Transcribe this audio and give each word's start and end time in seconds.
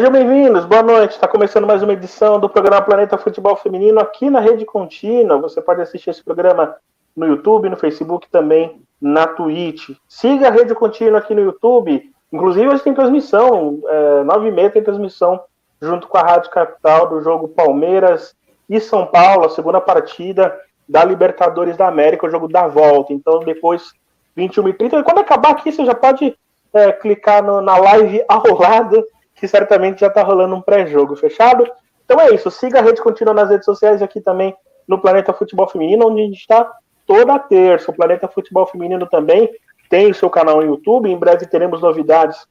Sejam 0.00 0.12
bem-vindos, 0.12 0.64
boa 0.64 0.82
noite. 0.82 1.10
Está 1.10 1.28
começando 1.28 1.66
mais 1.66 1.82
uma 1.82 1.92
edição 1.92 2.40
do 2.40 2.48
programa 2.48 2.80
Planeta 2.80 3.18
Futebol 3.18 3.54
Feminino 3.54 4.00
aqui 4.00 4.30
na 4.30 4.40
Rede 4.40 4.64
Contínua. 4.64 5.36
Você 5.42 5.60
pode 5.60 5.82
assistir 5.82 6.08
esse 6.08 6.24
programa 6.24 6.74
no 7.14 7.26
YouTube, 7.26 7.68
no 7.68 7.76
Facebook 7.76 8.26
também 8.30 8.80
na 8.98 9.26
Twitch. 9.26 9.90
Siga 10.08 10.48
a 10.48 10.50
Rede 10.50 10.74
Contínua 10.74 11.18
aqui 11.18 11.34
no 11.34 11.42
YouTube. 11.42 12.10
Inclusive, 12.32 12.66
hoje 12.66 12.82
tem 12.82 12.94
transmissão, 12.94 13.78
é, 13.86 14.24
9 14.24 14.48
e 14.48 14.50
meia 14.50 14.70
tem 14.70 14.82
transmissão 14.82 15.38
junto 15.82 16.08
com 16.08 16.16
a 16.16 16.22
Rádio 16.22 16.50
Capital 16.50 17.06
do 17.10 17.20
jogo 17.20 17.48
Palmeiras 17.48 18.34
e 18.70 18.80
São 18.80 19.04
Paulo, 19.04 19.44
a 19.44 19.50
segunda 19.50 19.82
partida 19.82 20.58
da 20.88 21.04
Libertadores 21.04 21.76
da 21.76 21.86
América, 21.86 22.26
o 22.26 22.30
jogo 22.30 22.48
da 22.48 22.66
volta. 22.66 23.12
Então, 23.12 23.40
depois, 23.40 23.92
21 24.34 24.66
e 24.66 24.72
30 24.72 25.02
quando 25.02 25.18
acabar 25.18 25.50
aqui, 25.50 25.70
você 25.70 25.84
já 25.84 25.94
pode 25.94 26.34
é, 26.72 26.90
clicar 26.90 27.44
no, 27.44 27.60
na 27.60 27.76
live 27.76 28.24
ao 28.26 28.58
lado, 28.58 29.04
que 29.40 29.48
certamente 29.48 30.00
já 30.00 30.08
está 30.08 30.22
rolando 30.22 30.54
um 30.54 30.60
pré-jogo, 30.60 31.16
fechado? 31.16 31.66
Então 32.04 32.20
é 32.20 32.34
isso, 32.34 32.50
siga 32.50 32.78
a 32.78 32.82
Rede 32.82 33.00
Contínua 33.00 33.32
nas 33.32 33.48
redes 33.48 33.64
sociais 33.64 34.02
aqui 34.02 34.20
também 34.20 34.54
no 34.86 35.00
Planeta 35.00 35.32
Futebol 35.32 35.66
Feminino, 35.66 36.08
onde 36.08 36.20
a 36.20 36.24
gente 36.24 36.38
está 36.38 36.70
toda 37.06 37.38
terça. 37.38 37.90
O 37.90 37.94
Planeta 37.94 38.28
Futebol 38.28 38.66
Feminino 38.66 39.06
também 39.06 39.48
tem 39.88 40.10
o 40.10 40.14
seu 40.14 40.28
canal 40.28 40.56
no 40.56 40.62
YouTube. 40.62 41.10
Em 41.10 41.16
breve 41.16 41.46
teremos 41.46 41.80
novidades 41.80 42.46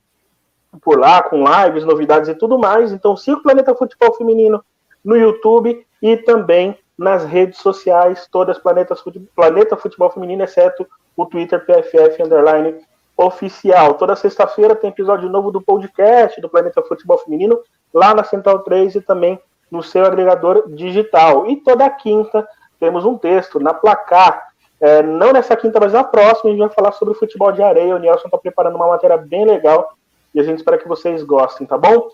por 0.81 0.97
lá, 0.97 1.21
com 1.21 1.43
lives, 1.43 1.83
novidades 1.83 2.29
e 2.29 2.35
tudo 2.35 2.57
mais. 2.57 2.91
Então 2.91 3.15
siga 3.15 3.37
o 3.37 3.43
Planeta 3.43 3.75
Futebol 3.75 4.13
Feminino 4.15 4.63
no 5.05 5.15
YouTube 5.15 5.85
e 6.01 6.17
também 6.17 6.75
nas 6.97 7.23
redes 7.23 7.59
sociais, 7.59 8.27
todas 8.31 8.57
Planeta, 8.57 8.95
Planeta 9.35 9.77
Futebol 9.77 10.09
Feminino, 10.09 10.43
exceto 10.43 10.87
o 11.15 11.25
Twitter 11.25 11.65
PFF 11.65 12.23
Underline 12.23 12.75
Oficial. 13.21 13.95
Toda 13.95 14.15
sexta-feira 14.15 14.73
tem 14.73 14.89
episódio 14.89 15.27
novo 15.27 15.51
do 15.51 15.59
podcast 15.59 16.39
do 16.39 16.47
Planeta 16.47 16.81
Futebol 16.81 17.17
Feminino, 17.17 17.59
lá 17.93 18.15
na 18.15 18.23
Central 18.23 18.59
3 18.59 18.95
e 18.95 19.01
também 19.01 19.37
no 19.69 19.83
seu 19.83 20.05
agregador 20.05 20.63
digital. 20.69 21.45
E 21.45 21.57
toda 21.57 21.89
quinta 21.89 22.47
temos 22.79 23.03
um 23.03 23.17
texto 23.17 23.59
na 23.59 23.73
placar. 23.73 24.41
É, 24.79 25.03
não 25.03 25.33
nessa 25.33 25.53
quinta, 25.57 25.81
mas 25.81 25.91
na 25.91 26.01
próxima, 26.01 26.49
a 26.49 26.53
gente 26.53 26.59
vai 26.59 26.69
falar 26.69 26.93
sobre 26.93 27.13
futebol 27.13 27.51
de 27.51 27.61
areia. 27.61 27.93
O 27.93 27.99
Nelson 27.99 28.27
está 28.27 28.37
preparando 28.37 28.77
uma 28.77 28.87
matéria 28.87 29.17
bem 29.17 29.45
legal 29.45 29.91
e 30.33 30.39
a 30.39 30.43
gente 30.43 30.59
espera 30.59 30.77
que 30.77 30.87
vocês 30.87 31.21
gostem, 31.21 31.67
tá 31.67 31.77
bom? 31.77 32.07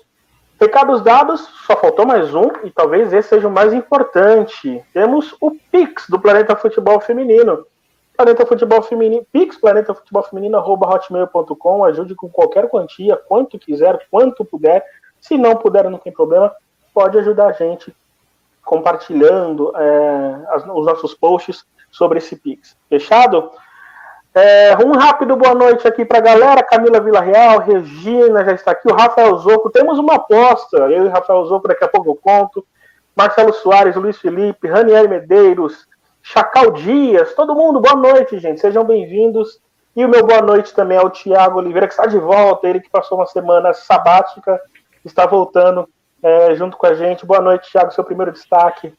Recados 0.60 1.04
dados, 1.04 1.42
só 1.68 1.76
faltou 1.76 2.08
mais 2.08 2.34
um, 2.34 2.50
e 2.64 2.72
talvez 2.72 3.14
esse 3.14 3.30
seja 3.30 3.48
o 3.48 3.52
mais 3.52 3.74
importante. 3.74 4.84
Temos 4.92 5.36
o 5.40 5.52
Pix 5.72 6.10
do 6.10 6.20
Planeta 6.20 6.56
Futebol 6.56 7.00
Feminino. 7.00 7.64
Planeta 8.16 8.46
Futebol 8.46 8.82
Feminino, 8.82 9.26
Pix 9.32 9.58
Planeta 9.58 9.94
Futebol 9.94 10.24
Feminino, 10.24 10.58
arroba 10.58 10.88
hotmail.com, 10.88 11.86
ajude 11.86 12.16
com 12.16 12.30
qualquer 12.30 12.70
quantia, 12.70 13.16
quanto 13.16 13.60
quiser, 13.60 14.08
quanto 14.10 14.46
puder. 14.46 14.84
Se 15.20 15.38
não 15.38 15.56
puder, 15.56 15.90
não 15.90 15.98
tem 15.98 16.14
problema, 16.14 16.54
pode 16.94 17.18
ajudar 17.18 17.48
a 17.48 17.52
gente 17.54 17.96
compartilhando 18.64 19.72
é, 19.76 20.46
as, 20.50 20.64
os 20.64 20.86
nossos 20.86 21.14
posts 21.14 21.66
sobre 21.92 22.18
esse 22.18 22.36
Pix. 22.36 22.76
Fechado? 22.90 23.52
É, 24.34 24.76
um 24.86 24.92
rápido 24.92 25.38
boa 25.38 25.56
noite 25.56 25.88
aqui 25.88 26.04
para 26.04 26.18
a 26.18 26.22
galera. 26.22 26.64
Camila 26.64 27.00
Villarreal, 27.00 27.60
Regina 27.60 28.44
já 28.44 28.52
está 28.52 28.72
aqui, 28.72 28.92
o 28.92 28.96
Rafael 28.96 29.38
Zoco. 29.38 29.70
Temos 29.70 29.98
uma 29.98 30.16
aposta, 30.16 30.78
eu 30.78 31.06
e 31.06 31.10
Rafael 31.10 31.46
Zoco, 31.46 31.68
daqui 31.68 31.86
a 31.86 31.88
pouco 31.88 32.10
eu 32.10 32.16
conto. 32.16 32.66
Marcelo 33.16 33.54
Soares, 33.54 33.96
Luiz 33.96 34.18
Felipe, 34.18 34.68
Raniel 34.68 35.08
Medeiros, 35.08 35.88
Chacal 36.28 36.72
Dias, 36.72 37.36
todo 37.36 37.54
mundo, 37.54 37.80
boa 37.80 37.96
noite, 37.96 38.40
gente. 38.40 38.60
Sejam 38.60 38.84
bem-vindos. 38.84 39.62
E 39.96 40.04
o 40.04 40.10
meu 40.10 40.26
boa 40.26 40.42
noite 40.42 40.74
também 40.74 40.98
ao 40.98 41.12
Tiago 41.12 41.60
Oliveira, 41.60 41.86
que 41.86 41.94
está 41.94 42.08
de 42.08 42.18
volta, 42.18 42.68
ele 42.68 42.80
que 42.80 42.90
passou 42.90 43.20
uma 43.20 43.28
semana 43.28 43.72
sabática, 43.74 44.60
está 45.06 45.28
voltando 45.28 45.88
é, 46.24 46.56
junto 46.56 46.78
com 46.78 46.88
a 46.88 46.96
gente. 46.96 47.28
Boa 47.28 47.40
noite, 47.40 47.70
Tiago, 47.70 47.92
seu 47.92 48.04
primeiro 48.04 48.32
destaque. 48.32 48.92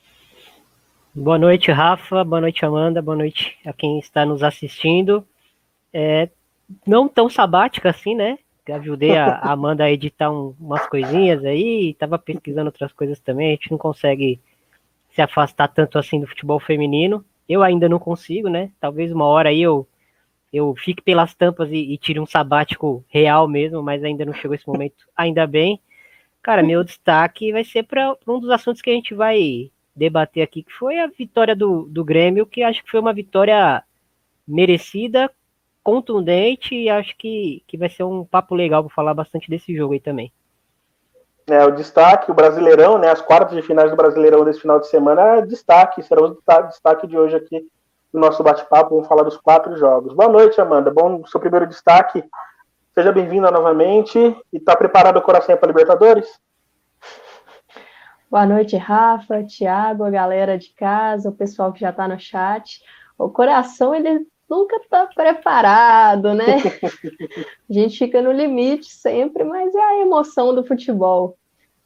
Boa 1.13 1.37
noite, 1.37 1.73
Rafa. 1.73 2.23
Boa 2.23 2.41
noite, 2.41 2.65
Amanda. 2.65 3.03
Boa 3.03 3.17
noite 3.17 3.59
a 3.67 3.73
quem 3.73 3.99
está 3.99 4.25
nos 4.25 4.45
assistindo. 4.45 5.27
É, 5.93 6.29
não 6.87 7.09
tão 7.09 7.29
sabática 7.29 7.91
assim, 7.91 8.15
né? 8.15 8.39
Ajudei 8.73 9.17
a 9.19 9.41
Amanda 9.41 9.83
a 9.83 9.91
editar 9.91 10.31
um, 10.31 10.55
umas 10.61 10.87
coisinhas 10.87 11.45
aí, 11.45 11.91
estava 11.91 12.21
pesquisando 12.21 12.69
outras 12.69 12.93
coisas 12.93 13.19
também. 13.19 13.49
A 13.49 13.51
gente 13.51 13.73
não 13.73 13.79
consegue 13.79 14.41
se 15.17 15.23
afastar 15.23 15.69
tanto 15.69 15.99
assim 15.99 16.21
do 16.21 16.27
futebol 16.27 16.61
feminino. 16.61 17.25
Eu 17.49 17.63
ainda 17.63 17.89
não 17.89 17.99
consigo, 17.99 18.51
né? 18.51 18.71
Talvez 18.79 19.11
uma 19.11 19.25
hora 19.25 19.49
aí 19.49 19.63
eu, 19.63 19.89
eu 20.53 20.75
fique 20.77 21.03
pelas 21.03 21.35
tampas 21.35 21.71
e, 21.73 21.95
e 21.95 21.97
tire 21.97 22.21
um 22.21 22.27
sabático 22.27 23.03
real 23.09 23.49
mesmo, 23.49 23.83
mas 23.83 24.05
ainda 24.05 24.27
não 24.27 24.35
chegou 24.35 24.55
esse 24.55 24.67
momento. 24.69 25.07
Ainda 25.17 25.47
bem. 25.47 25.81
Cara, 26.43 26.63
meu 26.63 26.85
destaque 26.85 27.51
vai 27.51 27.65
ser 27.65 27.85
para 27.85 28.15
um 28.29 28.39
dos 28.39 28.51
assuntos 28.51 28.83
que 28.83 28.91
a 28.91 28.93
gente 28.93 29.15
vai 29.15 29.71
debater 29.97 30.43
aqui, 30.43 30.63
que 30.63 30.73
foi 30.73 30.99
a 30.99 31.07
vitória 31.07 31.57
do, 31.57 31.87
do 31.87 32.05
Grêmio, 32.05 32.47
que 32.47 32.63
acho 32.63 32.85
que 32.85 32.91
foi 32.91 33.01
uma 33.01 33.15
vitória 33.15 33.83
merecida, 34.47 35.31
contundente, 35.83 36.75
e 36.75 36.91
acho 36.91 37.17
que, 37.17 37.63
que 37.67 37.79
vai 37.79 37.89
ser 37.89 38.05
um 38.05 38.25
papo 38.25 38.55
legal 38.55 38.85
para 38.85 38.95
falar 38.95 39.15
bastante 39.15 39.49
desse 39.49 39.75
jogo 39.75 39.95
aí 39.95 40.01
também. 40.01 40.31
É, 41.49 41.65
o 41.65 41.71
destaque, 41.71 42.29
o 42.29 42.35
Brasileirão, 42.35 42.99
né, 42.99 43.09
as 43.09 43.23
quartas 43.23 43.55
de 43.55 43.63
finais 43.63 43.89
do 43.89 43.97
Brasileirão 43.97 44.45
desse 44.45 44.61
final 44.61 44.81
de 44.81 44.89
semana, 44.89 45.37
é 45.37 45.43
destaque, 45.43 46.03
será 46.03 46.23
o 46.23 46.37
destaque 46.67 47.07
de 47.07 47.17
hoje 47.17 47.37
aqui 47.37 47.65
no 48.13 48.21
nosso 48.21 48.43
bate-papo, 48.43 48.97
vamos 48.97 49.07
falar 49.07 49.23
dos 49.23 49.37
quatro 49.37 49.77
jogos. 49.77 50.13
Boa 50.13 50.29
noite, 50.29 50.61
Amanda, 50.61 50.91
bom, 50.91 51.25
seu 51.27 51.39
primeiro 51.39 51.69
destaque, 51.69 52.25
seja 52.93 53.13
bem-vinda 53.13 53.49
novamente, 53.53 54.19
e 54.19 54.57
está 54.57 54.75
preparado 54.75 55.19
o 55.19 55.23
coração 55.23 55.57
para 55.57 55.69
Libertadores? 55.69 56.27
Boa 58.29 58.45
noite, 58.45 58.77
Rafa, 58.77 59.45
Thiago, 59.45 60.03
a 60.03 60.11
galera 60.11 60.59
de 60.59 60.75
casa, 60.75 61.29
o 61.29 61.33
pessoal 61.33 61.73
que 61.73 61.79
já 61.79 61.91
está 61.91 62.09
no 62.09 62.19
chat. 62.19 62.83
O 63.17 63.29
coração, 63.29 63.95
ele 63.95 64.27
nunca 64.49 64.77
está 64.77 65.07
preparado, 65.07 66.35
né? 66.35 66.59
a 67.69 67.73
gente 67.73 67.99
fica 67.99 68.23
no 68.23 68.33
limite 68.33 68.87
sempre, 68.87 69.45
mas 69.45 69.75
é 69.75 69.81
a 69.81 70.01
emoção 70.01 70.55
do 70.55 70.65
futebol. 70.65 71.37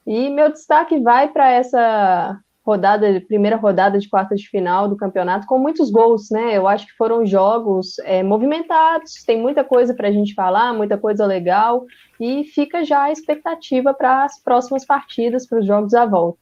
E 0.07 0.29
meu 0.31 0.51
destaque 0.51 0.99
vai 1.01 1.29
para 1.29 1.51
essa 1.51 2.39
rodada, 2.65 3.21
primeira 3.27 3.57
rodada 3.57 3.99
de 3.99 4.09
quartas 4.09 4.41
de 4.41 4.49
final 4.49 4.89
do 4.89 4.97
campeonato, 4.97 5.47
com 5.47 5.59
muitos 5.59 5.91
gols, 5.91 6.31
né? 6.31 6.57
Eu 6.57 6.69
acho 6.69 6.87
que 6.87 6.93
foram 6.93 7.25
jogos 7.27 7.99
é, 8.01 8.23
movimentados, 8.23 9.25
tem 9.25 9.41
muita 9.41 9.65
coisa 9.65 9.95
para 9.95 10.09
a 10.09 10.13
gente 10.13 10.35
falar, 10.35 10.73
muita 10.73 10.97
coisa 10.99 11.27
legal, 11.27 11.85
e 12.19 12.45
fica 12.45 12.85
já 12.85 13.05
a 13.05 13.13
expectativa 13.13 13.95
para 13.95 14.25
as 14.25 14.41
próximas 14.43 14.85
partidas, 14.85 15.47
para 15.47 15.59
os 15.59 15.67
jogos 15.67 15.95
à 15.95 16.05
volta. 16.07 16.39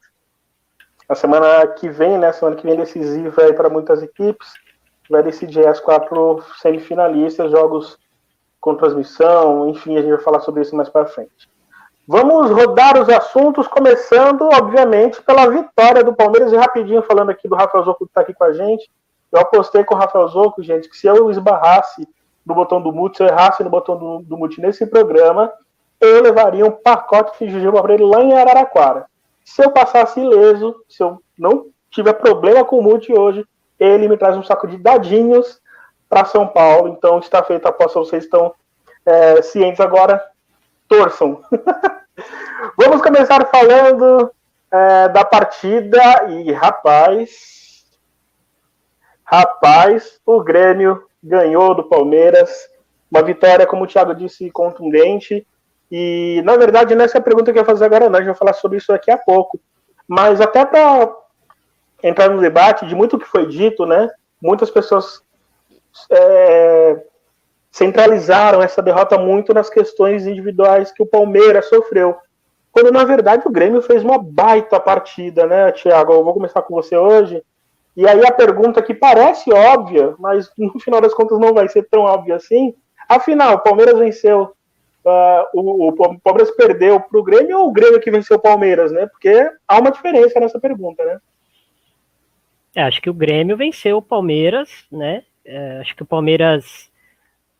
A 1.08 1.14
semana 1.14 1.66
que 1.68 1.88
vem, 1.88 2.18
né? 2.18 2.30
Semana 2.32 2.56
que 2.56 2.66
vem 2.66 2.76
decisiva 2.76 3.42
aí 3.42 3.52
para 3.54 3.70
muitas 3.70 4.02
equipes, 4.02 4.52
vai 5.10 5.22
decidir 5.22 5.66
as 5.66 5.80
quatro 5.80 6.42
semifinalistas, 6.60 7.50
jogos 7.50 7.98
com 8.60 8.74
transmissão, 8.74 9.68
enfim, 9.68 9.96
a 9.96 10.00
gente 10.00 10.10
vai 10.10 10.20
falar 10.20 10.40
sobre 10.40 10.62
isso 10.62 10.74
mais 10.74 10.88
para 10.88 11.06
frente. 11.06 11.48
Vamos 12.06 12.50
rodar 12.50 13.00
os 13.00 13.08
assuntos, 13.08 13.68
começando, 13.68 14.42
obviamente, 14.42 15.22
pela 15.22 15.46
vitória 15.46 16.02
do 16.02 16.14
Palmeiras. 16.14 16.52
E 16.52 16.56
rapidinho, 16.56 17.02
falando 17.02 17.30
aqui 17.30 17.46
do 17.46 17.54
Rafael 17.54 17.84
Zoco 17.84 18.06
que 18.06 18.10
está 18.10 18.22
aqui 18.22 18.32
com 18.32 18.44
a 18.44 18.52
gente. 18.54 18.90
Eu 19.30 19.40
apostei 19.40 19.84
com 19.84 19.94
o 19.94 19.98
Rafael 19.98 20.26
Zoco, 20.28 20.62
gente, 20.62 20.88
que 20.88 20.96
se 20.96 21.06
eu 21.06 21.30
esbarrasse 21.30 22.08
no 22.46 22.54
botão 22.54 22.80
do 22.80 22.90
mute, 22.90 23.18
se 23.18 23.22
eu 23.22 23.26
errasse 23.26 23.62
no 23.62 23.68
botão 23.68 23.98
do, 23.98 24.20
do 24.20 24.38
mute 24.38 24.58
nesse 24.58 24.86
programa, 24.86 25.52
eu 26.00 26.22
levaria 26.22 26.64
um 26.64 26.70
pacote 26.70 27.44
de 27.44 27.52
jujuba 27.52 27.82
para 27.82 27.92
ele 27.92 28.04
lá 28.04 28.22
em 28.22 28.32
Araraquara. 28.32 29.04
Se 29.44 29.62
eu 29.62 29.70
passasse 29.70 30.18
ileso, 30.18 30.74
se 30.88 31.02
eu 31.02 31.20
não 31.38 31.66
tiver 31.90 32.14
problema 32.14 32.64
com 32.64 32.78
o 32.78 32.82
mute 32.82 33.12
hoje, 33.12 33.44
ele 33.78 34.08
me 34.08 34.16
traz 34.16 34.36
um 34.36 34.42
saco 34.42 34.66
de 34.66 34.76
dadinhos 34.76 35.60
para 36.08 36.24
São 36.24 36.46
Paulo. 36.46 36.88
Então 36.88 37.18
está 37.18 37.42
feita 37.42 37.68
a 37.68 37.70
aposta, 37.70 37.98
vocês 37.98 38.24
estão 38.24 38.54
é, 39.04 39.42
cientes 39.42 39.80
agora 39.80 40.22
torçam. 40.88 41.42
Vamos 42.76 43.02
começar 43.02 43.46
falando 43.46 44.30
é, 44.70 45.08
da 45.08 45.24
partida 45.24 46.26
e 46.28 46.52
rapaz, 46.52 47.84
rapaz, 49.24 50.20
o 50.26 50.42
Grêmio 50.42 51.04
ganhou 51.22 51.74
do 51.74 51.84
Palmeiras, 51.84 52.68
uma 53.10 53.22
vitória, 53.22 53.66
como 53.66 53.84
o 53.84 53.86
Thiago 53.86 54.14
disse, 54.14 54.50
contundente. 54.50 55.46
E 55.90 56.42
na 56.44 56.56
verdade, 56.56 56.94
nessa 56.94 57.18
é 57.18 57.20
a 57.20 57.22
pergunta 57.22 57.52
que 57.52 57.58
eu 57.58 57.62
ia 57.62 57.66
fazer 57.66 57.84
agora, 57.84 58.08
não, 58.08 58.16
a 58.16 58.20
gente 58.20 58.28
vai 58.28 58.36
falar 58.36 58.52
sobre 58.52 58.78
isso 58.78 58.92
daqui 58.92 59.10
a 59.10 59.18
pouco. 59.18 59.60
Mas 60.06 60.40
até 60.40 60.64
para 60.64 61.10
entrar 62.02 62.28
no 62.28 62.40
debate 62.40 62.86
de 62.86 62.94
muito 62.94 63.18
que 63.18 63.26
foi 63.26 63.46
dito, 63.46 63.86
né? 63.86 64.08
Muitas 64.40 64.70
pessoas 64.70 65.22
é, 66.10 67.02
centralizaram 67.70 68.62
essa 68.62 68.82
derrota 68.82 69.18
muito 69.18 69.52
nas 69.52 69.68
questões 69.68 70.26
individuais 70.26 70.92
que 70.92 71.02
o 71.02 71.06
Palmeiras 71.06 71.68
sofreu. 71.68 72.16
Quando 72.70 72.92
na 72.92 73.04
verdade 73.04 73.42
o 73.46 73.50
Grêmio 73.50 73.82
fez 73.82 74.04
uma 74.04 74.18
baita 74.18 74.78
partida, 74.78 75.46
né, 75.46 75.72
Thiago? 75.72 76.12
Eu 76.12 76.24
vou 76.24 76.34
começar 76.34 76.62
com 76.62 76.74
você 76.74 76.96
hoje. 76.96 77.42
E 77.96 78.06
aí 78.06 78.24
a 78.24 78.32
pergunta 78.32 78.80
que 78.80 78.94
parece 78.94 79.52
óbvia, 79.52 80.14
mas 80.18 80.50
no 80.56 80.78
final 80.78 81.00
das 81.00 81.14
contas 81.14 81.38
não 81.38 81.52
vai 81.52 81.68
ser 81.68 81.88
tão 81.90 82.02
óbvia 82.02 82.36
assim. 82.36 82.74
Afinal, 83.08 83.54
o 83.54 83.60
Palmeiras 83.60 83.98
venceu 83.98 84.52
uh, 85.04 85.44
o, 85.54 85.88
o, 85.88 86.20
Palmeiras 86.20 86.54
perdeu 86.54 87.00
para 87.00 87.18
o 87.18 87.22
Grêmio 87.22 87.58
ou 87.58 87.68
o 87.68 87.72
Grêmio 87.72 88.00
que 88.00 88.10
venceu 88.10 88.36
o 88.36 88.40
Palmeiras, 88.40 88.92
né? 88.92 89.06
Porque 89.06 89.50
há 89.66 89.78
uma 89.78 89.90
diferença 89.90 90.38
nessa 90.38 90.60
pergunta, 90.60 91.04
né? 91.04 91.18
É, 92.78 92.82
acho 92.82 93.02
que 93.02 93.10
o 93.10 93.14
Grêmio 93.14 93.56
venceu 93.56 93.96
o 93.96 94.02
Palmeiras, 94.02 94.86
né? 94.88 95.24
É, 95.44 95.78
acho 95.80 95.96
que 95.96 96.04
o 96.04 96.06
Palmeiras 96.06 96.88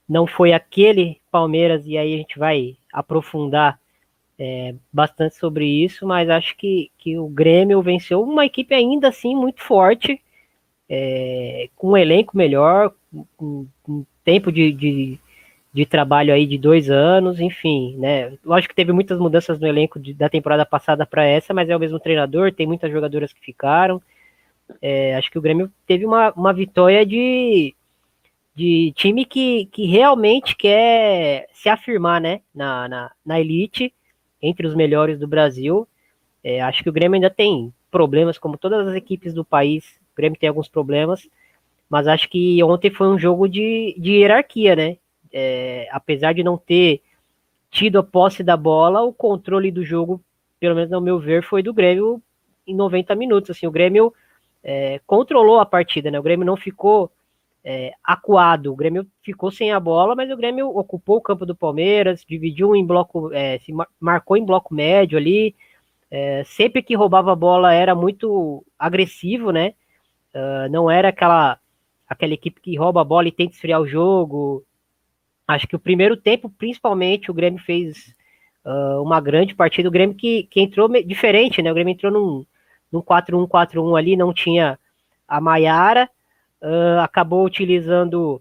não 0.08 0.28
foi 0.28 0.52
aquele 0.52 1.20
Palmeiras, 1.28 1.84
e 1.88 1.98
aí 1.98 2.14
a 2.14 2.16
gente 2.18 2.38
vai 2.38 2.76
aprofundar 2.92 3.80
é, 4.38 4.76
bastante 4.92 5.34
sobre 5.34 5.66
isso, 5.66 6.06
mas 6.06 6.30
acho 6.30 6.56
que, 6.56 6.92
que 6.96 7.18
o 7.18 7.26
Grêmio 7.26 7.82
venceu 7.82 8.22
uma 8.22 8.46
equipe 8.46 8.72
ainda 8.72 9.08
assim 9.08 9.34
muito 9.34 9.60
forte, 9.60 10.22
é, 10.88 11.68
com 11.74 11.90
um 11.90 11.96
elenco 11.96 12.36
melhor, 12.36 12.94
com, 13.36 13.66
com 13.82 14.06
tempo 14.24 14.52
de, 14.52 14.70
de, 14.70 15.18
de, 15.72 15.84
trabalho 15.84 16.32
aí 16.32 16.46
de 16.46 16.56
dois 16.56 16.88
anos, 16.90 17.40
enfim, 17.40 17.96
né? 17.96 18.34
Lógico 18.44 18.72
que 18.72 18.76
teve 18.76 18.92
muitas 18.92 19.18
mudanças 19.18 19.58
no 19.58 19.66
elenco 19.66 19.98
de, 19.98 20.14
da 20.14 20.28
temporada 20.28 20.64
passada 20.64 21.04
para 21.04 21.24
essa, 21.24 21.52
mas 21.52 21.68
é 21.68 21.76
o 21.76 21.80
mesmo 21.80 21.98
treinador, 21.98 22.52
tem 22.52 22.68
muitas 22.68 22.92
jogadoras 22.92 23.32
que 23.32 23.40
ficaram. 23.40 24.00
É, 24.80 25.14
acho 25.16 25.30
que 25.30 25.38
o 25.38 25.42
Grêmio 25.42 25.70
teve 25.86 26.04
uma, 26.04 26.32
uma 26.32 26.52
vitória 26.52 27.04
de, 27.04 27.74
de 28.54 28.92
time 28.96 29.24
que, 29.24 29.66
que 29.66 29.86
realmente 29.86 30.56
quer 30.56 31.48
se 31.52 31.68
afirmar 31.68 32.20
né, 32.20 32.40
na, 32.54 32.88
na, 32.88 33.10
na 33.24 33.40
elite, 33.40 33.92
entre 34.40 34.66
os 34.66 34.74
melhores 34.74 35.18
do 35.18 35.26
Brasil. 35.26 35.86
É, 36.42 36.60
acho 36.60 36.82
que 36.82 36.88
o 36.88 36.92
Grêmio 36.92 37.16
ainda 37.16 37.30
tem 37.30 37.72
problemas, 37.90 38.38
como 38.38 38.58
todas 38.58 38.86
as 38.86 38.94
equipes 38.94 39.34
do 39.34 39.44
país, 39.44 39.84
o 40.12 40.16
Grêmio 40.16 40.38
tem 40.38 40.48
alguns 40.48 40.68
problemas, 40.68 41.28
mas 41.88 42.06
acho 42.06 42.28
que 42.28 42.62
ontem 42.62 42.90
foi 42.90 43.08
um 43.08 43.18
jogo 43.18 43.48
de, 43.48 43.96
de 43.98 44.12
hierarquia, 44.12 44.76
né? 44.76 44.96
É, 45.32 45.88
apesar 45.90 46.32
de 46.32 46.42
não 46.42 46.56
ter 46.56 47.02
tido 47.70 47.98
a 47.98 48.02
posse 48.02 48.42
da 48.42 48.56
bola, 48.56 49.02
o 49.02 49.12
controle 49.12 49.70
do 49.70 49.84
jogo, 49.84 50.22
pelo 50.60 50.74
menos 50.74 50.90
no 50.90 51.00
meu 51.00 51.18
ver, 51.18 51.42
foi 51.42 51.62
do 51.62 51.72
Grêmio 51.72 52.22
em 52.66 52.74
90 52.74 53.14
minutos. 53.14 53.50
Assim, 53.50 53.66
o 53.66 53.70
Grêmio 53.70 54.12
é, 54.68 55.00
controlou 55.06 55.58
a 55.60 55.64
partida, 55.64 56.10
né? 56.10 56.20
O 56.20 56.22
Grêmio 56.22 56.44
não 56.44 56.54
ficou 56.54 57.10
é, 57.64 57.92
acuado, 58.04 58.70
o 58.70 58.76
Grêmio 58.76 59.06
ficou 59.22 59.50
sem 59.50 59.72
a 59.72 59.80
bola, 59.80 60.14
mas 60.14 60.30
o 60.30 60.36
Grêmio 60.36 60.68
ocupou 60.68 61.16
o 61.16 61.22
campo 61.22 61.46
do 61.46 61.56
Palmeiras, 61.56 62.22
dividiu 62.22 62.76
em 62.76 62.84
bloco, 62.84 63.32
é, 63.32 63.58
se 63.60 63.72
marcou 63.98 64.36
em 64.36 64.44
bloco 64.44 64.74
médio 64.74 65.16
ali. 65.16 65.56
É, 66.10 66.44
sempre 66.44 66.82
que 66.82 66.94
roubava 66.94 67.32
a 67.32 67.36
bola 67.36 67.72
era 67.72 67.94
muito 67.94 68.62
agressivo, 68.78 69.50
né? 69.50 69.72
Uh, 70.34 70.68
não 70.70 70.90
era 70.90 71.08
aquela 71.08 71.58
aquela 72.06 72.34
equipe 72.34 72.60
que 72.60 72.76
rouba 72.76 73.00
a 73.00 73.04
bola 73.04 73.28
e 73.28 73.32
tenta 73.32 73.54
esfriar 73.54 73.80
o 73.80 73.86
jogo. 73.86 74.62
Acho 75.46 75.66
que 75.66 75.76
o 75.76 75.78
primeiro 75.78 76.16
tempo, 76.16 76.50
principalmente, 76.50 77.30
o 77.30 77.34
Grêmio 77.34 77.60
fez 77.60 78.14
uh, 78.66 79.02
uma 79.02 79.18
grande 79.20 79.54
partida. 79.54 79.88
O 79.88 79.92
Grêmio 79.92 80.14
que, 80.14 80.42
que 80.44 80.60
entrou 80.60 80.88
diferente, 81.02 81.62
né? 81.62 81.70
O 81.70 81.74
Grêmio 81.74 81.92
entrou 81.92 82.12
num, 82.12 82.46
no 82.90 83.02
4-1-4-1 83.02 83.98
ali, 83.98 84.16
não 84.16 84.32
tinha 84.32 84.78
a 85.26 85.40
Maiara, 85.40 86.08
uh, 86.62 87.00
acabou 87.00 87.44
utilizando. 87.44 88.40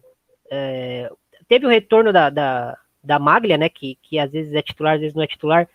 É, 0.49 1.11
teve 1.47 1.65
o 1.65 1.69
retorno 1.69 2.13
da, 2.13 2.29
da, 2.29 2.77
da 3.03 3.19
Maglia, 3.19 3.57
né? 3.57 3.69
Que, 3.69 3.97
que 4.01 4.17
às 4.17 4.31
vezes 4.31 4.53
é 4.53 4.61
titular, 4.61 4.95
às 4.95 5.01
vezes 5.01 5.15
não 5.15 5.23
é 5.23 5.27
titular. 5.27 5.67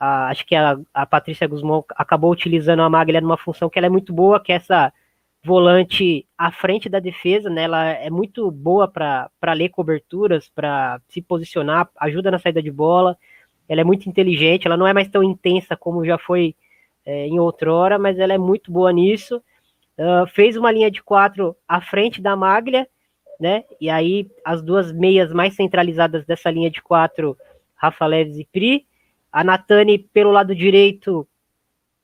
Uh, 0.00 0.28
acho 0.30 0.46
que 0.46 0.54
a, 0.54 0.78
a 0.94 1.06
Patrícia 1.06 1.46
Guzmão 1.46 1.84
acabou 1.96 2.30
utilizando 2.30 2.82
a 2.82 2.90
Maglia 2.90 3.20
numa 3.20 3.36
função 3.36 3.68
que 3.68 3.78
ela 3.78 3.86
é 3.86 3.90
muito 3.90 4.12
boa, 4.12 4.38
que 4.38 4.52
é 4.52 4.56
essa 4.56 4.92
volante 5.42 6.26
à 6.36 6.50
frente 6.50 6.88
da 6.88 7.00
defesa, 7.00 7.48
né? 7.48 7.62
Ela 7.62 7.86
é 7.86 8.10
muito 8.10 8.50
boa 8.50 8.86
para 8.86 9.52
ler 9.54 9.70
coberturas, 9.70 10.48
para 10.48 11.00
se 11.08 11.22
posicionar, 11.22 11.88
ajuda 11.96 12.30
na 12.30 12.38
saída 12.38 12.62
de 12.62 12.70
bola. 12.70 13.16
Ela 13.68 13.80
é 13.80 13.84
muito 13.84 14.08
inteligente, 14.08 14.66
ela 14.66 14.76
não 14.76 14.86
é 14.86 14.92
mais 14.92 15.08
tão 15.08 15.22
intensa 15.22 15.76
como 15.76 16.04
já 16.04 16.18
foi 16.18 16.54
é, 17.08 17.26
em 17.26 17.40
outrora, 17.40 17.98
mas 17.98 18.18
ela 18.18 18.34
é 18.34 18.38
muito 18.38 18.70
boa 18.70 18.92
nisso. 18.92 19.42
Uh, 19.96 20.26
fez 20.26 20.58
uma 20.58 20.70
linha 20.70 20.90
de 20.90 21.02
quatro 21.02 21.56
à 21.66 21.80
frente 21.80 22.20
da 22.20 22.36
Maglia, 22.36 22.86
né? 23.40 23.64
E 23.80 23.88
aí 23.88 24.30
as 24.44 24.60
duas 24.60 24.92
meias 24.92 25.32
mais 25.32 25.56
centralizadas 25.56 26.26
dessa 26.26 26.50
linha 26.50 26.70
de 26.70 26.82
quatro, 26.82 27.34
Rafa 27.74 28.04
Leves 28.04 28.36
e 28.36 28.44
Pri. 28.44 28.86
A 29.32 29.42
Natani 29.42 29.98
pelo 29.98 30.30
lado 30.30 30.54
direito, 30.54 31.26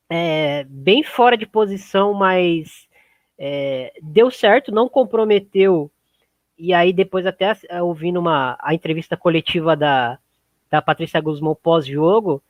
é, 0.09 0.65
bem 0.71 1.03
fora 1.03 1.37
de 1.37 1.45
posição, 1.45 2.15
mas 2.15 2.89
é, 3.39 3.93
deu 4.03 4.31
certo, 4.31 4.73
não 4.73 4.89
comprometeu. 4.89 5.91
E 6.57 6.73
aí 6.73 6.95
depois 6.95 7.27
até 7.27 7.55
ouvindo 7.83 8.19
uma 8.19 8.57
a 8.59 8.73
entrevista 8.73 9.19
coletiva 9.19 9.77
da, 9.77 10.19
da 10.71 10.81
Patrícia 10.81 11.21
Guzmão 11.21 11.55
pós-jogo, 11.55 12.43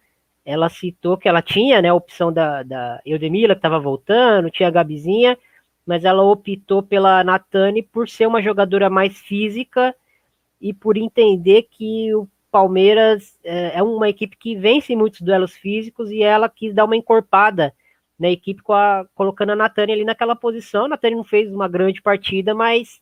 ela 0.45 0.69
citou 0.69 1.17
que 1.17 1.29
ela 1.29 1.41
tinha 1.41 1.81
né, 1.81 1.89
a 1.89 1.95
opção 1.95 2.33
da, 2.33 2.63
da 2.63 3.01
Eudemila, 3.05 3.55
que 3.55 3.59
estava 3.59 3.81
voltando, 3.81 4.51
tinha 4.51 4.69
a 4.69 4.73
Gabizinha, 4.73 5.39
mas 5.87 6.05
ela 6.05 6.23
optou 6.23 6.83
pela 6.83 7.25
Natane 7.25 7.83
por 7.83 8.09
ser 8.09 8.27
uma 8.27 8.43
jogadora 8.43 8.91
mais 8.91 9.19
física 9.19 9.95
e 10.61 10.73
por 10.73 10.97
entender 10.97 11.63
que 11.71 12.15
o 12.15 12.29
Palmeiras 12.51 13.39
é, 13.43 13.79
é 13.79 13.83
uma 13.83 14.09
equipe 14.09 14.37
que 14.37 14.55
vence 14.55 14.95
muitos 14.95 15.21
duelos 15.21 15.55
físicos 15.55 16.11
e 16.11 16.23
ela 16.23 16.49
quis 16.49 16.75
dar 16.75 16.85
uma 16.85 16.97
encorpada 16.97 17.75
na 18.19 18.29
equipe 18.31 18.63
com 18.63 18.73
a, 18.73 19.07
colocando 19.15 19.51
a 19.51 19.57
Natane 19.57 19.93
ali 19.93 20.05
naquela 20.05 20.37
posição. 20.37 20.85
A 20.85 20.89
Natane 20.89 21.17
não 21.17 21.25
fez 21.25 21.53
uma 21.53 21.69
grande 21.69 22.01
partida, 22.01 22.55
mas 22.55 23.01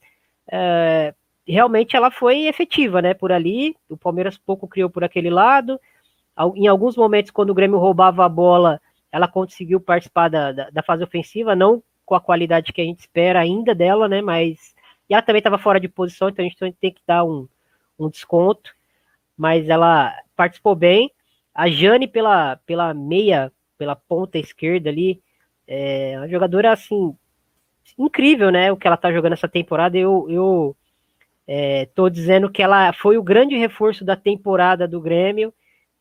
é, 0.50 1.15
realmente 1.47 1.97
ela 1.97 2.11
foi 2.11 2.47
efetiva 2.47 3.03
né, 3.03 3.15
por 3.15 3.31
ali. 3.31 3.77
O 3.89 3.97
Palmeiras 3.97 4.39
pouco 4.39 4.67
criou 4.67 4.89
por 4.89 5.05
aquele 5.05 5.29
lado 5.29 5.79
em 6.55 6.67
alguns 6.67 6.96
momentos, 6.96 7.31
quando 7.31 7.50
o 7.50 7.55
Grêmio 7.55 7.79
roubava 7.79 8.25
a 8.25 8.29
bola, 8.29 8.81
ela 9.11 9.29
conseguiu 9.29 9.81
participar 9.81 10.29
da, 10.29 10.52
da, 10.52 10.70
da 10.70 10.82
fase 10.82 11.05
ofensiva, 11.05 11.55
não 11.55 11.82
com 12.05 12.14
a 12.14 12.20
qualidade 12.20 12.73
que 12.73 12.81
a 12.81 12.84
gente 12.84 13.00
espera 13.00 13.40
ainda 13.40 13.75
dela, 13.75 14.08
né? 14.08 14.20
Mas. 14.20 14.75
E 15.08 15.14
ela 15.14 15.23
também 15.23 15.38
estava 15.38 15.58
fora 15.58 15.79
de 15.79 15.88
posição, 15.88 16.29
então 16.29 16.44
a 16.44 16.49
gente 16.49 16.76
tem 16.81 16.93
que 16.93 17.03
dar 17.06 17.24
um, 17.24 17.46
um 17.98 18.08
desconto. 18.08 18.74
Mas 19.36 19.69
ela 19.69 20.15
participou 20.36 20.74
bem. 20.74 21.10
A 21.55 21.69
Jane 21.69 22.08
pela, 22.08 22.56
pela 22.65 22.94
meia, 22.94 23.53
pela 23.77 23.94
ponta 23.94 24.39
esquerda 24.39 24.89
ali, 24.89 25.22
é 25.67 26.15
uma 26.17 26.29
jogadora 26.29 26.72
assim 26.72 27.15
incrível, 27.98 28.51
né? 28.51 28.72
O 28.72 28.77
que 28.77 28.86
ela 28.86 28.96
tá 28.96 29.12
jogando 29.12 29.34
essa 29.34 29.48
temporada. 29.48 29.98
Eu, 29.98 30.27
eu 30.31 30.77
é, 31.46 31.86
tô 31.94 32.08
dizendo 32.08 32.51
que 32.51 32.62
ela 32.62 32.93
foi 32.93 33.19
o 33.19 33.22
grande 33.22 33.56
reforço 33.56 34.05
da 34.05 34.17
temporada 34.17 34.89
do 34.89 35.01
Grêmio 35.01 35.53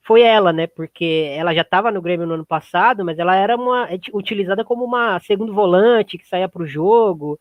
foi 0.02 0.22
ela, 0.22 0.52
né? 0.52 0.68
Porque 0.68 1.34
ela 1.36 1.54
já 1.54 1.62
estava 1.62 1.92
no 1.92 2.02
Grêmio 2.02 2.26
no 2.26 2.34
ano 2.34 2.46
passado, 2.46 3.06
mas 3.06 3.20
ela 3.20 3.36
era 3.36 3.56
uma 3.56 3.92
é, 3.92 4.00
utilizada 4.14 4.64
como 4.64 4.84
uma 4.84 5.20
segundo 5.20 5.54
volante 5.54 6.18
que 6.18 6.28
saía 6.28 6.50
para 6.50 6.64
o 6.64 6.68
jogo 6.68 7.40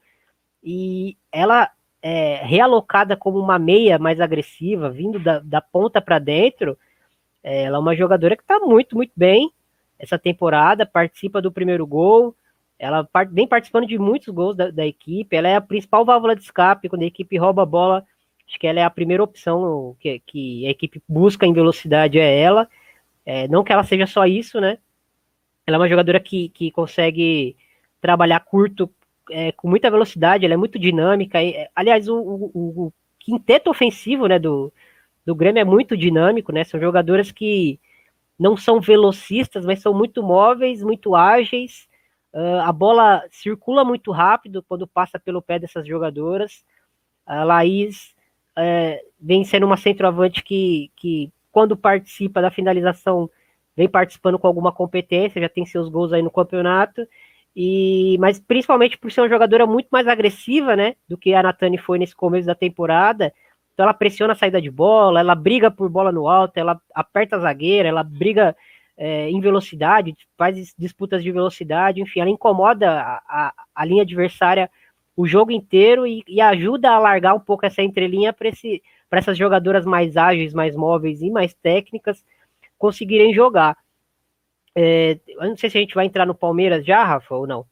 e 0.62 1.16
ela 1.32 1.70
é, 2.02 2.36
realocada 2.44 3.16
como 3.16 3.38
uma 3.38 3.58
meia 3.58 3.98
mais 3.98 4.20
agressiva, 4.20 4.90
vindo 4.90 5.18
da, 5.18 5.38
da 5.40 5.60
ponta 5.60 6.00
para 6.00 6.18
dentro. 6.18 6.76
É, 7.42 7.64
ela 7.64 7.78
é 7.78 7.80
uma 7.80 7.96
jogadora 7.96 8.36
que 8.36 8.42
está 8.42 8.58
muito, 8.60 8.96
muito 8.96 9.12
bem 9.16 9.50
essa 9.98 10.18
temporada, 10.18 10.86
participa 10.86 11.42
do 11.42 11.52
primeiro 11.52 11.86
gol, 11.86 12.34
ela 12.78 13.06
vem 13.30 13.46
participando 13.46 13.86
de 13.86 13.98
muitos 13.98 14.28
gols 14.28 14.56
da, 14.56 14.70
da 14.70 14.86
equipe, 14.86 15.36
ela 15.36 15.48
é 15.48 15.56
a 15.56 15.60
principal 15.60 16.04
válvula 16.06 16.34
de 16.34 16.42
escape 16.42 16.88
quando 16.88 17.02
a 17.02 17.06
equipe 17.06 17.36
rouba 17.36 17.62
a 17.62 17.66
bola 17.66 18.06
Acho 18.50 18.58
que 18.58 18.66
ela 18.66 18.80
é 18.80 18.82
a 18.82 18.90
primeira 18.90 19.22
opção 19.22 19.96
que, 20.00 20.18
que 20.26 20.66
a 20.66 20.70
equipe 20.70 21.00
busca 21.08 21.46
em 21.46 21.52
velocidade, 21.52 22.18
é 22.18 22.40
ela. 22.40 22.68
É, 23.24 23.46
não 23.46 23.62
que 23.62 23.72
ela 23.72 23.84
seja 23.84 24.08
só 24.08 24.26
isso, 24.26 24.60
né? 24.60 24.78
Ela 25.64 25.76
é 25.76 25.78
uma 25.78 25.88
jogadora 25.88 26.18
que, 26.18 26.48
que 26.48 26.72
consegue 26.72 27.56
trabalhar 28.00 28.40
curto 28.40 28.90
é, 29.30 29.52
com 29.52 29.68
muita 29.68 29.88
velocidade, 29.88 30.44
ela 30.44 30.54
é 30.54 30.56
muito 30.56 30.80
dinâmica. 30.80 31.40
E, 31.40 31.52
é, 31.52 31.70
aliás, 31.76 32.08
o, 32.08 32.16
o, 32.16 32.50
o, 32.54 32.92
quinteto 33.20 33.70
ofensivo 33.70 34.26
né, 34.26 34.36
do, 34.36 34.72
do 35.24 35.32
Grêmio 35.32 35.60
é 35.60 35.64
muito 35.64 35.96
dinâmico, 35.96 36.50
né? 36.50 36.64
São 36.64 36.80
jogadoras 36.80 37.30
que 37.30 37.78
não 38.36 38.56
são 38.56 38.80
velocistas, 38.80 39.64
mas 39.64 39.80
são 39.80 39.94
muito 39.94 40.24
móveis, 40.24 40.82
muito 40.82 41.14
ágeis. 41.14 41.88
Uh, 42.32 42.62
a 42.64 42.72
bola 42.72 43.22
circula 43.30 43.84
muito 43.84 44.10
rápido 44.10 44.60
quando 44.66 44.88
passa 44.88 45.20
pelo 45.20 45.40
pé 45.40 45.56
dessas 45.60 45.86
jogadoras. 45.86 46.64
A 47.24 47.44
Laís 47.44 48.12
é, 48.56 49.02
vem 49.20 49.44
sendo 49.44 49.66
uma 49.66 49.76
centroavante 49.76 50.42
que, 50.42 50.90
que, 50.96 51.30
quando 51.52 51.76
participa 51.76 52.40
da 52.40 52.50
finalização, 52.50 53.30
vem 53.76 53.88
participando 53.88 54.38
com 54.38 54.46
alguma 54.46 54.72
competência, 54.72 55.40
já 55.40 55.48
tem 55.48 55.64
seus 55.64 55.88
gols 55.88 56.12
aí 56.12 56.22
no 56.22 56.30
campeonato, 56.30 57.06
e 57.54 58.16
mas 58.20 58.38
principalmente 58.38 58.96
por 58.98 59.10
ser 59.10 59.20
uma 59.22 59.28
jogadora 59.28 59.66
muito 59.66 59.88
mais 59.90 60.06
agressiva, 60.06 60.76
né, 60.76 60.94
do 61.08 61.18
que 61.18 61.34
a 61.34 61.42
Natani 61.42 61.78
foi 61.78 61.98
nesse 61.98 62.14
começo 62.14 62.46
da 62.46 62.54
temporada. 62.54 63.32
Então 63.72 63.84
ela 63.84 63.94
pressiona 63.94 64.34
a 64.34 64.36
saída 64.36 64.60
de 64.60 64.70
bola, 64.70 65.20
ela 65.20 65.34
briga 65.34 65.70
por 65.70 65.88
bola 65.88 66.12
no 66.12 66.28
alto, 66.28 66.58
ela 66.58 66.80
aperta 66.94 67.36
a 67.36 67.40
zagueira, 67.40 67.88
ela 67.88 68.02
briga 68.02 68.54
é, 68.96 69.30
em 69.30 69.40
velocidade, 69.40 70.14
faz 70.36 70.74
disputas 70.78 71.22
de 71.22 71.32
velocidade, 71.32 72.02
enfim, 72.02 72.20
ela 72.20 72.28
incomoda 72.28 72.90
a, 73.00 73.22
a, 73.26 73.52
a 73.74 73.84
linha 73.84 74.02
adversária 74.02 74.70
o 75.20 75.26
jogo 75.26 75.52
inteiro 75.52 76.06
e, 76.06 76.24
e 76.26 76.40
ajuda 76.40 76.90
a 76.90 76.98
largar 76.98 77.34
um 77.34 77.40
pouco 77.40 77.66
essa 77.66 77.82
entrelinha 77.82 78.32
para 78.32 78.48
essas 79.12 79.36
jogadoras 79.36 79.84
mais 79.84 80.16
ágeis, 80.16 80.54
mais 80.54 80.74
móveis 80.74 81.20
e 81.20 81.30
mais 81.30 81.52
técnicas 81.52 82.24
conseguirem 82.78 83.34
jogar. 83.34 83.76
É, 84.74 85.18
eu 85.28 85.48
não 85.48 85.56
sei 85.58 85.68
se 85.68 85.76
a 85.76 85.80
gente 85.80 85.94
vai 85.94 86.06
entrar 86.06 86.24
no 86.24 86.34
Palmeiras 86.34 86.86
já, 86.86 87.04
Rafa, 87.04 87.34
ou 87.34 87.46
não. 87.46 87.66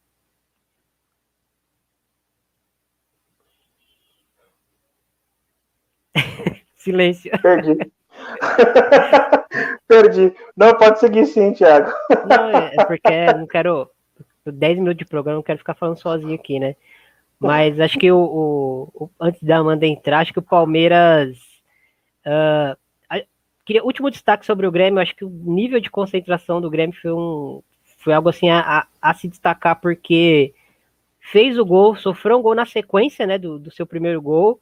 Silêncio. 6.77 7.31
Perdi. 7.41 7.79
Perdi. 9.89 10.35
Não, 10.55 10.77
pode 10.77 11.01
seguir 11.01 11.25
sim, 11.25 11.55
Thiago. 11.55 11.91
Não, 12.29 12.51
é, 12.51 12.75
é 12.79 12.85
porque 12.85 13.33
não 13.33 13.47
quero. 13.47 13.91
10 14.45 14.79
minutos 14.79 14.99
de 14.99 15.05
programa, 15.05 15.37
não 15.37 15.43
quero 15.43 15.59
ficar 15.59 15.75
falando 15.75 15.99
sozinho 15.99 16.35
aqui, 16.35 16.59
né? 16.59 16.75
Mas 17.41 17.79
acho 17.79 17.99
que 17.99 18.11
o, 18.11 18.19
o, 18.19 19.05
o 19.05 19.11
antes 19.21 19.43
da 19.43 19.59
Amanda 19.59 19.87
entrar, 19.87 20.21
acho 20.21 20.33
que 20.33 20.39
o 20.39 20.43
Palmeiras. 20.43 21.39
Uh, 22.27 22.77
a, 23.09 23.23
queria, 23.65 23.85
último 23.85 24.11
destaque 24.11 24.45
sobre 24.45 24.67
o 24.67 24.73
Grêmio, 24.73 25.01
acho 25.01 25.15
que 25.15 25.25
o 25.25 25.31
nível 25.31 25.81
de 25.81 25.91
concentração 25.91 26.61
do 26.61 26.71
Grêmio 26.71 26.97
foi, 27.01 27.13
um, 27.13 27.63
foi 27.99 28.13
algo 28.13 28.29
assim 28.29 28.51
a, 28.51 28.61
a, 28.61 28.87
a 29.01 29.15
se 29.15 29.29
destacar, 29.29 29.81
porque 29.81 30.53
fez 31.21 31.59
o 31.59 31.65
gol, 31.65 31.95
sofreu 31.95 32.39
um 32.39 32.43
gol 32.43 32.55
na 32.55 32.67
sequência 32.67 33.27
né, 33.27 33.39
do, 33.39 33.59
do 33.59 33.71
seu 33.71 33.87
primeiro 33.87 34.21
gol 34.21 34.61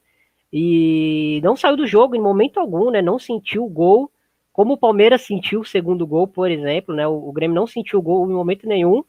e 0.53 1.41
não 1.43 1.57
saiu 1.57 1.77
do 1.77 1.87
jogo 1.87 2.15
em 2.15 2.21
momento 2.21 2.59
algum, 2.59 2.91
né? 2.91 3.03
Não 3.03 3.19
sentiu 3.19 3.65
o 3.65 3.69
gol, 3.69 4.11
como 4.53 4.75
o 4.75 4.79
Palmeiras 4.79 5.23
sentiu 5.23 5.61
o 5.61 5.65
segundo 5.65 6.07
gol, 6.07 6.27
por 6.27 6.51
exemplo, 6.51 6.95
né? 6.95 7.07
O, 7.07 7.29
o 7.29 7.33
Grêmio 7.33 7.55
não 7.55 7.67
sentiu 7.67 7.99
o 7.99 8.03
gol 8.03 8.31
em 8.31 8.33
momento 8.33 8.67
nenhum. 8.67 9.05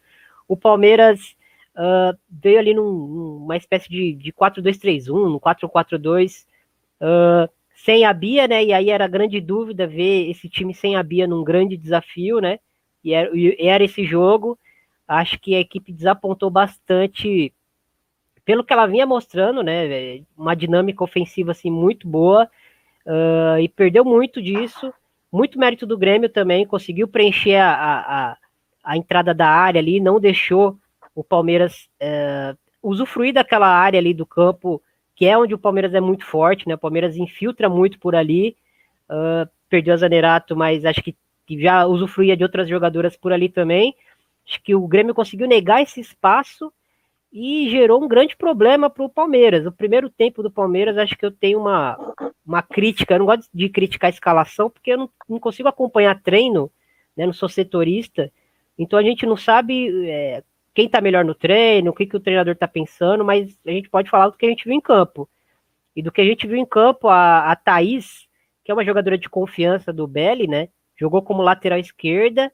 O 0.47 0.57
Palmeiras 0.57 1.36
uh, 1.77 2.17
veio 2.29 2.59
ali 2.59 2.73
num, 2.73 2.91
numa 2.91 3.55
espécie 3.55 3.87
de, 3.89 4.13
de 4.13 4.33
4-2-3-1, 4.33 5.07
no 5.07 5.39
4-4-2, 5.39 6.45
uh, 7.01 7.49
sem 7.75 8.05
a 8.05 8.11
Bia, 8.11 8.47
né? 8.47 8.65
E 8.65 8.73
aí 8.73 8.89
era 8.89 9.07
grande 9.07 9.39
dúvida 9.39 9.85
ver 9.85 10.29
esse 10.29 10.49
time 10.49 10.73
sem 10.73 10.95
a 10.95 11.03
Bia 11.03 11.27
num 11.27 11.43
grande 11.43 11.77
desafio, 11.77 12.39
né? 12.39 12.59
E 13.03 13.13
era, 13.13 13.29
e 13.33 13.67
era 13.67 13.83
esse 13.83 14.03
jogo. 14.03 14.57
Acho 15.07 15.39
que 15.39 15.55
a 15.55 15.59
equipe 15.59 15.93
desapontou 15.93 16.49
bastante 16.49 17.53
pelo 18.43 18.63
que 18.63 18.73
ela 18.73 18.87
vinha 18.87 19.05
mostrando, 19.05 19.61
né, 19.61 20.21
uma 20.37 20.55
dinâmica 20.55 21.03
ofensiva 21.03 21.51
assim 21.51 21.69
muito 21.69 22.07
boa 22.07 22.49
uh, 23.05 23.59
e 23.59 23.67
perdeu 23.67 24.05
muito 24.05 24.41
disso. 24.41 24.93
Muito 25.29 25.59
mérito 25.59 25.85
do 25.85 25.97
Grêmio 25.97 26.29
também, 26.29 26.65
conseguiu 26.65 27.09
preencher 27.09 27.57
a, 27.57 27.73
a, 27.73 28.37
a 28.81 28.97
entrada 28.97 29.33
da 29.33 29.49
área 29.49 29.79
ali, 29.79 29.99
não 29.99 30.17
deixou 30.17 30.77
o 31.17 31.23
Palmeiras 31.23 31.89
uh, 31.99 32.55
usufruir 32.79 33.33
daquela 33.33 33.67
área 33.67 33.99
ali 33.99 34.13
do 34.13 34.23
campo, 34.23 34.79
que 35.15 35.25
é 35.25 35.35
onde 35.35 35.55
o 35.55 35.57
Palmeiras 35.57 35.95
é 35.95 35.99
muito 35.99 36.23
forte, 36.23 36.67
né? 36.67 36.75
O 36.75 36.77
Palmeiras 36.77 37.17
infiltra 37.17 37.67
muito 37.67 37.97
por 37.97 38.15
ali, 38.15 38.55
uh, 39.09 39.49
perdeu 39.67 39.95
a 39.95 39.97
Zanerato, 39.97 40.55
mas 40.55 40.85
acho 40.85 41.01
que, 41.01 41.15
que 41.47 41.59
já 41.59 41.87
usufruía 41.87 42.37
de 42.37 42.43
outras 42.43 42.69
jogadoras 42.69 43.17
por 43.17 43.33
ali 43.33 43.49
também. 43.49 43.95
Acho 44.47 44.61
que 44.61 44.75
o 44.75 44.87
Grêmio 44.87 45.15
conseguiu 45.15 45.47
negar 45.47 45.81
esse 45.81 45.99
espaço 45.99 46.71
e 47.33 47.67
gerou 47.67 48.03
um 48.03 48.07
grande 48.07 48.35
problema 48.35 48.87
para 48.87 49.03
o 49.03 49.09
Palmeiras. 49.09 49.65
O 49.65 49.71
primeiro 49.71 50.11
tempo 50.11 50.43
do 50.43 50.51
Palmeiras, 50.51 50.99
acho 50.99 51.17
que 51.17 51.25
eu 51.25 51.31
tenho 51.31 51.59
uma, 51.59 51.97
uma 52.45 52.61
crítica, 52.61 53.15
eu 53.15 53.19
não 53.19 53.25
gosto 53.25 53.49
de 53.51 53.69
criticar 53.69 54.09
a 54.09 54.13
escalação, 54.13 54.69
porque 54.69 54.93
eu 54.93 54.99
não, 54.99 55.09
não 55.27 55.39
consigo 55.39 55.67
acompanhar 55.67 56.21
treino, 56.21 56.71
né, 57.17 57.25
não 57.25 57.33
sou 57.33 57.49
setorista, 57.49 58.31
então 58.77 58.99
a 58.99 59.03
gente 59.03 59.25
não 59.25 59.35
sabe 59.35 60.07
é, 60.07 60.43
quem 60.77 60.85
está 60.85 61.01
melhor 61.01 61.25
no 61.25 61.33
treino, 61.33 61.89
o 61.89 61.93
que, 61.93 62.05
que 62.05 62.15
o 62.15 62.19
treinador 62.19 62.53
está 62.53 62.67
pensando, 62.67 63.25
mas 63.25 63.57
a 63.65 63.71
gente 63.71 63.89
pode 63.89 64.11
falar 64.11 64.29
do 64.29 64.37
que 64.37 64.45
a 64.45 64.49
gente 64.49 64.63
viu 64.63 64.73
em 64.75 64.79
campo. 64.79 65.27
E 65.95 66.03
do 66.03 66.11
que 66.11 66.21
a 66.21 66.23
gente 66.23 66.45
viu 66.45 66.55
em 66.55 66.67
campo, 66.67 67.07
a, 67.07 67.51
a 67.51 67.55
Thaís, 67.55 68.27
que 68.63 68.69
é 68.69 68.75
uma 68.75 68.85
jogadora 68.85 69.17
de 69.17 69.27
confiança 69.27 69.91
do 69.91 70.05
Belly, 70.05 70.45
né, 70.47 70.69
jogou 70.95 71.23
como 71.23 71.41
lateral 71.41 71.79
esquerda, 71.79 72.51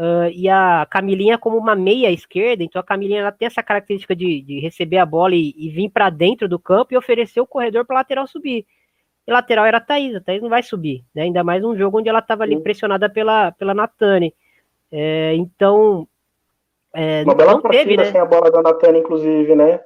Uh, 0.00 0.30
e 0.32 0.48
a 0.48 0.86
Camilinha 0.88 1.36
como 1.36 1.56
uma 1.56 1.74
meia 1.74 2.08
esquerda, 2.12 2.62
então 2.62 2.78
a 2.78 2.84
Camilinha 2.84 3.18
ela 3.18 3.32
tem 3.32 3.46
essa 3.46 3.64
característica 3.64 4.14
de, 4.14 4.40
de 4.42 4.60
receber 4.60 4.98
a 4.98 5.04
bola 5.04 5.34
e, 5.34 5.52
e 5.58 5.70
vir 5.70 5.90
para 5.90 6.08
dentro 6.08 6.48
do 6.48 6.56
campo 6.56 6.94
e 6.94 6.96
oferecer 6.96 7.40
o 7.40 7.46
corredor 7.48 7.84
para 7.84 7.96
lateral 7.96 8.24
subir. 8.28 8.64
E 9.26 9.32
lateral 9.32 9.66
era 9.66 9.78
a 9.78 9.80
Thaís, 9.80 10.14
a 10.14 10.20
Thaís 10.20 10.40
não 10.40 10.48
vai 10.48 10.62
subir, 10.62 11.04
né? 11.12 11.22
ainda 11.22 11.42
mais 11.42 11.64
um 11.64 11.76
jogo 11.76 11.98
onde 11.98 12.08
ela 12.08 12.20
estava 12.20 12.44
ali 12.44 12.60
pressionada 12.62 13.10
pela, 13.10 13.50
pela 13.50 13.74
Natane. 13.74 14.32
É, 14.92 15.34
então. 15.34 16.06
É, 16.94 17.22
uma 17.22 17.34
bela 17.34 17.60
partida 17.60 17.84
teve, 17.84 17.96
né? 17.96 18.04
sem 18.10 18.20
a 18.20 18.24
bola 18.24 18.50
da 18.50 18.62
Natane, 18.62 18.98
inclusive, 18.98 19.54
né? 19.54 19.80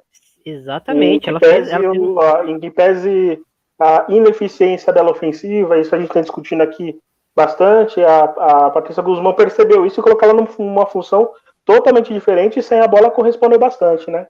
Exatamente. 0.45 1.27
Em 1.27 1.29
ela 1.29 1.39
fez, 1.39 1.69
ela 1.69 1.91
fez... 1.91 2.49
em 2.49 2.59
que 2.59 2.71
pese 2.71 3.41
a 3.79 4.05
ineficiência 4.09 4.93
dela 4.93 5.11
ofensiva, 5.11 5.79
isso 5.79 5.93
a 5.93 5.97
gente 5.97 6.07
está 6.07 6.21
discutindo 6.21 6.61
aqui 6.61 6.97
bastante. 7.35 8.01
A, 8.01 8.23
a 8.23 8.69
Patrícia 8.69 9.03
Guzmão 9.03 9.33
percebeu 9.33 9.85
isso 9.85 9.99
e 9.99 10.03
colocou 10.03 10.29
ela 10.29 10.47
numa 10.57 10.85
função 10.85 11.31
totalmente 11.65 12.13
diferente 12.13 12.59
e 12.59 12.63
sem 12.63 12.79
a 12.79 12.87
bola 12.87 13.11
correspondeu 13.11 13.59
bastante, 13.59 14.09
né? 14.09 14.27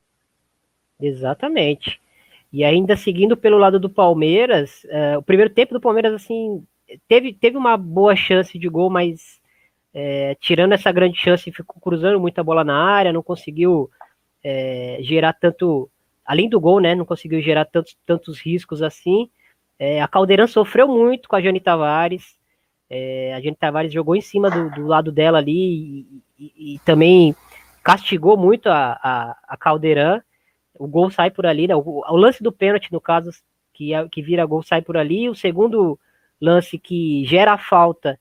Exatamente. 1.00 2.00
E 2.52 2.64
ainda 2.64 2.96
seguindo 2.96 3.36
pelo 3.36 3.58
lado 3.58 3.80
do 3.80 3.90
Palmeiras, 3.90 4.84
uh, 4.86 5.18
o 5.18 5.24
primeiro 5.24 5.52
tempo 5.52 5.74
do 5.74 5.82
Palmeiras, 5.82 6.14
assim, 6.14 6.64
teve, 7.08 7.34
teve 7.34 7.58
uma 7.58 7.76
boa 7.76 8.16
chance 8.16 8.58
de 8.58 8.70
gol, 8.70 8.90
mas 8.90 9.42
é, 9.94 10.36
tirando 10.40 10.74
essa 10.74 10.92
grande 10.92 11.18
chance, 11.18 11.52
ficou 11.52 11.80
cruzando 11.82 12.20
muita 12.20 12.44
bola 12.44 12.64
na 12.64 12.76
área, 12.76 13.14
não 13.14 13.22
conseguiu 13.22 13.90
é, 14.44 14.98
gerar 15.02 15.34
tanto, 15.34 15.90
além 16.26 16.50
do 16.50 16.60
gol, 16.60 16.80
né, 16.80 16.96
não 16.96 17.06
conseguiu 17.06 17.42
gerar 17.42 17.66
tantos, 17.66 17.96
tantos 18.06 18.40
riscos 18.40 18.82
assim. 18.82 19.30
É, 19.78 20.02
a 20.02 20.08
Caldeirão 20.08 20.48
sofreu 20.48 20.88
muito 20.88 21.28
com 21.30 21.36
a 21.36 21.42
Jane 21.42 21.60
Tavares, 21.60 22.38
é, 22.90 23.34
a 23.34 23.40
gente 23.40 23.58
Tavares 23.58 23.92
jogou 23.92 24.16
em 24.16 24.22
cima 24.22 24.50
do, 24.52 24.70
do 24.70 24.86
lado 24.86 25.12
dela 25.12 25.40
ali 25.40 25.52
e, 25.58 26.24
e, 26.38 26.76
e, 26.76 26.80
também 26.86 27.36
castigou 27.84 28.38
muito 28.38 28.70
a, 28.70 29.00
a, 29.02 29.38
a 29.48 29.58
Caldeirão. 29.58 30.22
O 30.78 30.88
gol 30.88 31.10
sai 31.10 31.32
por 31.32 31.46
ali, 31.46 31.68
né? 31.68 31.76
O, 31.76 31.82
o 31.82 32.16
lance 32.16 32.44
do 32.44 32.52
pênalti, 32.52 32.92
no 32.92 33.02
caso, 33.02 33.32
que, 33.74 33.96
é, 33.96 34.08
que 34.10 34.22
vira 34.22 34.46
gol, 34.46 34.62
sai 34.62 34.84
por 34.84 34.96
ali. 34.96 35.28
O 35.28 35.34
segundo 35.34 36.00
lance 36.40 36.78
que 36.78 37.26
gera 37.26 37.54
a 37.54 37.58
falta, 37.58 38.20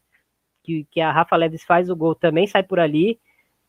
que, 0.63 0.87
que 0.91 1.01
a 1.01 1.11
Rafa 1.11 1.37
Leves 1.37 1.65
faz 1.65 1.91
o 1.91 1.97
gol, 1.97 2.15
também 2.15 2.47
sai 2.47 2.63
por 2.63 2.79
ali. 2.79 3.19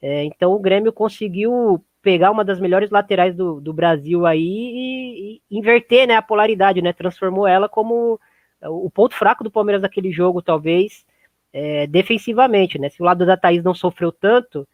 É, 0.02 0.24
então 0.26 0.54
o 0.54 0.60
Grêmio 0.60 0.92
conseguiu 0.92 1.84
pegar 2.02 2.32
uma 2.32 2.44
das 2.44 2.60
melhores 2.60 2.90
laterais 2.90 3.34
do, 3.36 3.62
do 3.62 3.74
Brasil 3.74 4.26
aí 4.26 4.42
e, 4.42 5.42
e, 5.50 5.58
inverter 5.58 6.08
né, 6.08 6.16
a 6.16 6.22
polaridade, 6.22 6.82
né? 6.82 6.92
Transformou 6.92 7.48
ela 7.48 7.70
como 7.70 8.20
o 8.62 8.90
ponto 8.90 9.16
fraco 9.16 9.44
do 9.44 9.52
Palmeiras 9.52 9.82
naquele 9.82 10.12
jogo, 10.12 10.42
talvez, 10.42 11.06
é, 11.52 11.88
defensivamente, 11.88 12.78
né? 12.80 12.90
Se 12.90 13.02
o 13.02 13.06
lado 13.06 13.26
da 13.26 13.38
Thaís 13.38 13.64
não 13.64 13.74
sofreu 13.74 14.12
tanto, 14.12 14.68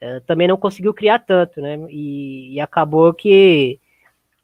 é, 0.00 0.20
também 0.20 0.46
não 0.46 0.56
conseguiu 0.56 0.94
criar 0.94 1.18
tanto, 1.20 1.60
né? 1.60 1.76
E, 1.90 2.54
e, 2.54 2.60
acabou 2.60 3.12
que, 3.12 3.80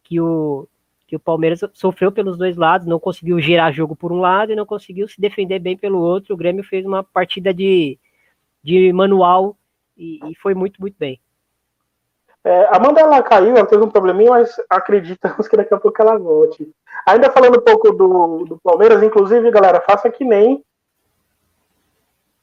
que, 0.02 0.20
o, 0.20 0.68
que 1.06 1.16
o 1.16 1.20
Palmeiras 1.20 1.60
sofreu 1.72 2.10
pelos 2.10 2.36
dois 2.36 2.56
lados, 2.56 2.86
não 2.86 2.98
conseguiu 2.98 3.40
gerar 3.40 3.72
jogo 3.72 3.94
por 3.94 4.12
um 4.12 4.20
lado 4.20 4.52
e 4.52 4.56
não 4.56 4.64
conseguiu 4.64 5.06
se 5.06 5.20
defender 5.20 5.58
bem 5.58 5.76
pelo 5.76 6.00
outro. 6.00 6.34
O 6.34 6.36
Grêmio 6.36 6.64
fez 6.64 6.84
uma 6.84 7.02
partida 7.02 7.52
de, 7.52 7.98
de 8.62 8.92
manual 8.92 9.56
e, 9.96 10.18
e 10.30 10.34
foi 10.36 10.54
muito, 10.54 10.80
muito 10.80 10.96
bem. 10.98 11.20
É, 12.42 12.76
Amanda 12.76 13.00
ela 13.00 13.22
caiu, 13.22 13.56
ela 13.56 13.66
teve 13.66 13.82
um 13.82 13.88
probleminha, 13.88 14.30
mas 14.30 14.54
acreditamos 14.68 15.46
que 15.48 15.56
daqui 15.56 15.72
a 15.72 15.78
pouco 15.78 16.00
ela 16.00 16.18
volte. 16.18 16.70
Ainda 17.06 17.30
falando 17.30 17.58
um 17.58 17.62
pouco 17.62 17.90
do, 17.90 18.44
do 18.44 18.60
Palmeiras, 18.62 19.02
inclusive, 19.02 19.50
galera, 19.50 19.80
faça 19.80 20.10
que 20.10 20.24
nem. 20.24 20.62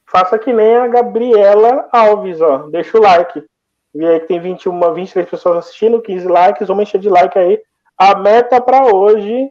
Faça 0.06 0.38
que 0.38 0.52
nem 0.52 0.76
a 0.76 0.88
Gabriela 0.88 1.88
Alves, 1.90 2.40
ó. 2.40 2.68
Deixa 2.68 2.98
o 2.98 3.00
like. 3.00 3.44
Vi 3.94 4.06
aí 4.06 4.20
que 4.20 4.26
tem 4.26 4.40
21, 4.40 4.94
23 4.94 5.28
pessoas 5.28 5.58
assistindo, 5.58 6.02
15 6.02 6.26
likes, 6.26 6.68
vamos 6.68 6.82
encher 6.82 7.00
de 7.00 7.08
like 7.08 7.38
aí. 7.38 7.62
A 8.02 8.16
meta 8.16 8.60
para 8.60 8.92
hoje, 8.92 9.48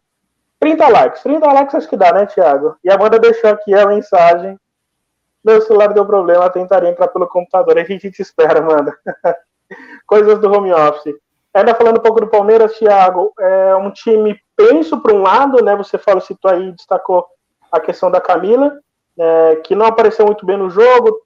30 0.59 0.87
likes. 0.89 1.23
30 1.23 1.53
likes 1.53 1.73
acho 1.73 1.87
que 1.87 1.95
dá, 1.95 2.11
né, 2.11 2.25
Thiago? 2.25 2.75
E 2.83 2.91
a 2.91 2.95
Amanda 2.95 3.17
deixou 3.17 3.49
aqui 3.49 3.73
a 3.73 3.85
mensagem. 3.85 4.59
Meu 5.41 5.61
celular 5.61 5.93
deu 5.93 6.05
problema, 6.05 6.49
tentaria 6.49 6.89
entrar 6.89 7.07
pelo 7.07 7.29
computador. 7.29 7.77
A 7.77 7.83
gente 7.85 8.11
te 8.11 8.21
espera, 8.21 8.59
Amanda. 8.59 8.93
coisas 10.05 10.37
do 10.39 10.51
home 10.51 10.73
office. 10.73 11.15
Ainda 11.53 11.73
falando 11.73 11.99
um 11.99 12.01
pouco 12.01 12.19
do 12.19 12.27
Palmeiras, 12.27 12.77
Thiago, 12.77 13.31
é 13.39 13.73
um 13.77 13.89
time 13.89 14.37
penso 14.53 14.99
para 14.99 15.13
um 15.13 15.21
lado, 15.21 15.63
né? 15.63 15.73
Você 15.77 15.97
falou, 15.97 16.19
citou 16.19 16.51
aí, 16.51 16.73
destacou 16.73 17.25
a 17.71 17.79
questão 17.79 18.11
da 18.11 18.19
Camila, 18.19 18.77
é, 19.17 19.55
que 19.63 19.75
não 19.75 19.85
apareceu 19.85 20.25
muito 20.25 20.45
bem 20.45 20.57
no 20.57 20.69
jogo. 20.69 21.21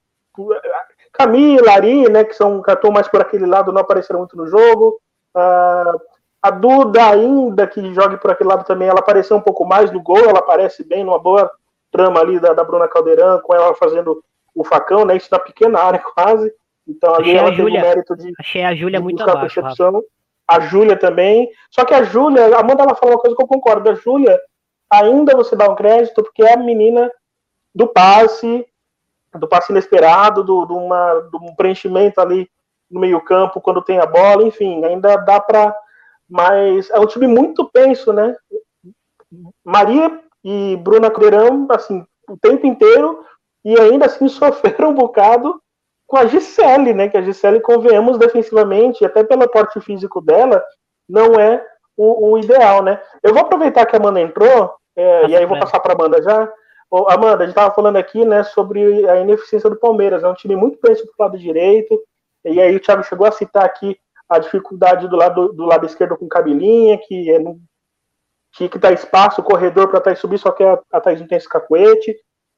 Camila, 1.12 1.72
Ari, 1.72 2.08
né, 2.08 2.22
que 2.22 2.34
são 2.34 2.62
que 2.62 2.90
mais 2.90 3.08
por 3.08 3.20
aquele 3.20 3.46
lado, 3.46 3.72
não 3.72 3.80
apareceram 3.80 4.20
muito 4.20 4.36
no 4.36 4.46
jogo. 4.46 5.00
Uh, 5.34 6.00
a 6.46 6.50
Duda, 6.50 7.10
ainda 7.10 7.66
que 7.66 7.92
jogue 7.92 8.16
por 8.18 8.30
aquele 8.30 8.50
lado 8.50 8.64
também, 8.64 8.88
ela 8.88 9.00
apareceu 9.00 9.36
um 9.36 9.40
pouco 9.40 9.64
mais 9.64 9.90
no 9.90 10.00
gol, 10.00 10.18
ela 10.18 10.38
aparece 10.38 10.84
bem 10.84 11.02
numa 11.02 11.18
boa 11.18 11.50
trama 11.90 12.20
ali 12.20 12.38
da, 12.38 12.52
da 12.52 12.62
Bruna 12.62 12.86
Caldeirão, 12.86 13.40
com 13.40 13.54
ela 13.54 13.74
fazendo 13.74 14.22
o 14.54 14.64
facão, 14.64 15.04
né? 15.04 15.16
Isso 15.16 15.28
na 15.30 15.38
pequena 15.38 15.80
área 15.80 15.98
quase. 16.14 16.52
Então 16.86 17.14
ali 17.14 17.30
achei 17.30 17.36
ela 17.36 17.50
teve 17.50 17.62
o 17.62 17.72
mérito 17.72 18.16
de. 18.16 18.32
Achei 18.38 18.64
a 18.64 18.74
Júlia 18.74 19.00
muito 19.00 19.22
abaixo. 19.22 19.60
Percepção. 19.60 20.02
a 20.46 20.60
Júlia 20.60 20.96
também. 20.96 21.50
Só 21.70 21.84
que 21.84 21.94
a 21.94 22.04
Júlia, 22.04 22.56
a 22.56 22.60
Amanda 22.60 22.84
ela 22.84 22.94
falou 22.94 23.16
uma 23.16 23.20
coisa 23.20 23.36
que 23.36 23.42
eu 23.42 23.48
concordo. 23.48 23.90
A 23.90 23.94
Júlia, 23.94 24.38
ainda 24.90 25.34
você 25.34 25.56
dá 25.56 25.68
um 25.68 25.74
crédito, 25.74 26.22
porque 26.22 26.44
é 26.44 26.54
a 26.54 26.56
menina 26.56 27.10
do 27.74 27.88
passe, 27.88 28.64
do 29.34 29.48
passe 29.48 29.72
inesperado, 29.72 30.44
do, 30.44 30.64
do, 30.64 30.76
uma, 30.76 31.14
do 31.32 31.38
um 31.38 31.56
preenchimento 31.56 32.20
ali 32.20 32.48
no 32.88 33.00
meio-campo 33.00 33.60
quando 33.60 33.82
tem 33.82 33.98
a 33.98 34.06
bola, 34.06 34.44
enfim, 34.44 34.84
ainda 34.84 35.16
dá 35.16 35.40
para. 35.40 35.74
Mas 36.28 36.90
é 36.90 36.98
um 36.98 37.06
time 37.06 37.26
muito 37.26 37.70
penso, 37.70 38.12
né? 38.12 38.34
Maria 39.64 40.20
e 40.44 40.76
Bruna 40.76 41.10
Caldeirão, 41.10 41.66
assim, 41.70 42.04
o 42.28 42.36
tempo 42.36 42.66
inteiro, 42.66 43.24
e 43.64 43.78
ainda 43.78 44.06
assim 44.06 44.28
sofreram 44.28 44.90
um 44.90 44.94
bocado 44.94 45.60
com 46.06 46.16
a 46.16 46.26
Gisele, 46.26 46.94
né? 46.94 47.08
Que 47.08 47.16
a 47.16 47.22
Gisele, 47.22 47.60
convenhamos, 47.60 48.18
defensivamente, 48.18 49.04
até 49.04 49.24
pelo 49.24 49.48
porte 49.48 49.80
físico 49.80 50.20
dela, 50.20 50.62
não 51.08 51.34
é 51.34 51.64
o, 51.96 52.32
o 52.32 52.38
ideal, 52.38 52.82
né? 52.82 53.00
Eu 53.22 53.32
vou 53.32 53.42
aproveitar 53.42 53.86
que 53.86 53.96
a 53.96 53.98
Amanda 53.98 54.20
entrou, 54.20 54.74
é, 54.96 55.26
e 55.26 55.36
aí 55.36 55.46
vou 55.46 55.58
passar 55.58 55.80
para 55.80 55.92
a 55.92 55.96
Amanda 55.96 56.22
já. 56.22 56.52
Ô, 56.90 57.10
Amanda, 57.10 57.42
a 57.42 57.46
gente 57.46 57.56
estava 57.56 57.74
falando 57.74 57.96
aqui, 57.96 58.24
né, 58.24 58.44
sobre 58.44 59.08
a 59.08 59.16
ineficiência 59.16 59.68
do 59.68 59.76
Palmeiras. 59.76 60.22
É 60.22 60.28
um 60.28 60.34
time 60.34 60.54
muito 60.54 60.78
preso 60.78 61.04
para 61.04 61.26
o 61.26 61.28
lado 61.28 61.38
direito, 61.38 62.00
e 62.44 62.60
aí 62.60 62.76
o 62.76 62.80
Thiago 62.80 63.02
chegou 63.02 63.26
a 63.26 63.32
citar 63.32 63.64
aqui 63.64 63.98
a 64.28 64.38
dificuldade 64.38 65.08
do 65.08 65.16
lado, 65.16 65.52
do 65.52 65.64
lado 65.64 65.86
esquerdo 65.86 66.16
com 66.16 66.28
Cabelinha, 66.28 66.98
que 66.98 67.30
é, 67.30 67.38
tinha 68.52 68.68
que 68.68 68.78
dar 68.78 68.92
espaço, 68.92 69.42
corredor 69.42 69.88
para 69.88 70.00
Thaís 70.00 70.18
subir, 70.18 70.38
só 70.38 70.50
que 70.50 70.64
a, 70.64 70.78
a 70.92 71.00
Thaís 71.00 71.20
não 71.20 71.28
tem 71.28 71.38
esse 71.38 71.48
cacuete. 71.48 72.16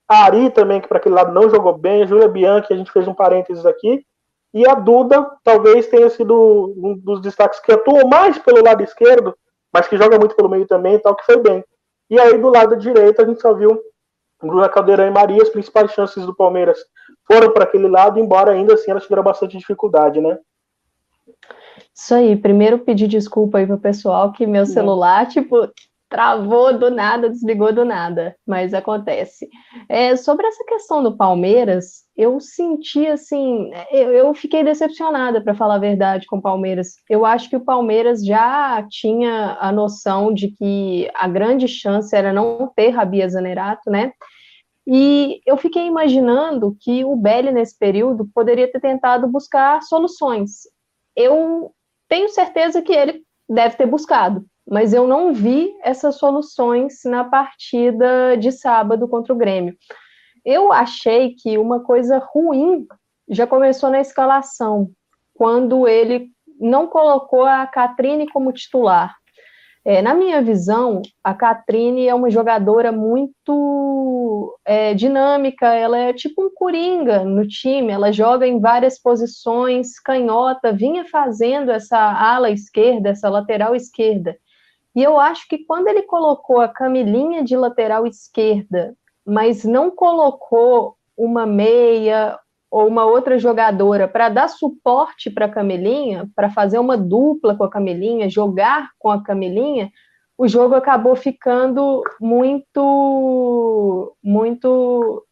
A 0.09 0.25
Ari 0.25 0.51
também, 0.51 0.81
que 0.81 0.89
para 0.89 0.99
aquele 0.99 1.15
lado 1.15 1.33
não 1.33 1.51
jogou 1.51 1.77
bem. 1.77 2.03
A 2.03 2.07
Júlia 2.07 2.29
Bianchi, 2.29 2.73
a 2.73 2.77
gente 2.77 2.93
fez 2.93 3.07
um 3.07 3.15
parênteses 3.15 3.67
aqui. 3.67 4.05
E 4.55 4.67
a 4.67 4.75
Duda 4.75 5.31
talvez 5.45 5.87
tenha 5.89 6.09
sido 6.09 6.75
um 6.79 6.97
dos 6.97 7.21
destaques 7.21 7.61
que 7.61 7.71
atuou 7.71 8.09
mais 8.09 8.39
pelo 8.39 8.65
lado 8.65 8.83
esquerdo, 8.83 9.37
mas 9.73 9.87
que 9.87 9.99
joga 9.99 10.19
muito 10.19 10.35
pelo 10.35 10.49
meio 10.49 10.67
também 10.67 10.95
e 10.95 10.99
tal, 10.99 11.15
que 11.15 11.27
foi 11.27 11.37
bem. 11.39 11.63
E 12.09 12.19
aí 12.19 12.39
do 12.39 12.49
lado 12.49 12.75
direito 12.77 13.21
a 13.21 13.27
gente 13.27 13.41
só 13.43 13.53
viu 13.53 13.79
Bruna 14.43 14.69
Caldeirão 14.69 15.07
e 15.07 15.11
Maria, 15.11 15.43
as 15.43 15.51
principais 15.51 15.93
chances 15.93 16.25
do 16.25 16.35
Palmeiras 16.35 16.79
foram 17.31 17.53
para 17.53 17.65
aquele 17.65 17.89
lado, 17.89 18.19
embora 18.19 18.53
ainda 18.53 18.75
assim 18.75 18.91
elas 18.91 19.03
tiveram 19.03 19.23
bastante 19.23 19.59
dificuldade, 19.59 20.21
né? 20.21 20.39
Isso 21.99 22.14
aí, 22.14 22.37
primeiro 22.37 22.78
pedir 22.78 23.09
desculpa 23.09 23.59
aí 23.59 23.67
pro 23.67 23.76
pessoal 23.76 24.31
que 24.31 24.47
meu 24.47 24.64
celular, 24.64 25.26
tipo, 25.26 25.69
travou 26.09 26.78
do 26.78 26.93
nada, 26.93 27.28
desligou 27.28 27.73
do 27.73 27.85
nada, 27.85 28.37
mas 28.47 28.73
acontece. 28.73 29.49
É, 29.88 30.14
sobre 30.14 30.47
essa 30.47 30.64
questão 30.64 31.02
do 31.02 31.17
Palmeiras, 31.17 32.05
eu 32.17 32.38
senti 32.38 33.05
assim, 33.05 33.73
eu, 33.90 34.12
eu 34.12 34.33
fiquei 34.33 34.62
decepcionada, 34.62 35.43
para 35.43 35.57
falar 35.57 35.75
a 35.75 35.81
verdade, 35.81 36.25
com 36.28 36.37
o 36.37 36.43
Palmeiras. 36.43 36.95
Eu 37.11 37.26
acho 37.26 37.50
que 37.50 37.57
o 37.57 37.64
Palmeiras 37.64 38.25
já 38.25 38.81
tinha 38.88 39.59
a 39.61 39.73
noção 39.73 40.33
de 40.33 40.52
que 40.52 41.11
a 41.17 41.26
grande 41.26 41.67
chance 41.67 42.14
era 42.14 42.33
não 42.33 42.73
ter 42.76 42.90
Rabia 42.90 43.28
Zanerato, 43.28 43.90
né? 43.90 44.12
E 44.87 45.40
eu 45.45 45.57
fiquei 45.57 45.85
imaginando 45.85 46.76
que 46.81 47.05
o 47.05 47.17
Belli, 47.17 47.50
nesse 47.50 47.76
período, 47.76 48.31
poderia 48.33 48.71
ter 48.71 48.81
tentado 48.81 49.26
buscar 49.26 49.83
soluções. 49.83 50.61
Eu 51.17 51.73
tenho 52.09 52.29
certeza 52.29 52.83
que 52.83 52.93
ele 52.93 53.23
deve 53.49 53.77
ter 53.77 53.87
buscado, 53.87 54.45
mas 54.69 54.93
eu 54.93 55.07
não 55.07 55.33
vi 55.33 55.75
essas 55.83 56.17
soluções 56.17 57.00
na 57.05 57.25
partida 57.25 58.37
de 58.37 58.53
sábado 58.53 59.09
contra 59.09 59.33
o 59.33 59.37
Grêmio. 59.37 59.76
Eu 60.45 60.73
achei 60.73 61.35
que 61.35 61.59
uma 61.59 61.80
coisa 61.80 62.19
ruim 62.19 62.87
já 63.28 63.47
começou 63.47 63.91
na 63.91 64.00
escalação, 64.00 64.91
quando 65.35 65.87
ele 65.87 66.30
não 66.59 66.87
colocou 66.87 67.45
a 67.45 67.67
Catrine 67.67 68.28
como 68.30 68.52
titular. 68.52 69.15
É, 69.85 70.02
na 70.02 70.15
minha 70.15 70.43
visão, 70.43 71.00
a 71.23 71.32
Catrine 71.32 72.09
é 72.09 72.15
uma 72.15 72.30
jogadora 72.30 72.91
muito 72.91 73.77
é, 74.69 74.93
dinâmica, 74.93 75.67
ela 75.75 75.97
é 75.97 76.13
tipo 76.13 76.45
um 76.45 76.50
coringa 76.54 77.25
no 77.25 77.49
time, 77.49 77.91
ela 77.91 78.13
joga 78.13 78.47
em 78.47 78.61
várias 78.61 79.00
posições, 79.00 79.99
canhota, 79.99 80.75
vinha 80.75 81.07
fazendo 81.07 81.71
essa 81.71 81.97
ala 81.99 82.50
esquerda, 82.50 83.09
essa 83.09 83.31
lateral 83.31 83.75
esquerda. 83.75 84.37
E 84.95 85.02
eu 85.02 85.19
acho 85.19 85.49
que 85.49 85.65
quando 85.65 85.89
ele 85.89 86.02
colocou 86.02 86.61
a 86.61 86.69
Camilinha 86.69 87.43
de 87.43 87.57
lateral 87.57 88.07
esquerda, 88.07 88.95
mas 89.25 89.65
não 89.65 89.91
colocou 89.91 90.97
uma 91.17 91.47
meia 91.47 92.39
ou 92.71 92.87
uma 92.87 93.07
outra 93.07 93.39
jogadora 93.39 94.07
para 94.07 94.28
dar 94.28 94.49
suporte 94.49 95.31
para 95.31 95.47
a 95.47 95.50
Camilinha, 95.50 96.28
para 96.37 96.50
fazer 96.50 96.78
uma 96.78 96.99
dupla 96.99 97.57
com 97.57 97.65
a 97.65 97.71
Camilinha, 97.71 98.28
jogar 98.28 98.91
com 98.99 99.11
a 99.11 99.23
Camilinha, 99.23 99.91
o 100.39 100.49
jogo 100.49 100.75
acabou 100.75 101.17
ficando 101.17 102.03
muito 102.21 104.17
muito 104.23 105.25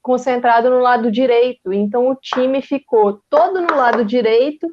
concentrado 0.00 0.70
no 0.70 0.78
lado 0.78 1.10
direito. 1.10 1.72
Então 1.72 2.08
o 2.08 2.14
time 2.14 2.62
ficou 2.62 3.20
todo 3.28 3.60
no 3.60 3.76
lado 3.76 4.04
direito 4.04 4.66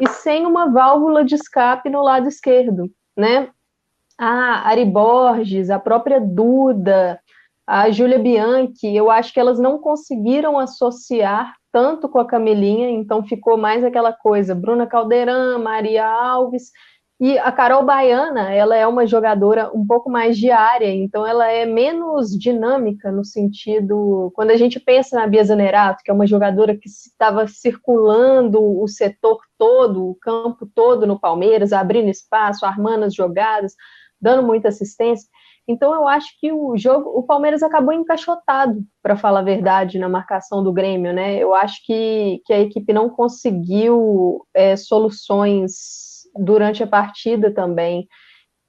e 0.00 0.08
sem 0.08 0.44
uma 0.44 0.70
válvula 0.70 1.24
de 1.24 1.36
escape 1.36 1.88
no 1.88 2.02
lado 2.02 2.28
esquerdo, 2.28 2.90
né? 3.16 3.48
a 4.18 4.68
Ari 4.68 4.84
Borges, 4.84 5.70
a 5.70 5.78
própria 5.78 6.20
Duda, 6.20 7.18
a 7.66 7.90
Júlia 7.90 8.18
Bianchi, 8.18 8.94
eu 8.94 9.10
acho 9.10 9.32
que 9.32 9.40
elas 9.40 9.58
não 9.58 9.78
conseguiram 9.78 10.58
associar 10.58 11.54
tanto 11.72 12.08
com 12.08 12.20
a 12.20 12.26
Camelinha, 12.26 12.90
então 12.90 13.24
ficou 13.24 13.56
mais 13.56 13.82
aquela 13.82 14.12
coisa, 14.12 14.54
Bruna 14.54 14.86
Caldeirão, 14.86 15.58
Maria 15.58 16.06
Alves, 16.06 16.70
e 17.24 17.38
a 17.38 17.52
Carol 17.52 17.84
Baiana, 17.84 18.52
ela 18.52 18.74
é 18.74 18.84
uma 18.84 19.06
jogadora 19.06 19.70
um 19.72 19.86
pouco 19.86 20.10
mais 20.10 20.36
diária, 20.36 20.92
então 20.92 21.24
ela 21.24 21.48
é 21.48 21.64
menos 21.64 22.36
dinâmica 22.36 23.12
no 23.12 23.24
sentido, 23.24 24.32
quando 24.34 24.50
a 24.50 24.56
gente 24.56 24.80
pensa 24.80 25.14
na 25.14 25.28
Bia 25.28 25.44
Zanerato, 25.44 26.02
que 26.02 26.10
é 26.10 26.14
uma 26.14 26.26
jogadora 26.26 26.76
que 26.76 26.88
estava 26.88 27.46
circulando 27.46 28.60
o 28.60 28.88
setor 28.88 29.38
todo, 29.56 30.04
o 30.04 30.16
campo 30.16 30.68
todo 30.74 31.06
no 31.06 31.16
Palmeiras, 31.16 31.72
abrindo 31.72 32.10
espaço, 32.10 32.66
armando 32.66 33.04
as 33.04 33.14
jogadas, 33.14 33.76
dando 34.20 34.44
muita 34.44 34.66
assistência. 34.66 35.28
Então 35.68 35.94
eu 35.94 36.08
acho 36.08 36.26
que 36.40 36.50
o 36.50 36.76
jogo, 36.76 37.08
o 37.16 37.22
Palmeiras 37.22 37.62
acabou 37.62 37.94
encaixotado, 37.94 38.82
para 39.00 39.16
falar 39.16 39.38
a 39.38 39.44
verdade, 39.44 39.96
na 39.96 40.08
marcação 40.08 40.60
do 40.60 40.72
Grêmio, 40.72 41.12
né? 41.12 41.36
Eu 41.36 41.54
acho 41.54 41.86
que, 41.86 42.42
que 42.44 42.52
a 42.52 42.58
equipe 42.58 42.92
não 42.92 43.08
conseguiu 43.08 44.44
é, 44.52 44.74
soluções 44.74 46.10
durante 46.34 46.82
a 46.82 46.86
partida 46.86 47.52
também. 47.52 48.08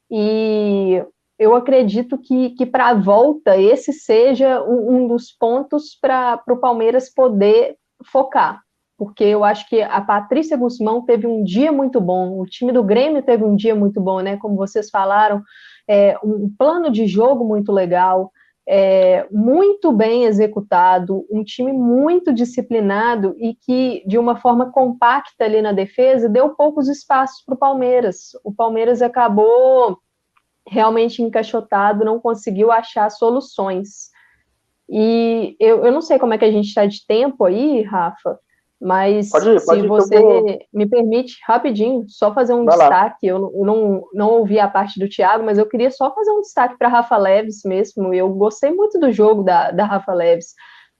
E 0.09 1.03
eu 1.39 1.55
acredito 1.55 2.17
que, 2.17 2.51
que 2.51 2.65
para 2.65 2.89
a 2.89 2.93
volta 2.93 3.57
esse 3.57 3.91
seja 3.91 4.63
um, 4.63 4.95
um 4.95 5.07
dos 5.07 5.31
pontos 5.31 5.97
para 5.99 6.41
o 6.47 6.57
Palmeiras 6.57 7.13
poder 7.13 7.75
focar. 8.05 8.61
Porque 8.97 9.23
eu 9.23 9.43
acho 9.43 9.67
que 9.67 9.81
a 9.81 9.99
Patrícia 9.99 10.55
Guzmão 10.55 11.03
teve 11.03 11.25
um 11.25 11.43
dia 11.43 11.71
muito 11.71 11.99
bom, 11.99 12.39
o 12.39 12.45
time 12.45 12.71
do 12.71 12.83
Grêmio 12.83 13.23
teve 13.23 13.43
um 13.43 13.55
dia 13.55 13.75
muito 13.75 13.99
bom, 13.99 14.21
né? 14.21 14.37
Como 14.37 14.55
vocês 14.55 14.89
falaram, 14.89 15.41
é, 15.87 16.15
um 16.23 16.53
plano 16.55 16.91
de 16.91 17.07
jogo 17.07 17.43
muito 17.43 17.71
legal, 17.71 18.31
é, 18.67 19.27
muito 19.29 19.91
bem 19.91 20.25
executado, 20.25 21.25
um 21.29 21.43
time 21.43 21.73
muito 21.73 22.33
disciplinado 22.33 23.35
e 23.37 23.53
que, 23.53 24.03
de 24.07 24.17
uma 24.17 24.37
forma 24.37 24.71
compacta 24.71 25.43
ali 25.43 25.61
na 25.61 25.73
defesa, 25.73 26.29
deu 26.29 26.49
poucos 26.55 26.87
espaços 26.87 27.43
para 27.45 27.55
o 27.55 27.57
Palmeiras. 27.57 28.31
O 28.43 28.53
Palmeiras 28.53 29.01
acabou 29.01 29.99
realmente 30.65 31.21
encaixotado, 31.21 32.05
não 32.05 32.19
conseguiu 32.19 32.71
achar 32.71 33.09
soluções. 33.09 34.11
E 34.89 35.55
eu, 35.59 35.85
eu 35.85 35.91
não 35.91 36.01
sei 36.01 36.17
como 36.17 36.33
é 36.33 36.37
que 36.37 36.45
a 36.45 36.51
gente 36.51 36.67
está 36.67 36.85
de 36.85 37.05
tempo 37.05 37.43
aí, 37.45 37.81
Rafa, 37.81 38.39
mas 38.83 39.29
pode 39.29 39.49
ir, 39.49 39.65
pode 39.65 39.79
se 39.79 39.85
ir, 39.85 39.87
você 39.87 40.19
vou... 40.19 40.59
me 40.73 40.85
permite, 40.85 41.39
rapidinho, 41.47 42.03
só 42.09 42.33
fazer 42.33 42.53
um 42.53 42.65
Vai 42.65 42.77
destaque. 42.77 43.25
Eu 43.25 43.39
não, 43.39 44.03
não 44.13 44.29
ouvi 44.31 44.59
a 44.59 44.67
parte 44.67 44.99
do 44.99 45.07
Thiago, 45.07 45.41
mas 45.41 45.57
eu 45.57 45.65
queria 45.65 45.89
só 45.89 46.13
fazer 46.13 46.31
um 46.31 46.41
destaque 46.41 46.77
para 46.77 46.89
Rafa 46.89 47.15
Leves 47.15 47.61
mesmo. 47.63 48.13
Eu 48.13 48.27
gostei 48.29 48.71
muito 48.71 48.99
do 48.99 49.09
jogo 49.09 49.41
da, 49.41 49.71
da 49.71 49.85
Rafa 49.85 50.13
Leves. 50.13 50.53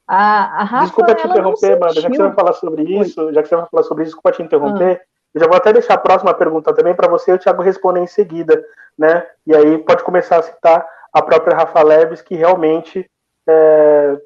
A, 0.08 0.62
a 0.62 0.64
Rafa, 0.64 0.86
desculpa 0.86 1.16
te 1.16 1.28
interromper, 1.28 1.74
Amanda, 1.74 2.02
já 2.02 2.10
que 2.10 2.16
você 2.16 2.24
vai 2.24 2.34
falar 2.34 2.54
sobre 2.54 2.84
isso, 2.84 3.22
Oi. 3.22 3.34
já 3.34 3.44
que 3.44 3.50
você 3.50 3.56
vai 3.58 3.68
falar 3.70 3.84
sobre 3.84 4.04
isso, 4.04 4.12
desculpa 4.12 4.32
te 4.32 4.42
interromper. 4.42 5.02
Ah. 5.02 5.06
Eu 5.34 5.42
já 5.42 5.48
vou 5.48 5.58
até 5.58 5.74
deixar 5.74 5.96
a 5.96 5.98
próxima 5.98 6.34
pergunta 6.34 6.74
também 6.74 6.96
para 6.96 7.10
você 7.10 7.32
e 7.32 7.34
o 7.34 7.40
Thiago 7.40 7.62
responder 7.62 8.00
em 8.00 8.08
seguida, 8.08 8.64
né? 8.98 9.26
E 9.46 9.54
aí 9.54 9.78
pode 9.80 10.04
começar 10.04 10.38
a 10.38 10.44
citar 10.44 10.88
a 11.12 11.22
própria 11.22 11.58
Rafa 11.58 11.84
Leves, 11.84 12.22
que 12.22 12.36
realmente 12.36 13.06
é, 13.50 14.18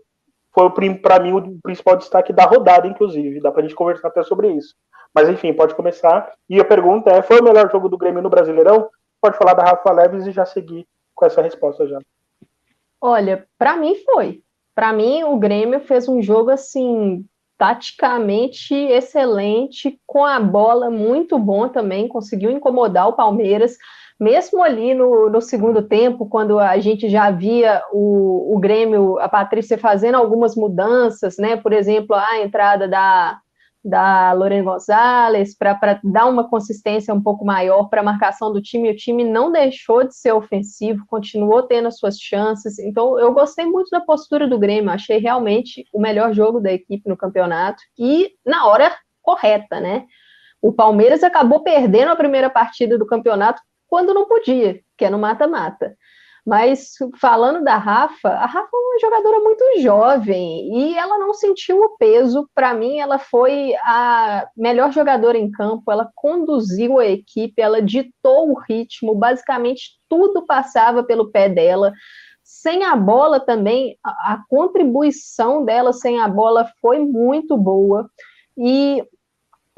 foi 0.58 0.96
para 0.96 1.20
mim 1.20 1.34
o 1.34 1.60
principal 1.62 1.96
destaque 1.96 2.34
da 2.34 2.44
rodada, 2.44 2.88
inclusive. 2.88 3.40
Dá 3.40 3.52
para 3.52 3.62
a 3.62 3.64
gente 3.64 3.76
conversar 3.76 4.08
até 4.08 4.24
sobre 4.24 4.52
isso. 4.52 4.74
Mas 5.14 5.30
enfim, 5.30 5.54
pode 5.54 5.76
começar. 5.76 6.34
E 6.50 6.60
a 6.60 6.66
pergunta 6.66 7.12
é: 7.12 7.22
foi 7.22 7.40
o 7.40 7.44
melhor 7.44 7.70
jogo 7.72 7.88
do 7.88 7.98
Grêmio 7.98 8.24
no 8.24 8.30
Brasileirão? 8.30 8.90
Pode 9.22 9.38
falar 9.38 9.54
da 9.54 9.64
Rafa 9.64 9.92
Leves 9.92 10.26
e 10.26 10.32
já 10.32 10.46
seguir 10.46 10.88
com 11.14 11.26
essa 11.26 11.44
resposta 11.44 11.88
já. 11.88 12.00
Olha, 13.00 13.48
para 13.58 13.78
mim 13.78 13.96
foi. 14.04 14.42
Para 14.74 14.92
mim, 14.94 15.24
o 15.24 15.38
Grêmio 15.38 15.80
fez 15.82 16.10
um 16.10 16.22
jogo 16.22 16.50
assim 16.50 17.24
taticamente 17.58 18.76
excelente, 18.76 20.00
com 20.06 20.24
a 20.24 20.40
bola 20.40 20.92
muito 20.92 21.40
bom 21.40 21.68
também, 21.68 22.08
conseguiu 22.08 22.52
incomodar 22.52 23.08
o 23.08 23.14
Palmeiras, 23.14 23.78
mesmo 24.20 24.64
ali 24.64 24.94
no, 24.94 25.30
no 25.30 25.42
segundo 25.42 25.82
tempo, 25.82 26.28
quando 26.28 26.60
a 26.60 26.78
gente 26.80 27.08
já 27.08 27.30
via 27.30 27.84
o, 27.92 28.56
o 28.56 28.60
Grêmio, 28.60 29.20
a 29.20 29.30
Patrícia 29.30 29.78
fazendo 29.78 30.16
algumas 30.16 30.56
mudanças, 30.56 31.38
né? 31.38 31.56
Por 31.58 31.72
exemplo, 31.72 32.16
a 32.16 32.40
entrada 32.40 32.88
da, 32.88 33.40
da 33.84 34.34
Lorena 34.34 34.64
Gonzalez 34.64 35.56
para 35.56 36.00
dar 36.04 36.26
uma 36.26 36.50
consistência 36.50 37.14
um 37.14 37.22
pouco 37.22 37.46
maior 37.46 37.90
para 37.90 38.02
a 38.02 38.04
marcação 38.04 38.52
do 38.52 38.62
time. 38.62 38.90
O 38.90 38.96
time 38.96 39.24
não 39.24 39.52
deixou 39.52 40.04
de 40.04 40.16
ser 40.16 40.34
ofensivo, 40.34 41.06
continuou 41.08 41.64
tendo 41.64 41.88
as 41.88 41.98
suas 41.98 42.18
chances. 42.18 42.80
Então, 42.80 43.20
eu 43.20 43.32
gostei 43.34 43.66
muito 43.66 43.90
da 43.90 44.02
postura 44.02 44.48
do 44.48 44.58
Grêmio, 44.58 44.92
achei 44.92 45.20
realmente 45.20 45.86
o 45.94 46.02
melhor 46.02 46.34
jogo 46.34 46.60
da 46.60 46.72
equipe 46.72 47.08
no 47.08 47.16
campeonato 47.16 47.82
e 47.98 48.32
na 48.46 48.66
hora 48.66 48.92
correta, 49.22 49.80
né? 49.80 50.06
O 50.62 50.74
Palmeiras 50.74 51.24
acabou 51.24 51.62
perdendo 51.62 52.12
a 52.12 52.16
primeira 52.16 52.50
partida 52.50 52.98
do 52.98 53.06
campeonato 53.06 53.62
quando 53.88 54.14
não 54.14 54.28
podia, 54.28 54.80
que 54.98 55.06
é 55.06 55.10
no 55.10 55.20
mata-mata. 55.20 55.96
Mas 56.48 56.94
falando 57.20 57.62
da 57.62 57.76
Rafa, 57.76 58.30
a 58.30 58.46
Rafa 58.46 58.70
é 58.74 58.78
uma 58.78 59.00
jogadora 59.02 59.40
muito 59.42 59.82
jovem 59.82 60.74
e 60.74 60.98
ela 60.98 61.18
não 61.18 61.34
sentiu 61.34 61.78
o 61.78 61.98
peso. 61.98 62.50
Para 62.56 62.74
mim, 62.74 63.00
ela 63.00 63.20
foi 63.20 63.76
a 63.84 64.48
melhor 64.56 64.94
jogadora 64.94 65.38
em 65.38 65.52
campo, 65.52 65.92
ela 65.92 66.10
conduziu 66.16 67.00
a 67.00 67.06
equipe, 67.06 67.62
ela 67.62 67.82
ditou 67.82 68.50
o 68.50 68.58
ritmo, 68.58 69.14
basicamente 69.14 70.00
tudo 70.08 70.46
passava 70.46 71.04
pelo 71.04 71.32
pé 71.32 71.50
dela. 71.50 71.92
Sem 72.42 72.86
a 72.86 72.96
bola 72.96 73.42
também, 73.42 73.98
a, 74.02 74.42
contribuição 74.48 75.66
dela 75.66 75.92
sem 75.92 76.22
a 76.22 76.30
bola 76.30 76.72
foi 76.80 77.00
muito 77.00 77.58
boa. 77.58 78.10
E 78.58 79.04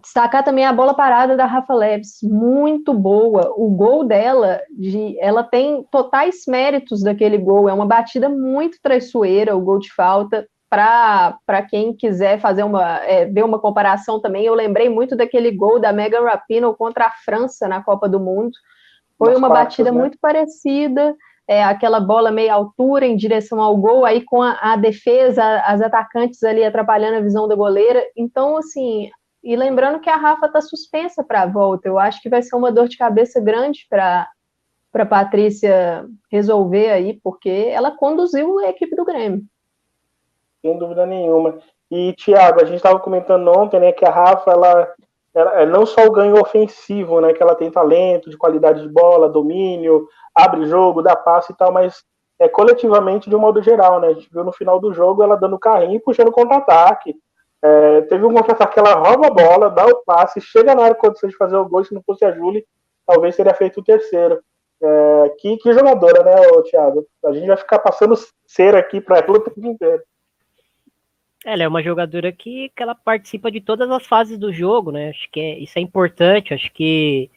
Destacar 0.01 0.43
também 0.43 0.65
a 0.65 0.71
bola 0.71 0.93
parada 0.93 1.35
da 1.35 1.45
Rafa 1.45 1.73
Leves, 1.73 2.19
muito 2.23 2.93
boa. 2.93 3.53
O 3.55 3.69
gol 3.69 4.05
dela, 4.05 4.61
de, 4.69 5.17
ela 5.19 5.43
tem 5.43 5.83
totais 5.91 6.43
méritos 6.47 7.03
daquele 7.03 7.37
gol. 7.37 7.67
É 7.67 7.73
uma 7.73 7.85
batida 7.85 8.29
muito 8.29 8.77
traiçoeira, 8.81 9.55
o 9.55 9.61
gol 9.61 9.79
de 9.79 9.93
falta. 9.93 10.47
Para 10.69 11.63
quem 11.67 11.93
quiser 11.93 12.39
fazer 12.39 12.63
uma 12.63 12.99
é, 12.99 13.25
ver 13.25 13.43
uma 13.43 13.57
comparação 13.59 14.21
também, 14.21 14.45
eu 14.45 14.53
lembrei 14.53 14.87
muito 14.87 15.15
daquele 15.15 15.51
gol 15.51 15.79
da 15.79 15.91
Megan 15.91 16.23
Rapinoe 16.23 16.75
contra 16.77 17.05
a 17.05 17.11
França 17.25 17.67
na 17.67 17.81
Copa 17.83 18.07
do 18.07 18.19
Mundo. 18.19 18.51
Foi 19.17 19.35
uma 19.35 19.49
batida 19.49 19.91
né? 19.91 19.97
muito 19.97 20.17
parecida. 20.21 21.15
É, 21.47 21.63
aquela 21.63 21.99
bola 21.99 22.31
meia 22.31 22.53
altura 22.53 23.07
em 23.07 23.17
direção 23.17 23.59
ao 23.59 23.75
gol, 23.75 24.05
aí 24.05 24.23
com 24.23 24.39
a, 24.39 24.51
a 24.61 24.75
defesa, 24.75 25.43
as 25.65 25.81
atacantes 25.81 26.43
ali 26.43 26.63
atrapalhando 26.63 27.17
a 27.17 27.21
visão 27.21 27.47
da 27.47 27.55
goleira. 27.55 28.03
Então, 28.15 28.55
assim, 28.57 29.09
e 29.43 29.55
lembrando 29.55 29.99
que 29.99 30.09
a 30.09 30.15
Rafa 30.15 30.47
está 30.47 30.61
suspensa 30.61 31.23
para 31.23 31.43
a 31.43 31.47
volta. 31.47 31.87
Eu 31.87 31.97
acho 31.97 32.21
que 32.21 32.29
vai 32.29 32.41
ser 32.41 32.55
uma 32.55 32.71
dor 32.71 32.87
de 32.87 32.97
cabeça 32.97 33.39
grande 33.39 33.85
para 33.89 34.27
para 34.91 35.05
Patrícia 35.05 36.05
resolver 36.31 36.89
aí, 36.89 37.19
porque 37.23 37.67
ela 37.71 37.91
conduziu 37.91 38.57
a 38.57 38.69
equipe 38.69 38.95
do 38.95 39.05
Grêmio. 39.05 39.43
Sem 40.63 40.77
dúvida 40.77 41.05
nenhuma. 41.05 41.59
E, 41.91 42.13
Thiago, 42.13 42.61
a 42.61 42.65
gente 42.65 42.77
estava 42.77 42.99
comentando 42.99 43.47
ontem, 43.49 43.79
né, 43.79 43.91
que 43.91 44.05
a 44.05 44.11
Rafa, 44.11 44.51
ela, 44.51 44.93
ela, 45.33 45.61
é 45.61 45.65
não 45.65 45.85
só 45.85 46.05
o 46.05 46.11
ganho 46.11 46.39
ofensivo, 46.39 47.21
né, 47.21 47.33
que 47.33 47.41
ela 47.41 47.55
tem 47.55 47.71
talento, 47.71 48.29
de 48.29 48.37
qualidade 48.37 48.81
de 48.81 48.89
bola, 48.89 49.29
domínio, 49.29 50.07
abre 50.33 50.65
jogo, 50.65 51.01
dá 51.01 51.15
passe 51.15 51.51
e 51.51 51.55
tal, 51.55 51.71
mas 51.71 52.03
é 52.39 52.47
coletivamente 52.47 53.29
de 53.29 53.35
um 53.35 53.39
modo 53.39 53.61
geral, 53.61 53.99
né, 53.99 54.07
a 54.07 54.13
gente 54.13 54.29
viu 54.31 54.43
no 54.43 54.51
final 54.51 54.79
do 54.79 54.93
jogo 54.93 55.21
ela 55.23 55.35
dando 55.35 55.59
carrinho 55.59 55.95
e 55.95 55.99
puxando 55.99 56.31
contra-ataque, 56.31 57.15
é, 57.61 58.01
teve 58.03 58.25
um 58.25 58.33
contra-ataque 58.33 58.73
que 58.73 58.79
ela 58.79 58.95
rouba 58.95 59.27
a 59.27 59.31
bola, 59.31 59.69
dá 59.69 59.85
o 59.85 60.03
passe, 60.05 60.39
chega 60.39 60.73
na 60.73 60.83
área 60.83 60.95
condição 60.95 61.29
de 61.29 61.35
fazer 61.35 61.57
o 61.57 61.67
gol. 61.67 61.83
Se 61.83 61.93
não 61.93 62.01
fosse 62.01 62.23
a 62.23 62.31
Júlia, 62.31 62.63
talvez 63.05 63.35
teria 63.35 63.53
feito 63.53 63.79
o 63.79 63.83
terceiro. 63.83 64.39
É, 64.81 65.29
que, 65.39 65.57
que 65.57 65.73
jogadora, 65.73 66.23
né, 66.23 66.35
Thiago? 66.69 67.05
A 67.25 67.33
gente 67.33 67.47
vai 67.47 67.57
ficar 67.57 67.79
passando 67.79 68.15
cera 68.45 68.79
aqui 68.79 69.01
para 69.01 69.17
ela 69.17 69.31
o 69.31 69.39
tempo 69.41 69.65
inteiro. 69.67 70.01
Ela 71.45 71.63
é 71.63 71.67
uma 71.67 71.83
jogadora 71.83 72.31
que, 72.31 72.69
que 72.75 72.83
ela 72.83 72.95
participa 72.95 73.51
de 73.51 73.61
todas 73.61 73.89
as 73.89 74.05
fases 74.05 74.37
do 74.37 74.51
jogo, 74.53 74.91
né? 74.91 75.09
Acho 75.09 75.29
que 75.31 75.39
é, 75.39 75.59
isso 75.59 75.77
é 75.77 75.81
importante. 75.81 76.53
Acho 76.53 76.71
que 76.71 77.29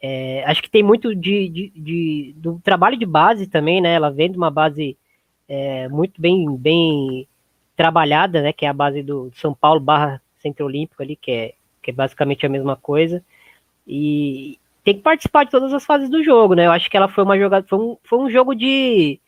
é, 0.00 0.44
acho 0.44 0.62
que 0.62 0.70
tem 0.70 0.82
muito 0.82 1.14
de, 1.14 1.48
de, 1.48 1.72
de, 1.74 2.34
do 2.36 2.60
trabalho 2.60 2.96
de 2.96 3.06
base 3.06 3.46
também, 3.46 3.80
né? 3.80 3.94
Ela 3.94 4.10
vem 4.10 4.30
de 4.30 4.36
uma 4.36 4.50
base 4.50 4.96
é, 5.48 5.88
muito 5.88 6.20
bem, 6.20 6.56
bem 6.56 7.26
trabalhada, 7.78 8.42
né, 8.42 8.52
que 8.52 8.66
é 8.66 8.68
a 8.68 8.72
base 8.72 9.04
do 9.04 9.30
São 9.36 9.54
Paulo 9.54 9.78
barra 9.78 10.20
Centro 10.40 10.66
Olímpico 10.66 11.00
ali, 11.00 11.14
que 11.14 11.30
é, 11.30 11.54
que 11.80 11.92
é 11.92 11.94
basicamente 11.94 12.44
a 12.44 12.48
mesma 12.48 12.74
coisa. 12.74 13.24
E 13.86 14.58
tem 14.82 14.96
que 14.96 15.00
participar 15.00 15.44
de 15.44 15.52
todas 15.52 15.72
as 15.72 15.86
fases 15.86 16.10
do 16.10 16.22
jogo, 16.24 16.54
né? 16.54 16.66
Eu 16.66 16.72
acho 16.72 16.90
que 16.90 16.96
ela 16.96 17.06
foi 17.06 17.22
uma 17.22 17.38
jogada, 17.38 17.64
foi 17.68 17.78
um, 17.78 17.96
foi 18.02 18.18
um 18.18 18.28
jogo 18.28 18.52
de, 18.52 19.20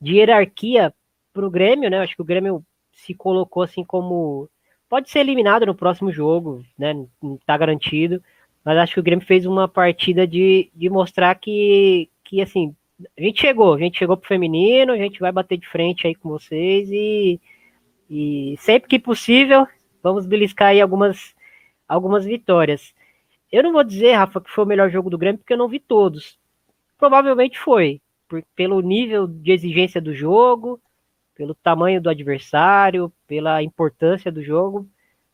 de 0.00 0.14
hierarquia 0.14 0.94
pro 1.32 1.50
Grêmio, 1.50 1.90
né? 1.90 1.98
Eu 1.98 2.02
acho 2.02 2.14
que 2.14 2.22
o 2.22 2.24
Grêmio 2.24 2.64
se 2.92 3.14
colocou 3.14 3.64
assim 3.64 3.82
como 3.84 4.48
pode 4.88 5.10
ser 5.10 5.18
eliminado 5.18 5.66
no 5.66 5.74
próximo 5.74 6.12
jogo, 6.12 6.64
né? 6.78 6.94
Não 7.20 7.36
tá 7.44 7.58
garantido, 7.58 8.22
mas 8.64 8.78
acho 8.78 8.94
que 8.94 9.00
o 9.00 9.02
Grêmio 9.02 9.26
fez 9.26 9.44
uma 9.44 9.66
partida 9.66 10.24
de, 10.24 10.70
de 10.72 10.88
mostrar 10.88 11.34
que, 11.34 12.08
que 12.22 12.40
assim, 12.40 12.76
a 13.18 13.22
gente 13.22 13.40
chegou, 13.40 13.74
a 13.74 13.78
gente 13.78 13.98
chegou 13.98 14.16
pro 14.16 14.28
feminino, 14.28 14.92
a 14.92 14.96
gente 14.96 15.18
vai 15.18 15.32
bater 15.32 15.58
de 15.58 15.68
frente 15.68 16.06
aí 16.06 16.14
com 16.14 16.28
vocês 16.28 16.88
e 16.92 17.40
e 18.08 18.56
sempre 18.58 18.88
que 18.88 18.98
possível, 18.98 19.66
vamos 20.02 20.26
beliscar 20.26 20.68
aí 20.68 20.80
algumas, 20.80 21.34
algumas 21.86 22.24
vitórias. 22.24 22.94
Eu 23.50 23.62
não 23.62 23.72
vou 23.72 23.84
dizer, 23.84 24.12
Rafa, 24.12 24.40
que 24.40 24.50
foi 24.50 24.64
o 24.64 24.66
melhor 24.66 24.90
jogo 24.90 25.10
do 25.10 25.18
Grêmio, 25.18 25.38
porque 25.38 25.52
eu 25.52 25.58
não 25.58 25.68
vi 25.68 25.78
todos. 25.80 26.38
Provavelmente 26.98 27.58
foi, 27.58 28.00
por, 28.28 28.42
pelo 28.54 28.80
nível 28.80 29.26
de 29.26 29.52
exigência 29.52 30.00
do 30.00 30.14
jogo, 30.14 30.80
pelo 31.34 31.54
tamanho 31.54 32.00
do 32.00 32.10
adversário, 32.10 33.12
pela 33.26 33.62
importância 33.62 34.30
do 34.30 34.42
jogo. 34.42 34.86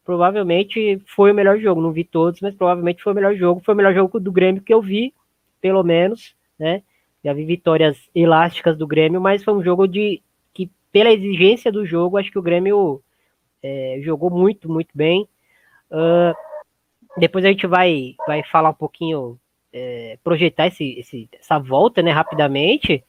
Provavelmente 0.05 1.01
foi 1.07 1.33
o 1.33 1.35
melhor 1.35 1.59
jogo. 1.59 1.81
Não 1.81 1.91
vi 1.91 2.05
todos, 2.05 2.41
mas 2.41 2.55
provavelmente 2.55 3.03
foi 3.03 3.13
o 3.13 3.17
melhor 3.17 3.35
jogo. 3.35 3.63
Foi 3.65 3.75
o 3.75 3.77
melhor 3.77 3.95
jogo 3.95 4.21
do 4.21 4.31
Grêmio 4.31 4.63
que 4.63 4.75
eu 4.75 4.83
vi, 4.83 5.15
pelo 5.61 5.83
menos, 5.83 6.37
né? 6.59 6.83
Já 7.25 7.33
vi 7.33 7.45
vitórias 7.47 7.97
elásticas 8.15 8.77
do 8.77 8.87
Grêmio, 8.87 9.19
mas 9.19 9.43
foi 9.43 9.55
um 9.55 9.63
jogo 9.63 9.89
de, 9.89 10.23
pela 10.95 11.11
exigência 11.11 11.73
do 11.73 11.85
jogo, 11.85 12.17
acho 12.17 12.31
que 12.31 12.39
o 12.39 12.43
Grêmio 12.43 13.03
é, 13.61 13.99
jogou 14.01 14.31
muito, 14.31 14.71
muito 14.71 14.91
bem. 14.95 15.29
Uh, 15.91 16.33
depois 17.19 17.45
a 17.45 17.49
gente 17.49 17.67
vai, 17.67 18.15
vai 18.29 18.45
falar 18.45 18.71
um 18.71 18.75
pouquinho, 18.75 19.37
é, 19.73 20.17
projetar 20.23 20.69
esse, 20.69 20.97
esse, 21.01 21.29
essa 21.33 21.59
volta 21.59 22.01
né, 22.01 22.13
rapidamente. 22.13 23.03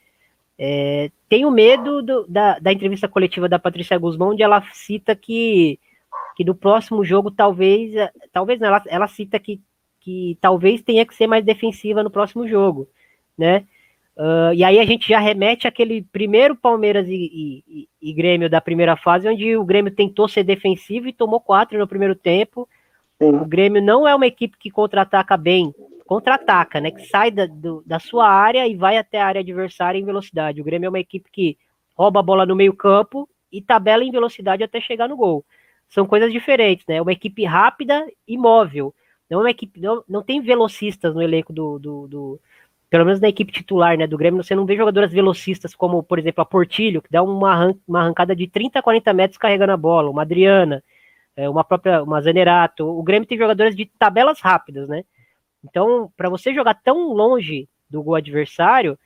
É, 0.58 1.12
tenho 1.30 1.52
medo 1.52 2.02
do, 2.02 2.26
da, 2.28 2.58
da 2.58 2.74
entrevista 2.74 3.08
coletiva 3.08 3.48
da 3.48 3.60
Patrícia 3.60 4.00
Guzmão, 4.00 4.32
onde 4.32 4.42
ela 4.42 4.64
cita 4.74 5.16
que, 5.16 5.80
que 6.36 6.44
no 6.44 6.56
próximo 6.56 7.06
jogo 7.06 7.30
talvez, 7.30 7.94
talvez 8.34 8.60
não, 8.60 8.70
ela, 8.70 8.84
ela 8.88 9.08
cita 9.08 9.40
que, 9.40 9.62
que 10.00 10.40
talvez 10.42 10.82
tenha 10.82 11.06
que 11.06 11.14
ser 11.14 11.28
mais 11.28 11.46
defensiva 11.46 12.02
no 12.02 12.10
próximo 12.10 12.48
jogo, 12.48 12.90
né? 13.38 13.68
Uh, 14.18 14.54
e 14.54 14.64
aí 14.64 14.80
a 14.80 14.86
gente 14.86 15.10
já 15.10 15.20
remete 15.20 15.68
àquele 15.68 16.02
primeiro 16.02 16.56
Palmeiras 16.56 17.06
e, 17.10 17.64
e, 17.68 17.90
e, 18.02 18.14
Grêmio 18.14 18.50
da 18.50 18.62
primeira 18.62 18.96
fase, 18.96 19.28
onde 19.28 19.58
o 19.58 19.66
Grêmio 19.66 19.94
tentou 19.94 20.30
ser 20.30 20.44
defensivo 20.44 21.10
e 21.10 21.14
tomou 21.14 21.42
quatro 21.42 21.78
no 21.78 21.88
primeiro 21.88 22.16
tempo. 22.16 22.68
Sim. 23.22 23.36
O 23.36 23.46
Grêmio 23.46 23.82
não 23.82 24.08
é 24.08 24.16
uma 24.16 24.26
equipe 24.26 24.58
que 24.58 24.72
contra-ataca 24.72 25.36
bem, 25.36 25.74
contra-ataca, 26.06 26.80
né? 26.80 26.92
Que 26.92 27.06
sai 27.08 27.30
da, 27.30 27.46
do, 27.46 27.84
da 27.86 28.00
sua 28.00 28.30
área 28.30 28.66
e 28.66 28.74
vai 28.74 28.98
até 28.98 29.20
a 29.20 29.26
área 29.26 29.42
adversária 29.42 30.00
em 30.00 30.06
velocidade. 30.06 30.62
O 30.62 30.64
Grêmio 30.64 30.88
é 30.88 30.90
uma 30.90 31.00
equipe 31.00 31.30
que 31.30 31.58
rouba 31.94 32.22
a 32.22 32.24
bola 32.24 32.46
no 32.46 32.56
meio-campo 32.56 33.28
e 33.52 33.62
tabela 33.62 34.04
em 34.04 34.12
velocidade 34.12 34.64
até 34.64 34.80
chegar 34.80 35.10
no 35.10 35.18
gol. 35.18 35.46
São 35.90 36.06
coisas 36.06 36.32
diferentes, 36.32 36.86
né? 36.88 37.02
Uma 37.02 37.12
equipe 37.12 37.44
rápida 37.44 38.06
e 38.26 38.38
móvel. 38.38 38.94
Não 39.30 39.40
é 39.40 39.44
uma 39.44 39.52
equipe, 39.52 39.80
não, 39.82 40.04
não 40.08 40.24
tem 40.24 40.40
velocistas 40.42 41.14
no 41.14 41.22
elenco 41.22 41.52
do, 41.52 41.80
do, 41.80 42.08
do 42.08 42.42
pelo 42.96 43.04
menos 43.04 43.20
na 43.20 43.28
equipe 43.28 43.52
titular 43.52 43.98
né, 43.98 44.08
do 44.08 44.18
Grêmio, 44.18 44.42
você 44.42 44.56
não 44.56 44.66
vê 44.66 44.78
jogadoras 44.78 45.12
velocistas 45.12 45.76
como, 45.76 46.02
por 46.02 46.18
exemplo, 46.18 46.42
a 46.42 46.46
Portilho, 46.46 47.02
que 47.02 47.12
dá 47.12 47.22
uma, 47.22 47.52
arran 47.52 47.74
uma 47.86 48.00
arrancada 48.00 48.34
de 48.34 48.48
30 48.48 48.80
a 48.80 48.82
40 48.82 49.14
metros 49.14 49.38
carregando 49.38 49.74
a 49.74 49.78
bola, 49.78 50.10
uma 50.10 50.22
Adriana, 50.22 50.82
é, 51.36 51.50
uma 51.50 51.62
própria, 51.62 52.02
uma 52.02 52.22
Zanerato. 52.22 52.88
O 52.88 53.04
Grêmio 53.04 53.28
tem 53.28 53.38
jogadoras 53.38 53.76
de 53.76 53.86
tabelas 54.00 54.40
rápidas, 54.40 54.88
né? 54.88 55.04
Então, 55.62 56.10
para 56.16 56.30
você 56.30 56.54
jogar 56.54 56.74
tão 56.76 57.12
longe 57.12 57.68
do 57.90 58.02
gol 58.02 58.16
adversário, 58.16 58.98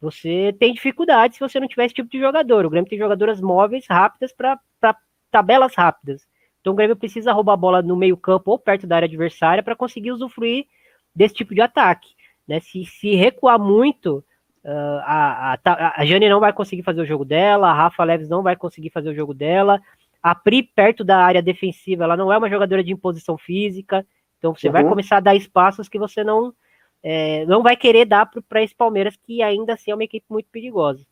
você 0.00 0.56
tem 0.58 0.72
dificuldade 0.72 1.34
se 1.34 1.40
você 1.40 1.60
não 1.60 1.68
tiver 1.68 1.84
esse 1.84 1.94
tipo 1.94 2.08
de 2.08 2.18
jogador. 2.18 2.64
O 2.64 2.70
Grêmio 2.70 2.88
tem 2.88 2.98
jogadoras 2.98 3.42
móveis, 3.42 3.84
rápidas, 3.86 4.32
para 4.32 4.58
tabelas 5.30 5.74
rápidas. 5.74 6.26
Então, 6.62 6.72
o 6.72 6.76
Grêmio 6.76 6.96
precisa 6.96 7.30
roubar 7.30 7.52
a 7.52 7.58
bola 7.58 7.82
no 7.82 7.94
meio-campo 7.94 8.52
ou 8.52 8.58
perto 8.58 8.86
da 8.86 8.96
área 8.96 9.06
adversária 9.06 9.62
para 9.62 9.76
conseguir 9.76 10.12
usufruir 10.12 10.64
desse 11.14 11.34
tipo 11.34 11.54
de 11.54 11.60
ataque. 11.60 12.13
Né? 12.46 12.60
Se, 12.60 12.84
se 12.84 13.14
recuar 13.14 13.58
muito, 13.58 14.24
uh, 14.64 15.00
a, 15.02 15.58
a, 15.64 16.00
a 16.00 16.06
Jane 16.06 16.28
não 16.28 16.40
vai 16.40 16.52
conseguir 16.52 16.82
fazer 16.82 17.00
o 17.00 17.06
jogo 17.06 17.24
dela, 17.24 17.68
a 17.68 17.74
Rafa 17.74 18.04
Leves 18.04 18.28
não 18.28 18.42
vai 18.42 18.56
conseguir 18.56 18.90
fazer 18.90 19.10
o 19.10 19.14
jogo 19.14 19.34
dela, 19.34 19.80
A 20.22 20.34
Pri, 20.34 20.62
perto 20.62 21.04
da 21.04 21.18
área 21.18 21.42
defensiva, 21.42 22.04
ela 22.04 22.16
não 22.16 22.32
é 22.32 22.38
uma 22.38 22.50
jogadora 22.50 22.82
de 22.82 22.92
imposição 22.92 23.36
física, 23.36 24.06
então 24.38 24.54
você 24.54 24.66
uhum. 24.66 24.72
vai 24.72 24.84
começar 24.84 25.18
a 25.18 25.20
dar 25.20 25.34
espaços 25.34 25.88
que 25.88 25.98
você 25.98 26.22
não, 26.22 26.52
é, 27.02 27.44
não 27.46 27.62
vai 27.62 27.76
querer 27.76 28.04
dar 28.04 28.30
para 28.48 28.62
esse 28.62 28.74
Palmeiras, 28.74 29.16
que 29.16 29.42
ainda 29.42 29.74
assim 29.74 29.90
é 29.90 29.94
uma 29.94 30.04
equipe 30.04 30.26
muito 30.28 30.48
perigosa. 30.50 31.04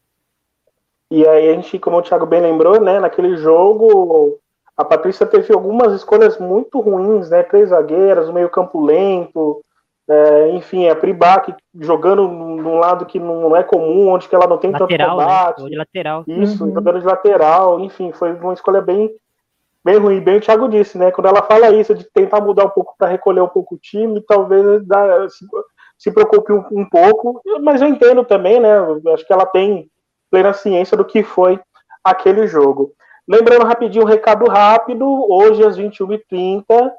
E 1.10 1.26
aí 1.26 1.50
a 1.50 1.54
gente, 1.54 1.78
como 1.78 1.98
o 1.98 2.02
Thiago 2.02 2.24
bem 2.24 2.40
lembrou, 2.40 2.80
né, 2.80 2.98
naquele 2.98 3.36
jogo, 3.36 4.38
a 4.74 4.84
Patrícia 4.84 5.26
teve 5.26 5.52
algumas 5.52 5.92
escolhas 5.92 6.38
muito 6.38 6.80
ruins, 6.80 7.28
né? 7.28 7.42
Três 7.42 7.68
zagueiras, 7.68 8.30
meio 8.30 8.48
campo 8.48 8.82
lento, 8.82 9.62
é, 10.08 10.50
enfim, 10.50 10.88
a 10.88 10.96
Pribac 10.96 11.54
jogando 11.80 12.26
num 12.26 12.78
lado 12.78 13.06
que 13.06 13.18
não 13.18 13.56
é 13.56 13.62
comum, 13.62 14.08
onde 14.08 14.28
que 14.28 14.34
ela 14.34 14.46
não 14.46 14.58
tem 14.58 14.70
lateral, 14.70 14.88
tanto 14.88 14.98
né? 14.98 15.24
combate. 15.24 15.62
Né? 15.62 15.70
De 15.70 15.76
lateral. 15.76 16.24
Isso, 16.26 16.64
uhum. 16.64 16.74
jogando 16.74 17.00
de 17.00 17.06
lateral, 17.06 17.80
enfim, 17.80 18.12
foi 18.12 18.32
uma 18.32 18.52
escolha 18.52 18.80
bem, 18.80 19.10
bem 19.84 19.96
ruim. 19.98 20.20
Bem 20.20 20.38
o 20.38 20.40
Thiago 20.40 20.68
disse, 20.68 20.98
né? 20.98 21.10
Quando 21.12 21.28
ela 21.28 21.42
fala 21.42 21.70
isso, 21.70 21.94
de 21.94 22.04
tentar 22.04 22.40
mudar 22.40 22.64
um 22.64 22.70
pouco 22.70 22.94
para 22.98 23.08
recolher 23.08 23.40
um 23.40 23.48
pouco 23.48 23.76
o 23.76 23.78
time, 23.78 24.20
talvez 24.20 24.84
dá, 24.86 25.28
se, 25.28 25.46
se, 25.96 26.10
preocupe 26.10 26.52
um, 26.52 26.64
um, 26.72 26.88
pouco, 26.88 27.40
mas 27.62 27.80
eu 27.80 27.88
entendo 27.88 28.24
também, 28.24 28.60
né? 28.60 28.70
Acho 29.14 29.26
que 29.26 29.32
ela 29.32 29.46
tem 29.46 29.88
plena 30.30 30.52
ciência 30.52 30.96
do 30.96 31.04
que 31.04 31.22
foi 31.22 31.60
aquele 32.02 32.46
jogo. 32.48 32.92
Lembrando 33.28 33.66
rapidinho 33.66 34.04
um 34.04 34.08
recado 34.08 34.46
rápido, 34.46 35.06
hoje 35.30 35.64
às 35.64 35.78
21h30 35.78 36.90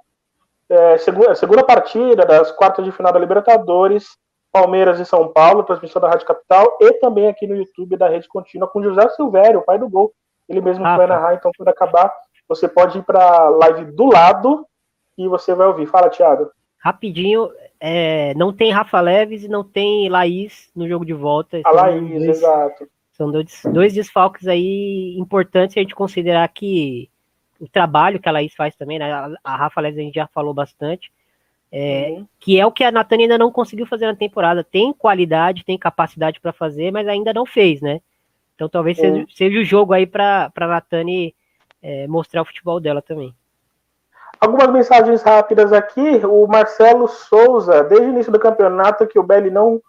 é, 0.74 0.98
segunda, 0.98 1.36
segunda 1.36 1.64
partida 1.64 2.26
das 2.26 2.52
quartas 2.52 2.84
de 2.84 2.92
final 2.92 3.14
da 3.14 3.20
Libertadores, 3.20 4.18
Palmeiras 4.52 5.00
e 5.00 5.06
São 5.06 5.28
Paulo, 5.28 5.64
transmissão 5.64 6.02
da 6.02 6.10
Rádio 6.10 6.26
Capital, 6.26 6.78
e 6.82 6.94
também 6.94 7.28
aqui 7.28 7.46
no 7.46 7.56
YouTube 7.56 7.96
da 7.96 8.10
Rede 8.10 8.28
Contínua 8.28 8.68
com 8.68 8.82
José 8.82 9.08
Silvério, 9.10 9.60
o 9.60 9.64
pai 9.64 9.78
do 9.78 9.88
gol. 9.88 10.12
Ele 10.50 10.62
mesmo 10.62 10.86
ah, 10.86 10.98
vai 10.98 11.08
tá. 11.08 11.14
narrar, 11.14 11.36
então 11.36 11.52
quando 11.56 11.70
acabar, 11.70 12.12
você 12.48 12.68
pode 12.68 12.98
ir 12.98 13.04
para 13.04 13.24
a 13.24 13.50
live 13.50 13.86
do 13.92 14.08
lado 14.08 14.66
e 15.18 15.28
você 15.28 15.54
vai 15.54 15.68
ouvir. 15.68 15.86
Fala, 15.86 16.10
Thiago. 16.10 16.50
Rapidinho, 16.80 17.50
é, 17.80 18.34
não 18.36 18.52
tem 18.52 18.72
Rafa 18.72 19.00
Leves 19.00 19.44
e 19.44 19.48
não 19.48 19.64
tem 19.64 20.10
Laís 20.10 20.70
no 20.76 20.88
jogo 20.88 21.06
de 21.06 21.14
volta. 21.14 21.62
A 21.64 21.72
Laís, 21.72 22.10
dois, 22.10 22.24
exato. 22.24 22.88
São 23.14 23.32
dois, 23.32 23.62
dois 23.72 23.94
desfalques 23.94 24.48
aí 24.48 25.16
importantes 25.18 25.78
a 25.78 25.82
gente 25.82 25.96
considerar 25.96 26.48
que 26.50 27.10
o 27.64 27.68
trabalho 27.70 28.20
que 28.20 28.28
a 28.28 28.32
Laís 28.32 28.54
faz 28.54 28.76
também, 28.76 29.00
né? 29.00 29.10
A 29.42 29.56
Rafa 29.56 29.80
Leves 29.80 29.98
a 29.98 30.02
gente 30.02 30.16
já 30.16 30.28
falou 30.28 30.54
bastante. 30.54 31.10
É, 31.72 32.10
uhum. 32.10 32.28
Que 32.38 32.60
é 32.60 32.66
o 32.66 32.72
que 32.74 32.84
a 32.84 32.92
Natane 32.92 33.24
ainda 33.24 33.38
não 33.38 33.50
conseguiu 33.50 33.86
fazer 33.86 34.06
na 34.06 34.16
temporada. 34.16 34.66
Tem 34.66 34.92
qualidade, 34.92 35.64
tem 35.64 35.78
capacidade 35.78 36.42
para 36.42 36.52
fazer, 36.52 36.92
mas 36.92 37.08
ainda 37.08 37.34
não 37.34 37.46
fez, 37.46 37.80
né? 37.80 38.02
Então 38.54 38.68
talvez 38.68 38.98
uhum. 38.98 39.04
seja, 39.04 39.26
seja, 39.34 39.60
o 39.60 39.64
jogo 39.64 39.94
aí 39.94 40.06
para 40.06 40.52
a 40.54 40.68
Natane 40.68 41.34
é, 41.82 42.06
mostrar 42.06 42.42
o 42.42 42.46
futebol 42.46 42.82
dela 42.82 43.02
também. 43.02 43.34
Algumas 44.42 44.70
mensagens 44.70 45.24
rápidas 45.24 45.72
aqui. 45.72 46.20
O 46.26 46.46
Marcelo 46.46 47.08
Souza, 47.08 47.82
desde 47.86 48.08
o 48.08 48.10
início 48.10 48.32
do 48.32 48.40
campeonato, 48.40 49.08
que 49.08 49.18
o 49.18 49.24
Belli 49.24 49.50
não 49.50 49.82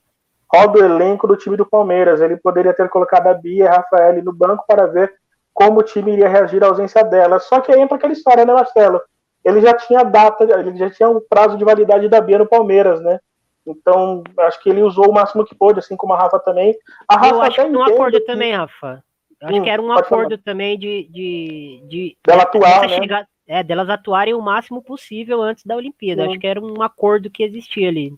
roda 0.48 0.78
o 0.78 0.84
elenco 0.84 1.26
do 1.26 1.36
time 1.36 1.56
do 1.56 1.66
Palmeiras. 1.66 2.20
Ele 2.20 2.36
poderia 2.36 2.72
ter 2.72 2.88
colocado 2.88 3.26
a 3.26 3.34
Bia 3.34 3.64
e 3.64 3.66
a 3.66 3.72
Rafael 3.72 4.22
no 4.22 4.32
banco 4.32 4.64
para 4.64 4.86
ver 4.86 5.12
como 5.54 5.80
o 5.80 5.82
time 5.84 6.12
iria 6.12 6.28
reagir 6.28 6.62
à 6.62 6.66
ausência 6.66 7.02
dela. 7.04 7.38
Só 7.38 7.60
que 7.60 7.72
aí 7.72 7.80
entra 7.80 7.96
aquela 7.96 8.12
história, 8.12 8.44
né, 8.44 8.52
Marcelo? 8.52 9.00
Ele 9.44 9.60
já 9.60 9.72
tinha 9.74 10.02
data, 10.02 10.44
ele 10.44 10.76
já 10.76 10.90
tinha 10.90 11.08
um 11.08 11.20
prazo 11.20 11.56
de 11.56 11.64
validade 11.64 12.08
da 12.08 12.20
Bia 12.20 12.38
no 12.38 12.46
Palmeiras, 12.46 13.00
né? 13.00 13.20
Então, 13.66 14.22
acho 14.40 14.62
que 14.62 14.68
ele 14.68 14.82
usou 14.82 15.08
o 15.08 15.14
máximo 15.14 15.44
que 15.44 15.54
pôde, 15.54 15.78
assim 15.78 15.96
como 15.96 16.12
a 16.12 16.18
Rafa 16.18 16.38
também. 16.38 16.76
A 17.08 17.14
Rafa 17.14 17.34
Eu 17.34 17.42
acho 17.42 17.54
que 17.62 17.76
um 17.76 17.82
acordo 17.82 18.18
que... 18.18 18.26
também, 18.26 18.52
Rafa. 18.52 19.02
Eu 19.40 19.48
acho 19.48 19.58
hum, 19.58 19.62
que 19.62 19.70
era 19.70 19.80
um 19.80 19.92
acordo 19.92 20.30
falar. 20.30 20.42
também 20.44 20.78
de, 20.78 21.08
de, 21.10 21.84
de 21.88 22.16
dela 22.26 22.42
atuar, 22.42 22.82
né? 22.82 22.88
Chegar, 22.88 23.26
é, 23.46 23.62
delas 23.62 23.88
atuarem 23.88 24.34
o 24.34 24.40
máximo 24.40 24.82
possível 24.82 25.40
antes 25.42 25.64
da 25.64 25.76
Olimpíada. 25.76 26.22
Hum. 26.22 26.30
Acho 26.30 26.38
que 26.38 26.46
era 26.46 26.60
um 26.60 26.82
acordo 26.82 27.30
que 27.30 27.42
existia 27.42 27.88
ali. 27.88 28.12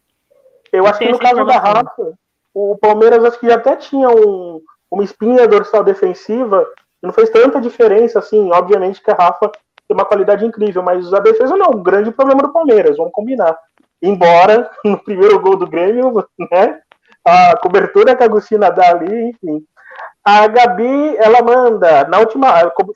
Eu 0.73 0.87
acho 0.87 0.99
que 0.99 1.11
no 1.11 1.19
caso 1.19 1.45
da 1.45 1.59
Rafa, 1.59 2.19
o 2.55 2.77
Palmeiras 2.79 3.25
acho 3.25 3.39
que 3.39 3.51
até 3.51 3.77
tinha 3.77 4.09
um, 4.09 4.61
uma 4.91 5.05
espinha 5.05 5.47
dorsal 5.47 5.85
defensiva 5.85 6.67
não 7.03 7.13
fez 7.13 7.31
tanta 7.31 7.61
diferença, 7.61 8.19
assim, 8.19 8.51
obviamente 8.53 9.03
que 9.03 9.11
a 9.11 9.15
Rafa 9.15 9.51
tem 9.89 9.97
uma 9.97 10.05
qualidade 10.05 10.45
incrível, 10.45 10.83
mas 10.83 11.13
a 11.13 11.21
defesa 11.21 11.57
não, 11.57 11.71
o 11.71 11.83
grande 11.83 12.11
problema 12.11 12.43
do 12.43 12.53
Palmeiras, 12.53 12.97
vamos 12.97 13.13
combinar. 13.13 13.57
Embora 14.03 14.71
no 14.85 14.99
primeiro 14.99 15.39
gol 15.41 15.57
do 15.57 15.67
Grêmio, 15.67 16.27
né, 16.51 16.81
a 17.25 17.57
cobertura 17.59 18.15
que 18.15 18.23
a 18.23 18.27
Agostina 18.27 18.71
dá 18.71 18.91
ali, 18.91 19.31
enfim. 19.31 19.65
A 20.25 20.49
Gabi, 20.49 21.17
ela 21.19 21.41
manda, 21.41 22.05
na 22.09 22.19
última, 22.19 22.49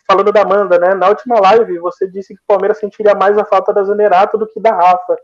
falando 0.07 0.33
da 0.33 0.43
Amanda, 0.43 0.79
né, 0.79 0.95
na 0.95 1.09
última 1.09 1.39
live 1.39 1.79
você 1.79 2.09
disse 2.09 2.35
que 2.35 2.41
o 2.41 2.47
Palmeiras 2.47 2.79
sentiria 2.79 3.15
mais 3.15 3.39
a 3.39 3.45
falta 3.45 3.73
da 3.73 3.85
Zanerato 3.85 4.37
do 4.37 4.47
que 4.47 4.61
da 4.61 4.75
Rafa, 4.75 5.17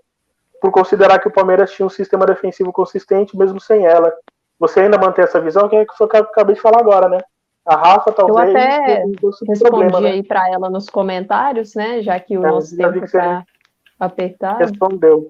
por 0.61 0.71
considerar 0.71 1.19
que 1.19 1.29
o 1.29 1.33
Palmeiras 1.33 1.73
tinha 1.73 1.85
um 1.85 1.91
sistema 1.91 2.25
defensivo 2.25 2.73
consistente 2.73 3.37
mesmo 3.37 3.61
sem 3.61 3.87
ela. 3.87 4.13
Você 4.59 4.81
ainda 4.81 4.97
mantém 4.97 5.25
essa 5.25 5.41
visão? 5.41 5.69
Que 5.69 5.77
é 5.77 5.85
que 5.85 5.93
eu 6.01 6.07
acabei 6.07 6.55
de 6.55 6.61
falar 6.61 6.81
agora, 6.81 7.09
né? 7.09 7.19
A 7.67 7.77
Rafa 7.77 8.13
talvez. 8.13 8.49
Eu 8.49 8.57
até 8.57 9.05
respondi 9.05 9.59
problema, 9.61 10.01
né? 10.01 10.11
aí 10.13 10.23
para 10.23 10.49
ela 10.49 10.71
nos 10.71 10.89
comentários, 10.89 11.75
né? 11.75 12.01
Já 12.01 12.19
que 12.21 12.39
o 12.39 12.47
é, 12.47 12.49
nosso 12.49 12.77
tempo 12.77 13.05
está 13.05 13.45
apertado. 13.99 14.59
Respondeu. 14.59 15.29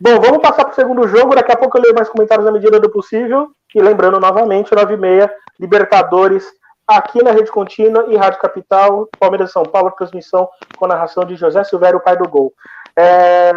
Bom, 0.00 0.20
vamos 0.20 0.38
passar 0.38 0.64
para 0.64 0.72
o 0.72 0.74
segundo 0.74 1.08
jogo. 1.08 1.34
Daqui 1.34 1.52
a 1.52 1.56
pouco 1.56 1.76
eu 1.76 1.82
leio 1.82 1.94
mais 1.94 2.08
comentários 2.08 2.46
na 2.46 2.52
medida 2.52 2.78
do 2.78 2.90
possível. 2.90 3.50
E 3.74 3.82
lembrando 3.82 4.20
novamente, 4.20 4.70
9h30, 4.70 5.28
Libertadores, 5.58 6.46
aqui 6.86 7.22
na 7.24 7.32
Rede 7.32 7.50
Contínua 7.50 8.06
e 8.08 8.16
Rádio 8.16 8.40
Capital, 8.40 9.08
Palmeiras 9.18 9.50
São 9.50 9.64
Paulo, 9.64 9.90
transmissão 9.92 10.48
com 10.76 10.86
narração 10.86 11.24
de 11.24 11.34
José 11.34 11.64
Silvério, 11.64 12.00
pai 12.00 12.16
do 12.16 12.28
gol. 12.28 12.52
É... 12.96 13.52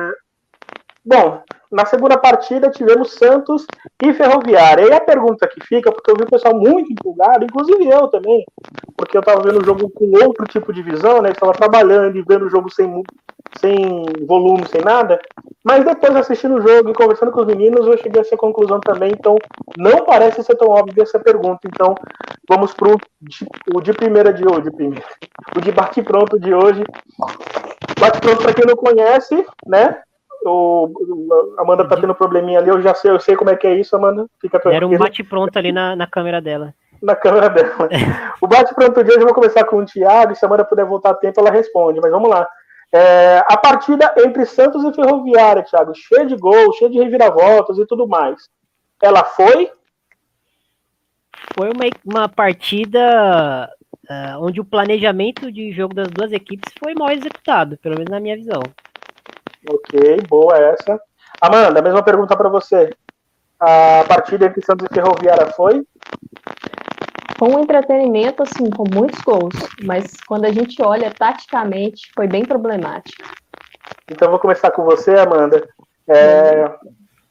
Bom, 1.06 1.44
na 1.72 1.86
segunda 1.86 2.18
partida 2.18 2.70
tivemos 2.70 3.14
Santos 3.14 3.66
e 4.02 4.14
Ferroviária. 4.14 4.88
E 4.88 4.94
a 4.94 5.02
pergunta 5.02 5.48
que 5.48 5.66
fica, 5.66 5.92
porque 5.92 6.10
eu 6.10 6.16
vi 6.16 6.24
o 6.24 6.30
pessoal 6.30 6.56
muito 6.56 6.92
empolgado, 6.92 7.46
inclusive 7.46 7.88
eu 7.88 8.08
também, 8.08 8.46
porque 8.96 9.18
eu 9.18 9.22
estava 9.22 9.42
vendo 9.42 9.62
o 9.62 9.66
jogo 9.66 9.90
com 9.90 10.06
outro 10.24 10.46
tipo 10.46 10.72
de 10.72 10.82
visão, 10.82 11.22
né? 11.22 11.32
Estava 11.32 11.54
trabalhando 11.54 12.18
e 12.18 12.24
vendo 12.24 12.46
o 12.46 12.50
jogo 12.50 12.70
sem, 12.72 13.04
sem 13.60 14.06
volume, 14.26 14.68
sem 14.68 14.82
nada. 14.82 15.20
Mas 15.64 15.84
depois 15.84 16.16
assistindo 16.16 16.56
o 16.56 16.62
jogo 16.62 16.90
e 16.90 16.94
conversando 16.94 17.32
com 17.32 17.42
os 17.42 17.48
meninos, 17.48 17.86
eu 17.86 17.98
cheguei 17.98 18.22
a 18.22 18.24
essa 18.24 18.38
conclusão 18.38 18.80
também. 18.80 19.12
Então, 19.12 19.36
não 19.78 20.06
parece 20.06 20.42
ser 20.44 20.56
tão 20.56 20.70
óbvio 20.70 21.04
essa 21.04 21.20
pergunta. 21.20 21.60
Então, 21.66 21.94
vamos 22.48 22.74
para 22.74 22.96
o 23.76 23.82
de 23.82 23.94
primeira 23.94 24.32
de 24.32 24.44
hoje, 24.48 24.72
primeiro. 24.72 25.04
O 25.56 25.60
de 25.60 25.72
bate 25.72 26.02
pronto 26.02 26.40
de 26.40 26.54
hoje. 26.54 26.84
Bate 28.00 28.22
pronto 28.22 28.44
para 28.44 28.54
quem 28.54 28.66
não 28.66 28.76
conhece, 28.76 29.46
né? 29.66 30.02
O 30.50 31.56
Amanda 31.58 31.88
tá 31.88 31.96
tendo 31.96 32.16
probleminha 32.16 32.60
ali, 32.60 32.70
eu 32.70 32.82
já 32.82 32.94
sei, 32.94 33.12
eu 33.12 33.20
sei 33.20 33.36
como 33.36 33.50
é 33.50 33.56
que 33.56 33.68
é 33.68 33.76
isso, 33.76 33.96
Amanda. 33.96 34.28
Fica 34.40 34.60
tranquila. 34.60 34.76
Era 34.76 34.88
um 34.88 34.98
bate-pronto 34.98 35.58
ali 35.58 35.72
na, 35.72 35.96
na 35.96 36.08
câmera 36.08 36.42
dela. 36.42 36.74
Na 37.02 37.16
câmera 37.16 37.50
dela. 37.50 37.90
o 38.42 38.48
bate-pronto 38.48 39.04
de 39.04 39.10
hoje 39.10 39.20
eu 39.20 39.26
vou 39.26 39.34
começar 39.34 39.64
com 39.66 39.78
o 39.78 39.86
Thiago, 39.86 40.34
e 40.34 40.36
se 40.36 40.46
a 40.46 40.48
Amanda 40.48 40.66
puder 40.66 40.86
voltar 40.86 41.12
a 41.12 41.16
tempo, 41.16 41.40
ela 41.40 41.52
responde, 41.52 42.00
mas 42.02 42.12
vamos 42.12 42.30
lá. 42.30 42.48
É, 42.92 43.44
a 43.46 43.58
partida 43.58 44.14
entre 44.18 44.46
Santos 44.46 44.84
e 44.84 44.94
Ferroviária, 44.94 45.64
Thiago, 45.64 45.94
cheia 45.94 46.26
de 46.26 46.36
gols, 46.36 46.78
cheia 46.78 46.90
de 46.90 46.98
reviravoltas 46.98 47.78
e 47.78 47.86
tudo 47.86 48.08
mais. 48.08 48.50
Ela 49.02 49.24
foi? 49.24 49.70
Foi 51.56 51.70
uma, 51.70 51.86
uma 52.06 52.30
partida 52.30 53.70
uh, 54.10 54.44
onde 54.44 54.60
o 54.60 54.66
planejamento 54.66 55.52
de 55.52 55.72
jogo 55.72 55.94
das 55.94 56.08
duas 56.08 56.32
equipes 56.32 56.74
foi 56.82 56.94
mal 56.94 57.12
executado, 57.12 57.78
pelo 57.78 57.96
menos 57.96 58.10
na 58.10 58.20
minha 58.20 58.36
visão. 58.36 58.62
Ok, 59.66 60.18
boa 60.28 60.58
essa. 60.58 61.00
Amanda, 61.42 61.82
mesma 61.82 62.04
pergunta 62.04 62.36
para 62.36 62.50
você. 62.50 62.90
A 63.60 64.04
partida 64.08 64.46
entre 64.46 64.64
Santos 64.64 64.88
e 64.90 64.94
Ferroviária 64.94 65.48
foi? 65.48 65.86
Foi 67.38 67.50
um 67.50 67.60
entretenimento, 67.60 68.44
assim, 68.44 68.70
com 68.70 68.84
muitos 68.92 69.20
gols, 69.22 69.54
mas 69.84 70.16
quando 70.28 70.46
a 70.46 70.52
gente 70.52 70.82
olha 70.82 71.12
taticamente, 71.12 72.12
foi 72.16 72.28
bem 72.28 72.44
problemático. 72.44 73.24
Então, 74.10 74.30
vou 74.30 74.40
começar 74.40 74.72
com 74.72 74.84
você, 74.84 75.12
Amanda. 75.16 75.68
É, 76.08 76.72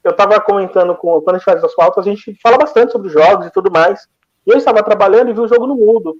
eu 0.04 0.10
estava 0.10 0.40
comentando 0.40 0.94
com. 0.94 1.20
Quando 1.20 1.36
a 1.36 1.38
gente 1.38 1.44
faz 1.44 1.62
as 1.62 1.74
pautas, 1.74 2.06
a 2.06 2.10
gente 2.10 2.36
fala 2.40 2.58
bastante 2.58 2.92
sobre 2.92 3.08
os 3.08 3.12
jogos 3.12 3.46
e 3.46 3.50
tudo 3.50 3.70
mais. 3.70 4.06
E 4.46 4.50
eu 4.50 4.58
estava 4.58 4.82
trabalhando 4.82 5.30
e 5.30 5.32
vi 5.32 5.40
o 5.40 5.48
jogo 5.48 5.66
no 5.66 5.74
mudo. 5.74 6.16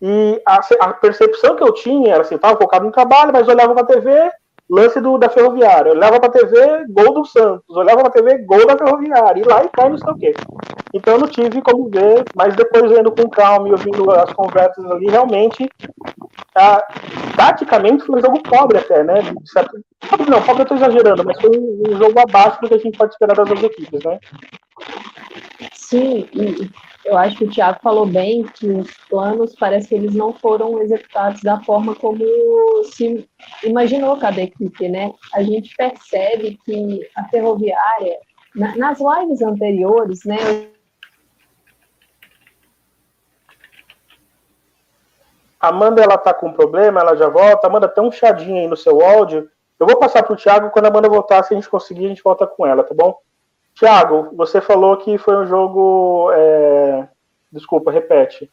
E 0.00 0.40
a, 0.46 0.60
a 0.80 0.92
percepção 0.94 1.54
que 1.54 1.62
eu 1.62 1.72
tinha 1.72 2.14
era 2.14 2.22
assim: 2.22 2.36
estava 2.36 2.58
focado 2.58 2.84
no 2.84 2.92
trabalho, 2.92 3.32
mas 3.32 3.46
olhava 3.46 3.74
para 3.74 3.82
a 3.82 3.86
TV 3.86 4.30
lance 4.70 5.00
do, 5.00 5.16
da 5.18 5.28
Ferroviária. 5.28 5.92
Olhava 5.92 6.20
pra 6.20 6.30
TV, 6.30 6.84
gol 6.88 7.14
do 7.14 7.24
Santos. 7.24 7.76
Olhava 7.76 8.02
pra 8.02 8.10
TV, 8.10 8.38
gol 8.38 8.66
da 8.66 8.76
Ferroviária. 8.76 9.40
E 9.40 9.44
lá 9.44 9.64
e 9.64 9.68
cá, 9.68 9.88
não 9.88 9.98
sei 9.98 10.12
o 10.12 10.16
quê. 10.16 10.34
Então 10.92 11.14
eu 11.14 11.20
não 11.20 11.28
tive 11.28 11.62
como 11.62 11.88
ver, 11.88 12.24
mas 12.34 12.54
depois 12.54 12.90
vendo 12.90 13.10
com 13.10 13.28
calma 13.28 13.68
e 13.68 13.72
ouvindo 13.72 14.10
as 14.10 14.32
conversas 14.32 14.84
ali, 14.90 15.08
realmente, 15.08 15.68
tá, 16.54 16.82
taticamente 17.36 18.04
foi 18.04 18.18
um 18.18 18.22
jogo 18.22 18.42
pobre 18.42 18.78
até, 18.78 19.02
né? 19.02 19.16
Certo... 19.44 19.78
Não, 20.28 20.42
pobre 20.42 20.62
eu 20.62 20.66
tô 20.66 20.74
exagerando, 20.74 21.24
mas 21.24 21.40
foi 21.40 21.50
um, 21.50 21.82
um 21.88 21.98
jogo 21.98 22.18
abaixo 22.20 22.60
do 22.60 22.68
que 22.68 22.74
a 22.74 22.78
gente 22.78 22.96
pode 22.96 23.12
esperar 23.12 23.36
das 23.36 23.48
duas 23.48 23.62
equipes, 23.62 24.02
né? 24.04 24.18
Sim, 25.88 26.28
e 26.34 26.70
eu 27.06 27.16
acho 27.16 27.38
que 27.38 27.44
o 27.44 27.50
Thiago 27.50 27.78
falou 27.82 28.04
bem 28.04 28.42
que 28.42 28.66
os 28.70 28.94
planos 29.08 29.54
parece 29.58 29.88
que 29.88 29.94
eles 29.94 30.14
não 30.14 30.34
foram 30.34 30.82
executados 30.82 31.40
da 31.40 31.62
forma 31.64 31.94
como 31.94 32.22
se 32.92 33.26
imaginou 33.64 34.18
cada 34.18 34.42
equipe, 34.42 34.86
né? 34.86 35.10
A 35.32 35.42
gente 35.42 35.74
percebe 35.74 36.58
que 36.62 37.08
a 37.16 37.24
ferroviária, 37.30 38.18
na, 38.54 38.76
nas 38.76 38.98
lives 39.00 39.40
anteriores, 39.40 40.26
né? 40.26 40.36
Amanda, 45.58 46.02
ela 46.02 46.18
tá 46.18 46.34
com 46.34 46.52
problema, 46.52 47.00
ela 47.00 47.16
já 47.16 47.30
volta. 47.30 47.66
Amanda, 47.66 47.88
tem 47.88 48.04
um 48.04 48.12
chadinho 48.12 48.58
aí 48.58 48.66
no 48.66 48.76
seu 48.76 49.00
áudio. 49.00 49.50
Eu 49.80 49.86
vou 49.86 49.96
passar 49.96 50.22
pro 50.22 50.36
Thiago, 50.36 50.68
quando 50.68 50.84
a 50.84 50.88
Amanda 50.88 51.08
voltar, 51.08 51.42
se 51.44 51.54
a 51.54 51.56
gente 51.56 51.70
conseguir, 51.70 52.04
a 52.04 52.08
gente 52.10 52.22
volta 52.22 52.46
com 52.46 52.66
ela, 52.66 52.84
tá 52.84 52.94
bom? 52.94 53.18
Thiago, 53.78 54.30
você 54.34 54.60
falou 54.60 54.96
que 54.96 55.16
foi 55.18 55.36
um 55.36 55.46
jogo. 55.46 56.30
É... 56.32 57.08
Desculpa, 57.50 57.92
repete. 57.92 58.50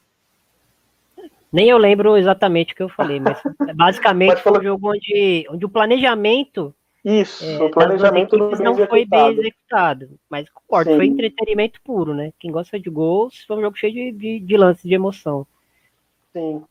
Nem 1.51 1.69
eu 1.69 1.77
lembro 1.77 2.17
exatamente 2.17 2.73
o 2.73 2.75
que 2.75 2.83
eu 2.83 2.89
falei, 2.89 3.19
mas 3.19 3.41
basicamente 3.75 4.41
foi 4.41 4.59
um 4.59 4.63
jogo 4.63 4.91
onde, 4.91 5.47
onde 5.49 5.65
o 5.65 5.69
planejamento. 5.69 6.73
Isso, 7.03 7.45
é, 7.45 7.61
o 7.61 7.69
planejamento 7.69 8.35
não, 8.35 8.49
não 8.49 8.87
foi 8.87 9.05
bem 9.05 9.33
executado. 9.33 10.09
Mas 10.29 10.49
concordo, 10.49 10.91
Sim. 10.91 10.97
foi 10.97 11.05
entretenimento 11.05 11.79
puro, 11.81 12.13
né? 12.13 12.33
Quem 12.39 12.51
gosta 12.51 12.79
de 12.79 12.89
gols, 12.89 13.43
foi 13.45 13.57
um 13.57 13.61
jogo 13.61 13.77
cheio 13.77 13.93
de, 13.93 14.11
de, 14.11 14.39
de 14.39 14.57
lances 14.57 14.83
de 14.83 14.93
emoção. 14.93 15.45
Sim. 16.33 16.63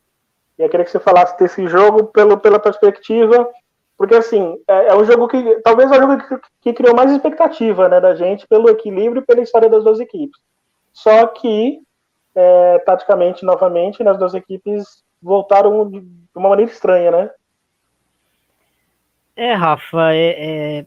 E 0.57 0.61
eu 0.61 0.69
queria 0.69 0.85
que 0.85 0.91
você 0.91 0.99
falasse 0.99 1.37
desse 1.37 1.67
jogo 1.67 2.05
pelo, 2.05 2.37
pela 2.37 2.59
perspectiva 2.59 3.49
porque, 3.97 4.15
assim, 4.15 4.57
é, 4.67 4.87
é 4.87 4.95
um 4.95 5.05
jogo 5.05 5.27
que. 5.27 5.61
Talvez 5.61 5.91
é 5.91 5.97
o 5.97 6.01
jogo 6.01 6.17
que, 6.17 6.39
que, 6.61 6.73
criou 6.73 6.95
mais 6.95 7.11
expectativa 7.11 7.87
né, 7.87 8.01
da 8.01 8.13
gente 8.13 8.47
pelo 8.47 8.69
equilíbrio 8.69 9.21
e 9.21 9.25
pela 9.25 9.41
história 9.41 9.69
das 9.69 9.83
duas 9.83 9.99
equipes. 9.99 10.39
Só 10.91 11.27
que, 11.27 11.79
é, 12.35 12.79
praticamente, 12.79 13.45
novamente, 13.45 14.03
né, 14.03 14.11
as 14.11 14.17
duas 14.17 14.33
equipes 14.33 15.03
voltaram 15.21 15.89
de 15.89 16.05
uma 16.35 16.49
maneira 16.49 16.71
estranha, 16.71 17.09
né? 17.09 17.29
É, 19.35 19.53
Rafa, 19.53 20.13
é, 20.13 20.79
é... 20.79 20.85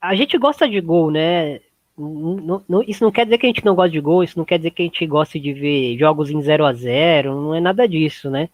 a 0.00 0.14
gente 0.14 0.36
gosta 0.38 0.68
de 0.68 0.80
gol, 0.80 1.10
né? 1.10 1.60
Não, 1.96 2.62
não, 2.68 2.82
isso 2.82 3.02
não 3.02 3.10
quer 3.10 3.24
dizer 3.24 3.38
que 3.38 3.46
a 3.46 3.48
gente 3.48 3.64
não 3.64 3.74
gosta 3.74 3.90
de 3.90 4.00
gol, 4.00 4.22
isso 4.22 4.38
não 4.38 4.44
quer 4.44 4.58
dizer 4.58 4.70
que 4.70 4.82
a 4.82 4.84
gente 4.84 5.06
gosta 5.06 5.40
de 5.40 5.52
ver 5.54 5.96
jogos 5.98 6.30
em 6.30 6.40
0 6.42 6.66
a 6.66 6.72
0 6.72 7.40
não 7.40 7.54
é 7.54 7.60
nada 7.60 7.88
disso, 7.88 8.30
né? 8.30 8.50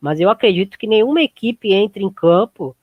Mas 0.00 0.18
eu 0.20 0.30
acredito 0.30 0.78
que 0.78 0.86
nenhuma 0.86 1.22
equipe 1.22 1.72
entre 1.72 2.02
em 2.02 2.10
campo 2.10 2.74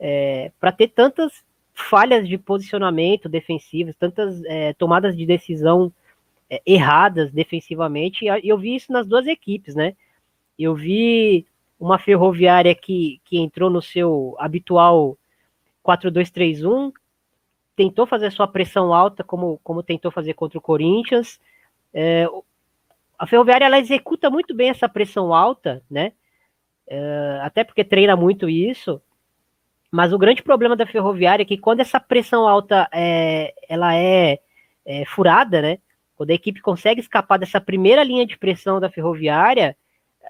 é, 0.00 0.50
para 0.58 0.72
ter 0.72 0.88
tantas 0.88 1.44
falhas 1.74 2.26
de 2.26 2.38
posicionamento 2.38 3.28
defensivas, 3.28 3.94
tantas 3.96 4.42
é, 4.44 4.72
tomadas 4.72 5.16
de 5.16 5.26
decisão 5.26 5.92
é, 6.48 6.60
erradas 6.66 7.30
defensivamente, 7.30 8.24
e 8.24 8.48
eu 8.48 8.58
vi 8.58 8.74
isso 8.74 8.90
nas 8.92 9.06
duas 9.06 9.26
equipes, 9.26 9.74
né? 9.74 9.94
Eu 10.58 10.74
vi 10.74 11.46
uma 11.78 11.98
ferroviária 11.98 12.74
que, 12.74 13.20
que 13.24 13.38
entrou 13.38 13.70
no 13.70 13.80
seu 13.80 14.34
habitual 14.38 15.16
4-2-3-1, 15.84 16.92
tentou 17.76 18.06
fazer 18.06 18.30
sua 18.30 18.46
pressão 18.46 18.92
alta, 18.92 19.24
como, 19.24 19.58
como 19.64 19.82
tentou 19.82 20.10
fazer 20.10 20.34
contra 20.34 20.58
o 20.58 20.62
Corinthians. 20.62 21.40
É, 21.94 22.26
a 23.18 23.26
ferroviária 23.26 23.64
ela 23.64 23.78
executa 23.78 24.28
muito 24.28 24.54
bem 24.54 24.70
essa 24.70 24.88
pressão 24.88 25.32
alta, 25.32 25.82
né? 25.90 26.12
É, 26.86 27.40
até 27.42 27.64
porque 27.64 27.84
treina 27.84 28.16
muito 28.16 28.48
isso, 28.48 29.00
mas 29.90 30.12
o 30.12 30.18
grande 30.18 30.42
problema 30.42 30.76
da 30.76 30.86
ferroviária 30.86 31.42
é 31.42 31.46
que 31.46 31.58
quando 31.58 31.80
essa 31.80 31.98
pressão 31.98 32.46
alta 32.46 32.88
é, 32.92 33.52
ela 33.68 33.94
é, 33.94 34.38
é 34.86 35.04
furada, 35.04 35.60
né? 35.60 35.78
Quando 36.14 36.30
a 36.30 36.34
equipe 36.34 36.60
consegue 36.60 37.00
escapar 37.00 37.38
dessa 37.38 37.60
primeira 37.60 38.04
linha 38.04 38.26
de 38.26 38.38
pressão 38.38 38.78
da 38.78 38.90
ferroviária, 38.90 39.76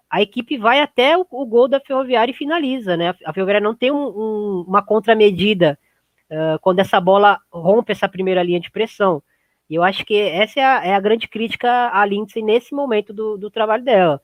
a 0.09 0.23
equipe 0.23 0.57
vai 0.57 0.81
até 0.81 1.17
o, 1.17 1.27
o 1.31 1.45
gol 1.45 1.69
da 1.69 1.81
ferroviária 1.81 2.33
e 2.33 2.35
finaliza, 2.35 2.97
né? 2.97 3.15
A 3.25 3.33
ferroviária 3.33 3.61
não 3.61 3.75
tem 3.75 3.91
um, 3.91 4.07
um, 4.07 4.65
uma 4.67 4.83
contramedida 4.83 5.79
uh, 6.31 6.59
quando 6.61 6.79
essa 6.79 7.01
bola 7.01 7.39
rompe 7.53 7.93
essa 7.93 8.09
primeira 8.09 8.43
linha 8.43 8.61
de 8.61 8.71
pressão. 8.71 9.23
E 9.69 9.75
eu 9.75 9.83
acho 9.83 10.05
que 10.05 10.17
essa 10.17 10.59
é 10.59 10.65
a, 10.65 10.87
é 10.87 10.95
a 10.95 11.01
grande 11.01 11.29
crítica 11.29 11.91
à 11.93 12.05
Lindsay 12.05 12.43
nesse 12.43 12.75
momento 12.75 13.13
do, 13.13 13.37
do 13.37 13.51
trabalho 13.51 13.85
dela. 13.85 14.21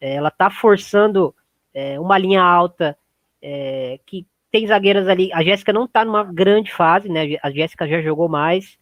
É, 0.00 0.14
ela 0.14 0.28
está 0.28 0.50
forçando 0.50 1.34
é, 1.74 2.00
uma 2.00 2.18
linha 2.18 2.42
alta 2.42 2.96
é, 3.40 4.00
que 4.06 4.26
tem 4.50 4.66
zagueiras 4.66 5.08
ali. 5.08 5.32
A 5.32 5.42
Jéssica 5.42 5.72
não 5.72 5.86
tá 5.86 6.04
numa 6.04 6.24
grande 6.24 6.72
fase, 6.72 7.08
né? 7.08 7.36
A 7.42 7.50
Jéssica 7.50 7.86
já 7.86 8.00
jogou 8.00 8.28
mais. 8.28 8.78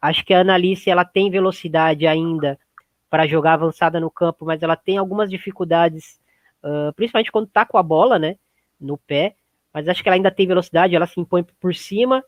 Acho 0.00 0.24
que 0.24 0.34
a 0.34 0.40
Analice 0.40 0.90
ela 0.90 1.04
tem 1.04 1.30
velocidade 1.30 2.06
ainda 2.06 2.58
para 3.08 3.26
jogar 3.26 3.54
avançada 3.54 4.00
no 4.00 4.10
campo, 4.10 4.44
mas 4.44 4.62
ela 4.62 4.76
tem 4.76 4.98
algumas 4.98 5.30
dificuldades, 5.30 6.20
uh, 6.64 6.92
principalmente 6.94 7.30
quando 7.30 7.46
tá 7.46 7.64
com 7.64 7.78
a 7.78 7.82
bola, 7.82 8.18
né? 8.18 8.36
No 8.80 8.98
pé. 8.98 9.36
Mas 9.72 9.88
acho 9.88 10.02
que 10.02 10.08
ela 10.08 10.16
ainda 10.16 10.30
tem 10.30 10.46
velocidade, 10.46 10.94
ela 10.94 11.06
se 11.06 11.20
impõe 11.20 11.44
por 11.60 11.74
cima. 11.74 12.24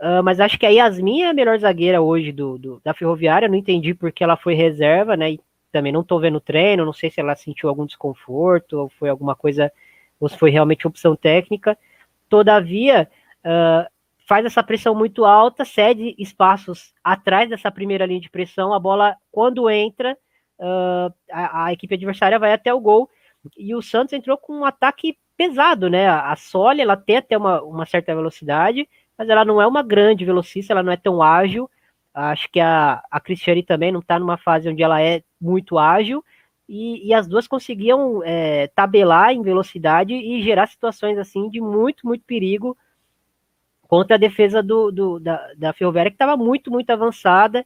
Uh, 0.00 0.22
mas 0.24 0.40
acho 0.40 0.58
que 0.58 0.66
a 0.66 0.70
Yasmin 0.70 1.22
é 1.22 1.28
a 1.28 1.34
melhor 1.34 1.58
zagueira 1.58 2.00
hoje 2.00 2.32
do, 2.32 2.58
do, 2.58 2.80
da 2.82 2.94
Ferroviária. 2.94 3.46
Não 3.46 3.54
entendi 3.54 3.94
porque 3.94 4.24
ela 4.24 4.36
foi 4.36 4.54
reserva, 4.54 5.16
né? 5.16 5.32
E 5.32 5.40
também 5.70 5.92
não 5.92 6.02
tô 6.02 6.18
vendo 6.18 6.40
treino, 6.40 6.84
não 6.84 6.92
sei 6.92 7.10
se 7.10 7.20
ela 7.20 7.36
sentiu 7.36 7.68
algum 7.68 7.86
desconforto 7.86 8.74
ou 8.74 8.88
foi 8.88 9.08
alguma 9.08 9.34
coisa, 9.34 9.72
ou 10.18 10.28
se 10.28 10.36
foi 10.36 10.50
realmente 10.50 10.86
opção 10.86 11.14
técnica. 11.14 11.78
Todavia, 12.32 13.10
uh, 13.44 13.86
faz 14.26 14.46
essa 14.46 14.62
pressão 14.62 14.94
muito 14.94 15.26
alta, 15.26 15.66
cede 15.66 16.14
espaços 16.18 16.94
atrás 17.04 17.50
dessa 17.50 17.70
primeira 17.70 18.06
linha 18.06 18.22
de 18.22 18.30
pressão, 18.30 18.72
a 18.72 18.78
bola, 18.78 19.14
quando 19.30 19.68
entra, 19.68 20.16
uh, 20.58 21.12
a, 21.30 21.66
a, 21.66 21.72
equipe 21.74 21.94
adversária 21.94 22.38
vai 22.38 22.54
até 22.54 22.72
o 22.72 22.80
gol, 22.80 23.10
e 23.54 23.74
o 23.74 23.82
Santos 23.82 24.14
entrou 24.14 24.38
com 24.38 24.60
um 24.60 24.64
ataque 24.64 25.18
pesado, 25.36 25.90
né? 25.90 26.08
A 26.08 26.34
Soli, 26.34 26.80
ela 26.80 26.96
tem 26.96 27.18
até 27.18 27.36
uma, 27.36 27.62
uma 27.62 27.84
certa 27.84 28.14
velocidade, 28.14 28.88
mas 29.18 29.28
ela 29.28 29.44
não 29.44 29.60
é 29.60 29.66
uma 29.66 29.82
grande 29.82 30.24
velocista, 30.24 30.72
ela 30.72 30.82
não 30.82 30.90
é 30.90 30.96
tão 30.96 31.22
ágil, 31.22 31.68
acho 32.14 32.50
que 32.50 32.60
a, 32.60 33.04
a 33.10 33.20
Cristiane 33.20 33.62
também 33.62 33.92
não 33.92 34.00
está 34.00 34.18
numa 34.18 34.38
fase 34.38 34.70
onde 34.70 34.82
ela 34.82 35.02
é 35.02 35.22
muito 35.38 35.78
ágil, 35.78 36.24
e, 36.74 37.06
e 37.06 37.12
as 37.12 37.26
duas 37.28 37.46
conseguiam 37.46 38.22
é, 38.24 38.66
tabelar 38.68 39.30
em 39.34 39.42
velocidade 39.42 40.14
e 40.14 40.42
gerar 40.42 40.66
situações 40.66 41.18
assim 41.18 41.50
de 41.50 41.60
muito, 41.60 42.06
muito 42.06 42.24
perigo 42.24 42.74
contra 43.82 44.16
a 44.16 44.18
defesa 44.18 44.62
do, 44.62 44.90
do 44.90 45.20
da, 45.20 45.52
da 45.54 45.74
Ferroviária, 45.74 46.10
que 46.10 46.14
estava 46.14 46.34
muito, 46.34 46.70
muito 46.70 46.88
avançada. 46.88 47.62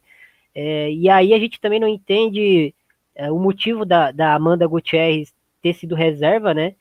É, 0.53 0.91
e 0.91 1.07
aí 1.09 1.33
a 1.33 1.39
gente 1.39 1.57
também 1.61 1.79
não 1.79 1.87
entende 1.87 2.75
é, 3.15 3.31
o 3.31 3.39
motivo 3.39 3.85
da, 3.85 4.11
da 4.11 4.33
Amanda 4.33 4.67
Gutierrez 4.67 5.33
ter 5.61 5.73
sido 5.73 5.95
reserva, 5.95 6.53
né? 6.53 6.75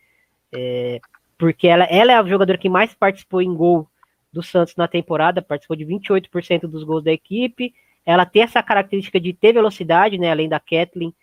É, 0.52 1.00
porque 1.38 1.68
ela, 1.68 1.84
ela 1.84 2.10
é 2.10 2.16
a 2.16 2.24
jogadora 2.24 2.58
que 2.58 2.68
mais 2.68 2.92
participou 2.92 3.40
em 3.40 3.54
gol 3.54 3.88
do 4.32 4.42
Santos 4.42 4.74
na 4.74 4.88
temporada, 4.88 5.40
participou 5.40 5.76
de 5.76 5.86
28% 5.86 6.62
dos 6.62 6.82
gols 6.82 7.04
da 7.04 7.12
equipe. 7.12 7.72
Ela 8.04 8.26
tem 8.26 8.42
essa 8.42 8.60
característica 8.64 9.20
de 9.20 9.32
ter 9.32 9.52
velocidade, 9.52 10.18
né? 10.18 10.32
Além 10.32 10.48
da 10.48 10.58
Kathleen, 10.58 11.14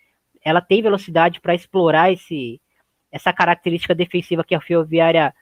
ela 0.44 0.60
tem 0.60 0.82
velocidade 0.82 1.40
para 1.40 1.54
explorar 1.54 2.12
esse, 2.12 2.60
essa 3.10 3.32
característica 3.32 3.94
defensiva 3.94 4.44
que 4.44 4.54
a 4.54 4.60
Ferroviária 4.60 5.34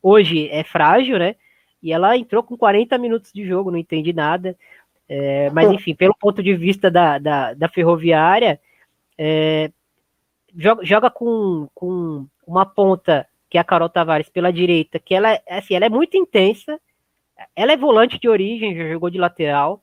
hoje 0.00 0.48
é 0.50 0.62
frágil, 0.62 1.18
né? 1.18 1.34
E 1.82 1.92
ela 1.92 2.16
entrou 2.16 2.42
com 2.42 2.56
40 2.56 2.96
minutos 2.98 3.32
de 3.32 3.44
jogo, 3.44 3.70
não 3.70 3.78
entendi 3.78 4.12
nada. 4.12 4.56
É, 5.08 5.50
mas, 5.50 5.70
enfim, 5.70 5.94
pelo 5.94 6.14
ponto 6.14 6.42
de 6.42 6.54
vista 6.54 6.90
da, 6.90 7.18
da, 7.18 7.52
da 7.52 7.68
Ferroviária, 7.68 8.60
é, 9.18 9.70
joga, 10.56 10.84
joga 10.84 11.10
com, 11.10 11.68
com 11.74 12.26
uma 12.46 12.64
ponta, 12.64 13.26
que 13.50 13.58
é 13.58 13.60
a 13.60 13.64
Carol 13.64 13.88
Tavares, 13.88 14.28
pela 14.28 14.52
direita, 14.52 14.98
que 14.98 15.14
ela, 15.14 15.38
assim, 15.48 15.74
ela 15.74 15.86
é 15.86 15.90
muito 15.90 16.16
intensa. 16.16 16.80
Ela 17.54 17.72
é 17.72 17.76
volante 17.76 18.18
de 18.18 18.28
origem, 18.28 18.76
já 18.76 18.88
jogou 18.88 19.10
de 19.10 19.18
lateral, 19.18 19.82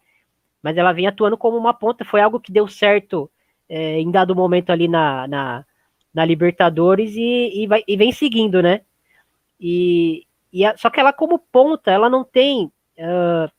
mas 0.64 0.78
ela 0.78 0.93
vem 0.93 1.06
atuando 1.06 1.38
como 1.38 1.58
uma 1.58 1.74
ponta. 1.74 2.06
Foi 2.06 2.22
algo 2.22 2.39
que 2.39 2.52
deu 2.52 2.68
certo 2.68 3.30
é, 3.72 4.02
em 4.02 4.12
dado 4.12 4.36
momento 4.36 4.70
ali 4.70 4.86
na, 4.90 5.26
na, 5.30 5.66
na 6.14 6.26
Libertadores 6.26 7.16
e, 7.16 7.64
e, 7.64 7.68
vai, 7.68 7.82
e 7.88 7.96
vem 7.96 8.12
seguindo, 8.12 8.62
né? 8.62 8.82
E, 9.58 10.28
e 10.52 10.66
a, 10.66 10.76
só 10.76 10.90
que 10.90 11.00
ela, 11.00 11.14
como 11.14 11.40
ponta, 11.40 11.90
ela 11.90 12.10
não 12.10 12.22
tem. 12.22 12.66
Uh, 12.98 13.50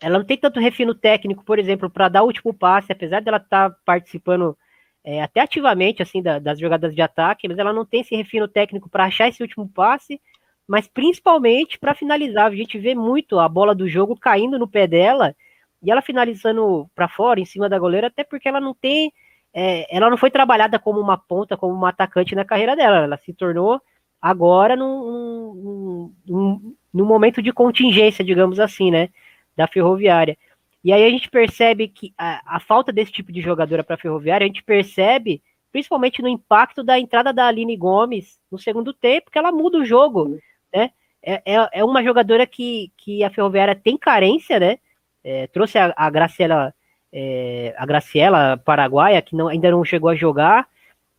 ela 0.00 0.18
não 0.18 0.24
tem 0.24 0.38
tanto 0.38 0.58
refino 0.58 0.94
técnico, 0.94 1.44
por 1.44 1.58
exemplo, 1.58 1.90
para 1.90 2.08
dar 2.08 2.22
o 2.22 2.26
último 2.26 2.54
passe, 2.54 2.92
apesar 2.92 3.20
dela 3.20 3.36
estar 3.36 3.70
tá 3.70 3.76
participando 3.84 4.56
é, 5.04 5.22
até 5.22 5.40
ativamente 5.40 6.02
assim 6.02 6.22
da, 6.22 6.38
das 6.38 6.58
jogadas 6.58 6.94
de 6.94 7.02
ataque, 7.02 7.46
mas 7.46 7.58
ela 7.58 7.74
não 7.74 7.84
tem 7.84 8.00
esse 8.00 8.16
refino 8.16 8.48
técnico 8.48 8.88
para 8.88 9.04
achar 9.04 9.28
esse 9.28 9.42
último 9.42 9.68
passe, 9.68 10.18
mas 10.66 10.88
principalmente 10.88 11.78
para 11.78 11.94
finalizar. 11.94 12.46
A 12.46 12.56
gente 12.56 12.78
vê 12.78 12.94
muito 12.94 13.38
a 13.38 13.46
bola 13.50 13.74
do 13.74 13.86
jogo 13.86 14.16
caindo 14.16 14.58
no 14.58 14.66
pé 14.66 14.86
dela 14.86 15.36
e 15.82 15.90
ela 15.90 16.00
finalizando 16.00 16.90
para 16.94 17.06
fora, 17.06 17.38
em 17.38 17.44
cima 17.44 17.68
da 17.68 17.78
goleira, 17.78 18.06
até 18.06 18.24
porque 18.24 18.48
ela 18.48 18.60
não 18.60 18.72
tem 18.72 19.12
é, 19.58 19.86
ela 19.96 20.10
não 20.10 20.18
foi 20.18 20.30
trabalhada 20.30 20.78
como 20.78 21.00
uma 21.00 21.16
ponta, 21.16 21.56
como 21.56 21.72
uma 21.72 21.88
atacante 21.88 22.34
na 22.34 22.44
carreira 22.44 22.76
dela. 22.76 22.98
Ela 22.98 23.16
se 23.16 23.32
tornou 23.32 23.80
agora 24.20 24.76
num, 24.76 26.12
num, 26.26 26.76
num, 26.92 27.04
momento 27.06 27.40
de 27.40 27.50
contingência, 27.54 28.22
digamos 28.22 28.60
assim, 28.60 28.90
né? 28.90 29.08
Da 29.56 29.66
ferroviária. 29.66 30.36
E 30.84 30.92
aí 30.92 31.02
a 31.02 31.08
gente 31.08 31.30
percebe 31.30 31.88
que 31.88 32.12
a, 32.18 32.56
a 32.56 32.60
falta 32.60 32.92
desse 32.92 33.10
tipo 33.10 33.32
de 33.32 33.40
jogadora 33.40 33.82
para 33.82 33.94
a 33.94 33.98
Ferroviária, 33.98 34.44
a 34.44 34.46
gente 34.46 34.62
percebe 34.62 35.42
principalmente 35.72 36.20
no 36.20 36.28
impacto 36.28 36.84
da 36.84 36.98
entrada 36.98 37.32
da 37.32 37.46
Aline 37.46 37.78
Gomes 37.78 38.38
no 38.52 38.58
segundo 38.58 38.92
tempo, 38.92 39.30
que 39.30 39.38
ela 39.38 39.50
muda 39.50 39.78
o 39.78 39.86
jogo, 39.86 40.38
né? 40.72 40.90
É, 41.22 41.42
é, 41.46 41.68
é 41.80 41.84
uma 41.84 42.04
jogadora 42.04 42.46
que, 42.46 42.92
que 42.98 43.24
a 43.24 43.30
Ferroviária 43.30 43.74
tem 43.74 43.96
carência, 43.96 44.60
né? 44.60 44.78
É, 45.24 45.46
trouxe 45.46 45.78
a, 45.78 45.94
a 45.96 46.10
Graciela 46.10 46.74
é, 47.12 47.74
a 47.76 47.86
Graciela 47.86 48.56
Paraguaia, 48.56 49.22
que 49.22 49.34
não, 49.34 49.48
ainda 49.48 49.70
não 49.70 49.84
chegou 49.84 50.10
a 50.10 50.14
jogar, 50.14 50.68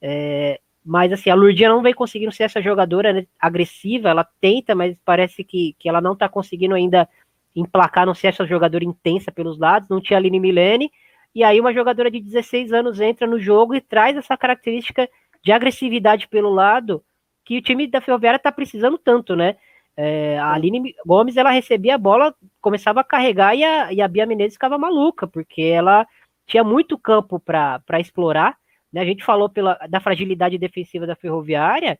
é, 0.01 0.59
mas 0.85 1.11
assim, 1.11 1.29
a 1.29 1.35
Lurdinha 1.35 1.69
não 1.69 1.81
vem 1.81 1.93
conseguindo 1.93 2.31
ser 2.31 2.43
essa 2.43 2.61
jogadora 2.61 3.11
né, 3.11 3.27
agressiva, 3.39 4.09
ela 4.09 4.27
tenta, 4.39 4.73
mas 4.73 4.95
parece 5.03 5.43
que, 5.43 5.75
que 5.77 5.89
ela 5.89 5.99
não 5.99 6.15
tá 6.15 6.29
conseguindo 6.29 6.75
ainda 6.75 7.09
emplacar, 7.55 8.05
não 8.05 8.13
ser 8.13 8.27
essa 8.27 8.45
jogadora 8.45 8.85
intensa 8.85 9.31
pelos 9.31 9.57
lados, 9.57 9.89
não 9.89 9.99
tinha 9.99 10.17
a 10.17 10.19
Aline 10.19 10.39
Milene, 10.39 10.91
e 11.33 11.43
aí 11.43 11.59
uma 11.59 11.73
jogadora 11.73 12.09
de 12.09 12.19
16 12.19 12.71
anos 12.71 12.99
entra 13.01 13.27
no 13.27 13.39
jogo 13.39 13.75
e 13.75 13.81
traz 13.81 14.15
essa 14.15 14.37
característica 14.37 15.09
de 15.43 15.51
agressividade 15.51 16.27
pelo 16.27 16.49
lado 16.49 17.03
que 17.43 17.57
o 17.57 17.61
time 17.61 17.87
da 17.87 18.01
Ferroviária 18.01 18.39
tá 18.39 18.51
precisando 18.51 18.97
tanto, 18.97 19.35
né? 19.35 19.55
É, 19.99 20.37
a 20.37 20.53
Aline 20.53 20.95
Gomes, 21.03 21.35
ela 21.37 21.49
recebia 21.49 21.95
a 21.95 21.97
bola, 21.97 22.33
começava 22.61 23.01
a 23.01 23.03
carregar 23.03 23.55
e 23.55 23.63
a, 23.63 23.91
e 23.91 23.99
a 23.99 24.07
Bia 24.07 24.27
Menezes 24.27 24.53
ficava 24.53 24.77
maluca, 24.77 25.25
porque 25.27 25.63
ela 25.63 26.05
tinha 26.45 26.63
muito 26.63 26.99
campo 26.99 27.39
para 27.39 27.99
explorar. 27.99 28.55
Né? 28.93 29.01
A 29.01 29.05
gente 29.05 29.23
falou 29.23 29.49
pela, 29.49 29.73
da 29.89 29.99
fragilidade 29.99 30.57
defensiva 30.57 31.07
da 31.07 31.15
Ferroviária 31.15 31.99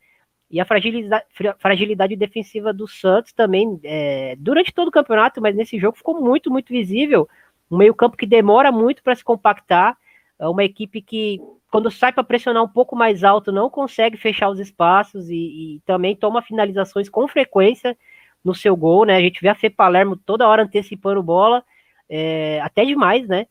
e 0.50 0.62
a 0.62 0.66
fragilidade, 0.66 1.26
fragilidade 1.60 2.16
defensiva 2.16 2.72
do 2.72 2.88
Santos 2.88 3.34
também, 3.34 3.80
é, 3.84 4.36
durante 4.38 4.74
todo 4.74 4.88
o 4.90 4.92
campeonato, 4.92 5.42
mas 5.42 5.56
nesse 5.56 5.80
jogo 5.80 5.98
ficou 5.98 6.22
muito, 6.22 6.52
muito 6.52 6.70
visível. 6.70 7.28
Um 7.70 7.78
meio-campo 7.78 8.16
que 8.16 8.26
demora 8.26 8.72
muito 8.72 9.04
para 9.04 9.16
se 9.16 9.24
compactar, 9.24 9.98
é 10.40 10.48
uma 10.48 10.64
equipe 10.64 11.02
que 11.02 11.40
quando 11.72 11.92
sai 11.92 12.14
para 12.14 12.24
pressionar 12.24 12.64
um 12.64 12.68
pouco 12.68 12.96
mais 12.96 13.24
alto, 13.24 13.52
não 13.52 13.70
consegue 13.70 14.18
fechar 14.18 14.50
os 14.50 14.60
espaços 14.60 15.30
e, 15.30 15.36
e, 15.36 15.82
também 15.86 16.16
toma 16.16 16.42
finalizações 16.42 17.10
com 17.10 17.28
frequência 17.28 17.98
no 18.44 18.56
seu 18.56 18.76
gol, 18.76 19.06
né? 19.06 19.16
A 19.18 19.22
gente 19.22 19.42
vê 19.42 19.50
a 19.50 19.56
Fê 19.56 19.70
Palermo 19.70 20.16
toda 20.16 20.48
hora 20.48 20.64
antecipando 20.64 21.22
bola, 21.22 21.64
é, 22.10 22.62
até 22.62 22.86
demais, 22.86 23.28
né? 23.28 23.48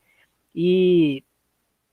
E 0.55 1.22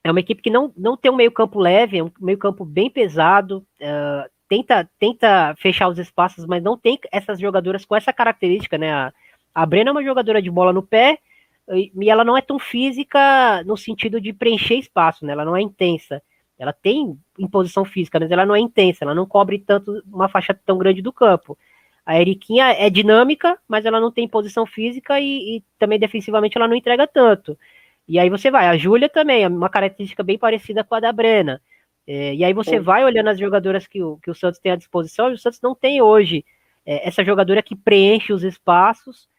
é 0.04 0.12
uma 0.12 0.20
equipe 0.20 0.42
que 0.42 0.50
não, 0.50 0.72
não 0.78 0.96
tem 0.96 1.12
um 1.12 1.16
meio-campo 1.16 1.60
leve, 1.60 1.98
é 1.98 2.04
um 2.04 2.12
meio-campo 2.20 2.64
bem 2.64 2.90
pesado, 2.90 3.66
uh, 3.82 4.30
tenta, 4.48 4.90
tenta 5.00 5.56
fechar 5.58 5.88
os 5.90 5.98
espaços, 5.98 6.46
mas 6.46 6.64
não 6.64 6.78
tem 6.78 7.00
essas 7.12 7.40
jogadoras 7.40 7.86
com 7.86 7.96
essa 7.96 8.14
característica, 8.14 8.78
né? 8.78 8.94
A, 8.94 9.14
a 9.54 9.66
Brena 9.66 9.90
é 9.90 9.92
uma 9.92 10.04
jogadora 10.04 10.42
de 10.42 10.50
bola 10.50 10.72
no 10.72 10.84
pé, 10.84 11.20
e 11.70 12.10
ela 12.10 12.24
não 12.24 12.38
é 12.38 12.42
tão 12.42 12.60
física 12.60 13.64
no 13.64 13.78
sentido 13.78 14.20
de 14.20 14.34
preencher 14.34 14.76
espaço, 14.76 15.26
né? 15.26 15.34
Ela 15.34 15.46
não 15.46 15.56
é 15.56 15.62
intensa. 15.62 16.22
Ela 16.58 16.74
tem 16.74 17.18
imposição 17.38 17.84
física, 17.84 18.20
mas 18.20 18.32
ela 18.32 18.46
não 18.46 18.56
é 18.56 18.60
intensa, 18.60 19.04
ela 19.04 19.16
não 19.16 19.26
cobre 19.26 19.60
tanto 19.60 20.04
uma 20.06 20.30
faixa 20.30 20.54
tão 20.54 20.78
grande 20.78 21.02
do 21.02 21.12
campo. 21.12 21.58
A 22.06 22.20
Eriquinha 22.20 22.66
é 22.74 22.90
dinâmica, 22.90 23.58
mas 23.68 23.86
ela 23.86 24.00
não 24.00 24.12
tem 24.12 24.28
posição 24.28 24.66
física 24.66 25.20
e, 25.20 25.58
e, 25.58 25.64
também 25.80 25.98
defensivamente 25.98 26.58
ela 26.58 26.68
não 26.68 26.76
entrega 26.76 27.08
tanto. 27.08 27.58
E 28.08 28.20
aí 28.20 28.30
você 28.30 28.52
vai, 28.52 28.68
a 28.68 28.78
Júlia 28.78 29.10
também, 29.10 29.44
é 29.44 29.48
uma 29.48 29.70
característica 29.70 30.22
bem 30.24 30.38
parecida 30.38 30.84
com 30.84 30.96
a 30.96 31.00
da 31.00 31.12
Brena. 31.12 31.62
É, 32.06 32.36
e 32.36 32.44
aí 32.44 32.54
você 32.54 32.80
vai 32.80 33.06
olhando 33.06 33.30
as 33.30 33.40
jogadoras 33.40 33.88
que 33.88 34.04
o, 34.04 34.18
que 34.18 34.30
o 34.30 34.36
Santos 34.36 34.60
tem 34.60 34.74
à 34.74 34.76
disposição, 34.76 35.32
e 35.32 35.34
o 35.34 35.38
Santos 35.38 35.62
não 35.62 35.74
tem 35.74 36.02
hoje 36.02 36.46
é, 36.86 37.08
essa 37.08 37.24
jogadora 37.24 37.64
que 37.64 37.76
preenche 37.76 38.34
os 38.34 38.44
espaços 38.44 39.30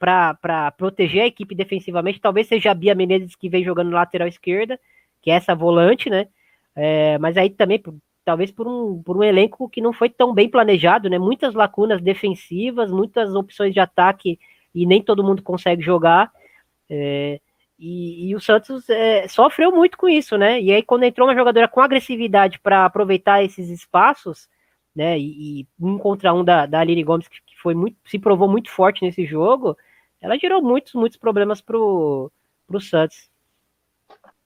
para 0.00 0.72
proteger 0.78 1.22
a 1.22 1.26
equipe 1.26 1.54
defensivamente. 1.54 2.20
Talvez 2.20 2.48
seja 2.48 2.70
a 2.70 2.74
Bia 2.74 2.94
Menezes 2.94 3.36
que 3.36 3.50
vem 3.50 3.62
jogando 3.62 3.90
lateral 3.90 4.26
esquerda, 4.26 4.80
que 5.20 5.30
é 5.30 5.34
essa 5.34 5.54
volante, 5.54 6.08
né? 6.08 6.26
É, 6.74 7.18
mas 7.18 7.36
aí 7.36 7.50
também, 7.50 7.82
talvez 8.24 8.50
por 8.50 8.66
um, 8.66 9.02
por 9.02 9.16
um 9.18 9.22
elenco 9.22 9.68
que 9.68 9.82
não 9.82 9.92
foi 9.92 10.08
tão 10.08 10.32
bem 10.32 10.48
planejado, 10.48 11.10
né? 11.10 11.18
Muitas 11.18 11.54
lacunas 11.54 12.00
defensivas, 12.00 12.90
muitas 12.90 13.34
opções 13.34 13.74
de 13.74 13.80
ataque 13.80 14.38
e 14.74 14.86
nem 14.86 15.02
todo 15.02 15.22
mundo 15.22 15.42
consegue 15.42 15.82
jogar. 15.82 16.32
É, 16.88 17.38
e, 17.78 18.30
e, 18.30 18.34
o 18.34 18.40
Santos 18.40 18.88
é, 18.88 19.28
sofreu 19.28 19.70
muito 19.70 19.98
com 19.98 20.08
isso, 20.08 20.38
né? 20.38 20.60
E 20.60 20.72
aí, 20.72 20.82
quando 20.82 21.04
entrou 21.04 21.28
uma 21.28 21.34
jogadora 21.34 21.68
com 21.68 21.80
agressividade 21.80 22.58
para 22.58 22.86
aproveitar 22.86 23.44
esses 23.44 23.68
espaços, 23.68 24.48
né? 24.96 25.18
E, 25.18 25.60
e, 25.60 25.66
um 25.78 25.98
contra 25.98 26.32
um 26.32 26.42
da, 26.42 26.64
da 26.66 26.80
Aline 26.80 27.04
Gomes, 27.04 27.28
que 27.28 27.38
foi 27.62 27.74
muito, 27.74 27.98
se 28.06 28.18
provou 28.18 28.48
muito 28.48 28.70
forte 28.70 29.02
nesse 29.02 29.26
jogo, 29.26 29.76
ela 30.20 30.38
gerou 30.38 30.62
muitos, 30.62 30.94
muitos 30.94 31.18
problemas 31.18 31.60
pro, 31.60 32.30
pro 32.66 32.80
Santos. 32.80 33.30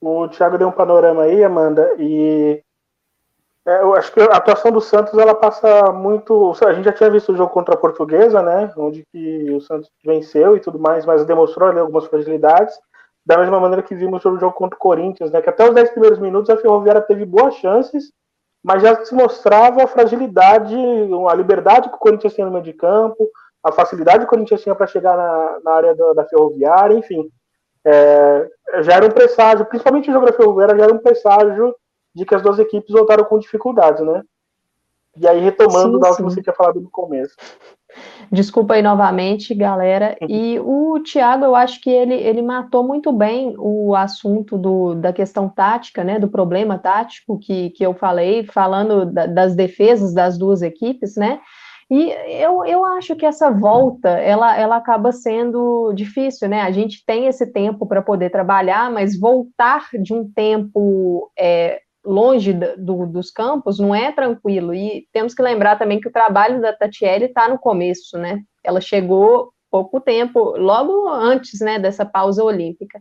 O 0.00 0.28
Thiago 0.28 0.58
deu 0.58 0.68
um 0.68 0.72
panorama 0.72 1.22
aí, 1.22 1.42
Amanda, 1.42 1.94
e 1.98 2.62
é, 3.66 3.80
eu 3.80 3.94
acho 3.94 4.12
que 4.12 4.20
a 4.20 4.36
atuação 4.36 4.70
do 4.70 4.80
Santos 4.80 5.18
ela 5.18 5.34
passa 5.34 5.90
muito. 5.90 6.52
A 6.66 6.72
gente 6.74 6.84
já 6.84 6.92
tinha 6.92 7.10
visto 7.10 7.32
o 7.32 7.36
jogo 7.36 7.50
contra 7.50 7.74
a 7.74 7.78
Portuguesa, 7.78 8.42
né? 8.42 8.70
Onde 8.76 9.04
que 9.10 9.50
o 9.50 9.60
Santos 9.62 9.90
venceu 10.04 10.56
e 10.56 10.60
tudo 10.60 10.78
mais, 10.78 11.06
mas 11.06 11.24
demonstrou 11.24 11.70
ali 11.70 11.78
algumas 11.78 12.04
fragilidades. 12.04 12.78
Da 13.24 13.38
mesma 13.38 13.58
maneira 13.58 13.82
que 13.82 13.94
vimos 13.94 14.22
o 14.22 14.38
jogo 14.38 14.52
contra 14.52 14.76
o 14.76 14.78
Corinthians, 14.80 15.30
né? 15.30 15.40
Que 15.40 15.48
até 15.48 15.66
os 15.66 15.74
10 15.74 15.90
primeiros 15.90 16.18
minutos 16.18 16.50
a 16.50 16.58
Ferroviária 16.58 17.00
teve 17.00 17.24
boas 17.24 17.54
chances, 17.54 18.12
mas 18.62 18.82
já 18.82 19.02
se 19.02 19.14
mostrava 19.14 19.82
a 19.82 19.86
fragilidade, 19.86 20.76
a 21.30 21.34
liberdade 21.34 21.88
que 21.88 21.96
o 21.96 21.98
Corinthians 21.98 22.34
tinha 22.34 22.46
no 22.46 22.52
meio 22.52 22.64
de 22.64 22.74
campo, 22.74 23.26
a 23.64 23.72
facilidade 23.72 24.18
que 24.18 24.24
o 24.24 24.28
Corinthians 24.28 24.62
tinha 24.62 24.74
para 24.74 24.86
chegar 24.86 25.16
na, 25.16 25.58
na 25.64 25.72
área 25.72 25.94
da, 25.94 26.12
da, 26.12 26.24
ferroviária, 26.26 26.94
enfim. 26.94 27.30
É, 27.84 28.48
já 28.82 28.94
era 28.94 29.06
um 29.06 29.10
presságio, 29.10 29.64
principalmente 29.64 30.10
o 30.10 30.12
jogo 30.12 30.26
da 30.26 30.32
ferroviária, 30.32 30.76
já 30.76 30.84
era 30.84 30.92
um 30.92 30.98
presságio 30.98 31.74
de 32.14 32.24
que 32.26 32.34
as 32.34 32.42
duas 32.42 32.58
equipes 32.58 32.92
voltaram 32.92 33.24
com 33.24 33.38
dificuldades, 33.38 34.04
né? 34.04 34.22
E 35.16 35.26
aí, 35.26 35.40
retomando 35.40 35.98
sim, 35.98 36.12
sim. 36.12 36.16
que 36.16 36.22
você 36.22 36.42
tinha 36.42 36.54
falado 36.54 36.80
no 36.80 36.90
começo. 36.90 37.34
Desculpa 38.30 38.74
aí 38.74 38.82
novamente, 38.82 39.54
galera. 39.54 40.16
Uhum. 40.20 40.28
E 40.28 40.60
o 40.60 41.00
Thiago, 41.00 41.44
eu 41.44 41.54
acho 41.54 41.80
que 41.80 41.88
ele, 41.88 42.14
ele 42.14 42.42
matou 42.42 42.82
muito 42.82 43.12
bem 43.12 43.54
o 43.56 43.94
assunto 43.94 44.58
do, 44.58 44.94
da 44.94 45.12
questão 45.12 45.48
tática, 45.48 46.02
né? 46.02 46.18
Do 46.18 46.28
problema 46.28 46.78
tático 46.78 47.38
que, 47.38 47.70
que 47.70 47.86
eu 47.86 47.94
falei, 47.94 48.44
falando 48.44 49.06
da, 49.06 49.26
das 49.26 49.54
defesas 49.54 50.12
das 50.12 50.36
duas 50.36 50.62
equipes, 50.62 51.16
né? 51.16 51.40
E 51.90 52.10
eu, 52.42 52.64
eu 52.64 52.84
acho 52.84 53.14
que 53.14 53.26
essa 53.26 53.50
volta, 53.50 54.08
ela, 54.08 54.56
ela 54.56 54.76
acaba 54.76 55.12
sendo 55.12 55.92
difícil, 55.92 56.48
né? 56.48 56.62
A 56.62 56.70
gente 56.70 57.04
tem 57.04 57.26
esse 57.26 57.46
tempo 57.52 57.86
para 57.86 58.02
poder 58.02 58.30
trabalhar, 58.30 58.90
mas 58.90 59.18
voltar 59.18 59.88
de 60.02 60.14
um 60.14 60.30
tempo 60.32 61.30
é, 61.38 61.80
longe 62.04 62.52
do, 62.52 63.06
dos 63.06 63.30
campos 63.30 63.78
não 63.78 63.94
é 63.94 64.12
tranquilo. 64.12 64.74
E 64.74 65.06
temos 65.12 65.34
que 65.34 65.42
lembrar 65.42 65.78
também 65.78 66.00
que 66.00 66.08
o 66.08 66.12
trabalho 66.12 66.60
da 66.60 66.72
Tatiele 66.72 67.26
está 67.26 67.48
no 67.48 67.58
começo, 67.58 68.18
né? 68.18 68.40
Ela 68.62 68.80
chegou 68.80 69.52
pouco 69.70 70.00
tempo, 70.00 70.56
logo 70.56 71.08
antes 71.08 71.60
né, 71.60 71.78
dessa 71.78 72.06
pausa 72.06 72.44
olímpica. 72.44 73.00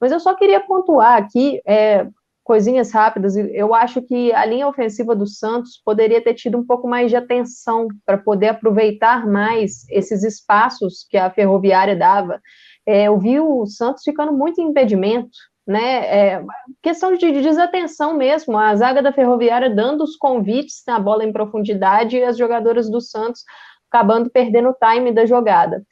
Mas 0.00 0.12
eu 0.12 0.20
só 0.20 0.34
queria 0.34 0.60
pontuar 0.60 1.16
aqui, 1.16 1.60
é, 1.66 2.06
coisinhas 2.52 2.92
rápidas. 2.92 3.34
Eu 3.34 3.74
acho 3.74 4.02
que 4.02 4.30
a 4.34 4.44
linha 4.44 4.68
ofensiva 4.68 5.16
do 5.16 5.26
Santos 5.26 5.80
poderia 5.82 6.22
ter 6.22 6.34
tido 6.34 6.58
um 6.58 6.66
pouco 6.66 6.86
mais 6.86 7.08
de 7.10 7.16
atenção 7.16 7.88
para 8.04 8.18
poder 8.18 8.48
aproveitar 8.48 9.26
mais 9.26 9.88
esses 9.88 10.22
espaços 10.22 11.06
que 11.08 11.16
a 11.16 11.30
Ferroviária 11.30 11.96
dava. 11.96 12.38
É, 12.86 13.04
eu 13.04 13.18
vi 13.18 13.40
o 13.40 13.64
Santos 13.64 14.02
ficando 14.04 14.34
muito 14.34 14.60
em 14.60 14.68
impedimento, 14.68 15.30
né? 15.66 16.04
É, 16.04 16.44
questão 16.82 17.14
de, 17.14 17.32
de, 17.32 17.40
desatenção 17.40 18.18
mesmo. 18.18 18.58
A 18.58 18.76
zaga 18.76 19.00
da 19.00 19.14
Ferroviária 19.14 19.74
dando 19.74 20.04
os 20.04 20.14
convites 20.16 20.82
na 20.86 21.00
bola 21.00 21.24
em 21.24 21.32
profundidade 21.32 22.18
e 22.18 22.22
as 22.22 22.36
jogadoras 22.36 22.90
do 22.90 23.00
Santos 23.00 23.44
acabando 23.90 24.28
perdendo 24.28 24.68
o 24.68 24.74
time 24.74 25.10
da 25.10 25.24
jogada. 25.24 25.82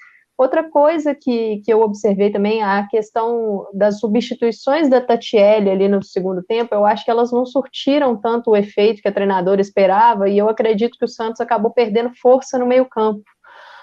Outra 0.40 0.64
coisa 0.64 1.14
que, 1.14 1.58
que 1.58 1.70
eu 1.70 1.82
observei 1.82 2.30
também, 2.32 2.62
a 2.62 2.88
questão 2.88 3.66
das 3.74 4.00
substituições 4.00 4.88
da 4.88 4.98
Tatiele 4.98 5.68
ali 5.68 5.86
no 5.86 6.02
segundo 6.02 6.42
tempo, 6.42 6.74
eu 6.74 6.86
acho 6.86 7.04
que 7.04 7.10
elas 7.10 7.30
não 7.30 7.44
surtiram 7.44 8.16
tanto 8.16 8.50
o 8.50 8.56
efeito 8.56 9.02
que 9.02 9.08
a 9.08 9.12
treinadora 9.12 9.60
esperava, 9.60 10.30
e 10.30 10.38
eu 10.38 10.48
acredito 10.48 10.96
que 10.96 11.04
o 11.04 11.08
Santos 11.08 11.42
acabou 11.42 11.70
perdendo 11.70 12.10
força 12.22 12.56
no 12.56 12.64
meio 12.64 12.86
campo. 12.86 13.22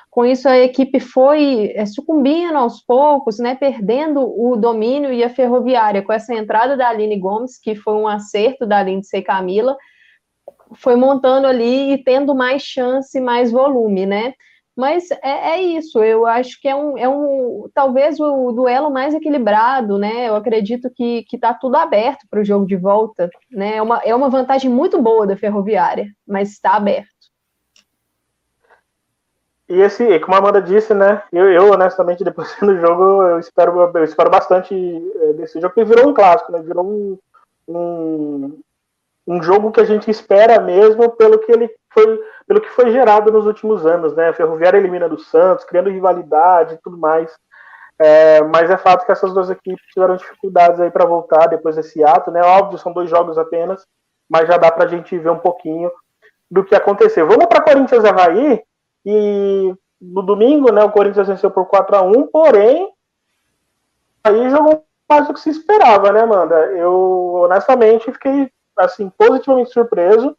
Com 0.10 0.26
isso, 0.26 0.50
a 0.50 0.58
equipe 0.58 1.00
foi 1.00 1.74
é, 1.76 1.86
sucumbindo 1.86 2.58
aos 2.58 2.82
poucos, 2.82 3.38
né, 3.38 3.54
perdendo 3.54 4.22
o 4.22 4.56
domínio 4.56 5.14
e 5.14 5.24
a 5.24 5.30
ferroviária, 5.30 6.02
com 6.02 6.12
essa 6.12 6.34
entrada 6.34 6.76
da 6.76 6.90
Aline 6.90 7.20
Gomes, 7.20 7.60
que 7.60 7.76
foi 7.76 7.94
um 7.94 8.08
acerto 8.08 8.66
da 8.66 8.80
Aline 8.80 9.02
de 9.02 9.22
Camila, 9.22 9.78
foi 10.74 10.96
montando 10.96 11.46
ali 11.46 11.94
e 11.94 12.04
tendo 12.04 12.34
mais 12.34 12.64
chance, 12.64 13.22
mais 13.22 13.52
volume, 13.52 14.08
né? 14.08 14.34
Mas 14.78 15.10
é, 15.10 15.56
é, 15.56 15.62
isso, 15.62 16.04
eu 16.04 16.28
acho 16.28 16.62
que 16.62 16.68
é 16.68 16.76
um, 16.76 16.96
é 16.96 17.10
um 17.10 17.68
talvez 17.74 18.20
o 18.20 18.52
duelo 18.52 18.92
mais 18.92 19.16
equilibrado, 19.16 19.98
né? 19.98 20.30
Eu 20.30 20.36
acredito 20.36 20.88
que 20.96 21.26
está 21.34 21.52
tudo 21.52 21.76
aberto 21.78 22.28
para 22.30 22.42
o 22.42 22.46
jogo 22.46 22.68
de 22.68 22.76
volta, 22.76 23.28
né? 23.50 23.78
É 23.78 23.82
uma, 23.82 23.98
é 24.04 24.14
uma 24.14 24.30
vantagem 24.30 24.70
muito 24.70 25.02
boa 25.02 25.26
da 25.26 25.36
Ferroviária, 25.36 26.06
mas 26.28 26.52
está 26.52 26.76
aberto. 26.76 27.08
E 29.68 29.82
esse, 29.82 30.20
como 30.20 30.36
a 30.36 30.38
Amanda 30.38 30.62
disse, 30.62 30.94
né? 30.94 31.24
Eu, 31.34 31.52
eu 31.52 31.72
honestamente, 31.72 32.24
depois 32.24 32.56
do 32.62 32.80
jogo, 32.80 33.24
eu 33.24 33.40
espero, 33.40 33.92
eu 33.96 34.04
espero 34.04 34.30
bastante 34.30 34.76
eh, 34.76 35.34
desse 35.34 35.60
jogo, 35.60 35.74
porque 35.74 35.86
virou 35.90 36.08
um 36.08 36.14
clássico, 36.14 36.52
né? 36.52 36.62
Virou 36.62 36.86
um, 36.86 37.18
um, 37.68 38.60
um 39.28 39.42
jogo 39.42 39.72
que 39.72 39.82
a 39.82 39.86
gente 39.86 40.10
espera 40.10 40.60
mesmo 40.60 41.10
pelo 41.12 41.40
que 41.40 41.52
ele 41.52 41.70
foi, 41.94 42.20
pelo 42.48 42.62
que 42.62 42.70
foi 42.70 42.92
gerado 42.92 43.32
nos 43.32 43.46
últimos 43.46 43.86
anos, 43.86 44.16
né? 44.16 44.32
Ferroviária 44.34 44.78
elimina 44.78 45.10
do 45.10 45.20
Santos, 45.20 45.66
criando 45.66 45.90
rivalidade 45.90 46.76
e 46.76 46.78
tudo 46.78 46.98
mais. 46.98 47.36
É, 48.00 48.42
mas 48.44 48.70
é 48.70 48.78
fato 48.78 49.06
que 49.06 49.12
essas 49.12 49.34
duas 49.34 49.50
equipes 49.50 49.84
tiveram 49.94 50.16
dificuldades 50.16 50.80
aí 50.80 50.92
para 50.92 51.06
voltar 51.06 51.48
depois 51.48 51.76
desse 51.76 52.04
ato, 52.04 52.32
né? 52.32 52.42
Óbvio, 52.42 52.78
são 52.78 52.94
dois 52.94 53.10
jogos 53.10 53.38
apenas, 53.38 53.86
mas 54.30 54.48
já 54.48 54.58
dá 54.58 54.72
para 54.72 54.86
a 54.86 54.88
gente 54.88 55.18
ver 55.18 55.32
um 55.32 55.40
pouquinho 55.40 55.92
do 56.50 56.64
que 56.64 56.76
aconteceu. 56.76 57.28
Vamos 57.28 57.48
para 57.48 57.62
Corinthians 57.62 58.04
e 58.04 58.08
Havaí, 58.08 58.64
e 59.06 59.74
no 60.00 60.22
domingo, 60.22 60.72
né, 60.72 60.84
o 60.84 60.92
Corinthians 60.92 61.28
venceu 61.28 61.50
por 61.50 61.66
4 61.66 61.96
a 61.96 62.02
1 62.02 62.28
porém, 62.28 62.92
aí 64.24 64.50
jogou 64.50 64.84
mais 65.10 65.28
do 65.28 65.34
que 65.34 65.40
se 65.40 65.50
esperava, 65.50 66.12
né, 66.12 66.22
Amanda? 66.22 66.56
Eu, 66.74 67.42
honestamente, 67.44 68.12
fiquei, 68.12 68.52
assim, 68.78 69.10
positivamente 69.10 69.72
surpreso. 69.72 70.36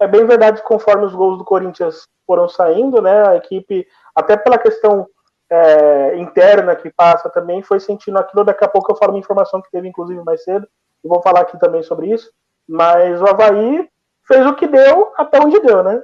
É 0.00 0.06
bem 0.06 0.26
verdade 0.26 0.62
conforme 0.62 1.04
os 1.04 1.14
gols 1.14 1.38
do 1.38 1.44
Corinthians 1.44 2.08
foram 2.26 2.48
saindo, 2.48 3.00
né, 3.00 3.28
a 3.28 3.36
equipe, 3.36 3.86
até 4.14 4.36
pela 4.36 4.58
questão 4.58 5.06
é, 5.50 6.16
interna 6.16 6.74
que 6.74 6.90
passa 6.90 7.28
também, 7.28 7.62
foi 7.62 7.78
sentindo 7.78 8.18
aquilo. 8.18 8.44
Daqui 8.44 8.64
a 8.64 8.68
pouco 8.68 8.92
eu 8.92 8.96
falo 8.96 9.12
uma 9.12 9.18
informação 9.18 9.60
que 9.62 9.70
teve, 9.70 9.88
inclusive, 9.88 10.22
mais 10.24 10.42
cedo, 10.42 10.66
e 11.04 11.08
vou 11.08 11.22
falar 11.22 11.40
aqui 11.40 11.58
também 11.58 11.82
sobre 11.82 12.12
isso. 12.12 12.30
Mas 12.68 13.20
o 13.20 13.26
Havaí 13.26 13.88
fez 14.26 14.46
o 14.46 14.54
que 14.54 14.66
deu 14.66 15.12
até 15.16 15.38
onde 15.40 15.60
deu, 15.60 15.82
né? 15.82 16.02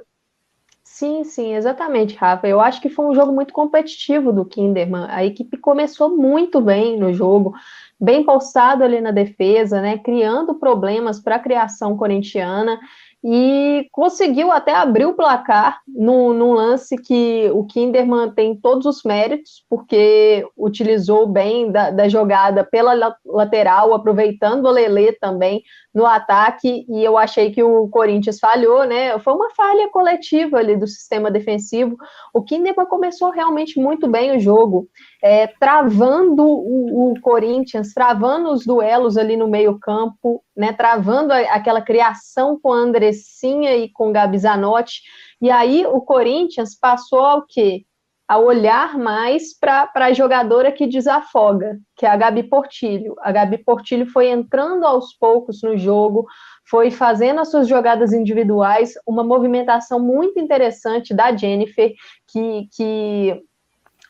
Sim, 0.83 1.23
sim, 1.23 1.55
exatamente, 1.55 2.15
Rafa. 2.15 2.47
Eu 2.47 2.59
acho 2.59 2.81
que 2.81 2.89
foi 2.89 3.05
um 3.05 3.15
jogo 3.15 3.31
muito 3.31 3.53
competitivo 3.53 4.31
do 4.31 4.45
Kinderman. 4.45 5.07
A 5.09 5.23
equipe 5.25 5.57
começou 5.57 6.15
muito 6.15 6.59
bem 6.59 6.99
no 6.99 7.13
jogo, 7.13 7.53
bem 8.01 8.23
postado 8.23 8.83
ali 8.83 8.99
na 8.99 9.11
defesa, 9.11 9.79
né, 9.79 9.99
criando 9.99 10.55
problemas 10.55 11.19
para 11.19 11.35
a 11.35 11.39
criação 11.39 11.95
corintiana 11.95 12.79
e 13.23 13.87
conseguiu 13.91 14.51
até 14.51 14.73
abrir 14.73 15.05
o 15.05 15.13
placar 15.13 15.79
num, 15.87 16.33
num, 16.33 16.53
lance 16.53 16.95
que 16.95 17.51
o 17.53 17.63
Kinderman 17.65 18.31
tem 18.31 18.55
todos 18.55 18.87
os 18.87 19.03
méritos, 19.03 19.63
porque 19.69 20.43
utilizou 20.57 21.27
bem 21.27 21.71
da, 21.71 21.91
da 21.91 22.09
jogada 22.09 22.63
pela 22.63 23.15
lateral, 23.23 23.93
aproveitando 23.93 24.65
o 24.65 24.71
Lelê 24.71 25.13
também 25.13 25.61
no 25.93 26.05
ataque, 26.05 26.85
e 26.87 27.03
eu 27.03 27.17
achei 27.17 27.51
que 27.51 27.61
o 27.61 27.87
Corinthians 27.89 28.39
falhou, 28.39 28.85
né? 28.85 29.19
Foi 29.19 29.33
uma 29.33 29.49
falha 29.53 29.89
coletiva 29.89 30.57
ali 30.57 30.77
do 30.77 30.87
sistema 30.87 31.29
defensivo. 31.29 31.97
O 32.33 32.41
Kinderman 32.41 32.85
começou 32.85 33.29
realmente 33.29 33.79
muito 33.79 34.07
bem 34.09 34.35
o 34.35 34.39
jogo, 34.39 34.87
é, 35.21 35.47
travando 35.47 36.43
o, 36.43 37.11
o, 37.11 37.21
Corinthians, 37.21 37.93
travando 37.93 38.51
os 38.51 38.65
duelos 38.65 39.17
ali 39.17 39.35
no 39.35 39.49
meio-campo, 39.49 40.41
né? 40.55 40.71
Travando 40.71 41.33
a, 41.33 41.39
aquela 41.39 41.81
criação 41.81 42.57
com 42.61 42.71
a 42.71 42.77
Andressinha 42.77 43.75
e 43.75 43.89
com 43.89 44.09
o 44.09 44.13
Gabi 44.13 44.39
Zanotti. 44.39 45.01
E 45.41 45.51
aí 45.51 45.85
o 45.85 45.99
Corinthians 45.99 46.77
passou 46.79 47.19
ao 47.19 47.45
quê? 47.45 47.83
A 48.31 48.37
olhar 48.37 48.97
mais 48.97 49.53
para 49.59 49.91
a 49.93 50.13
jogadora 50.13 50.71
que 50.71 50.87
desafoga, 50.87 51.77
que 51.97 52.05
é 52.05 52.09
a 52.09 52.15
Gabi 52.15 52.43
Portilho. 52.43 53.13
A 53.19 53.29
Gabi 53.29 53.57
Portilho 53.57 54.05
foi 54.05 54.29
entrando 54.29 54.85
aos 54.85 55.13
poucos 55.15 55.61
no 55.61 55.77
jogo, 55.77 56.25
foi 56.65 56.89
fazendo 56.89 57.41
as 57.41 57.51
suas 57.51 57.67
jogadas 57.67 58.13
individuais, 58.13 58.93
uma 59.05 59.21
movimentação 59.21 59.99
muito 59.99 60.39
interessante 60.39 61.13
da 61.13 61.35
Jennifer, 61.35 61.91
que, 62.31 62.69
que 62.73 63.43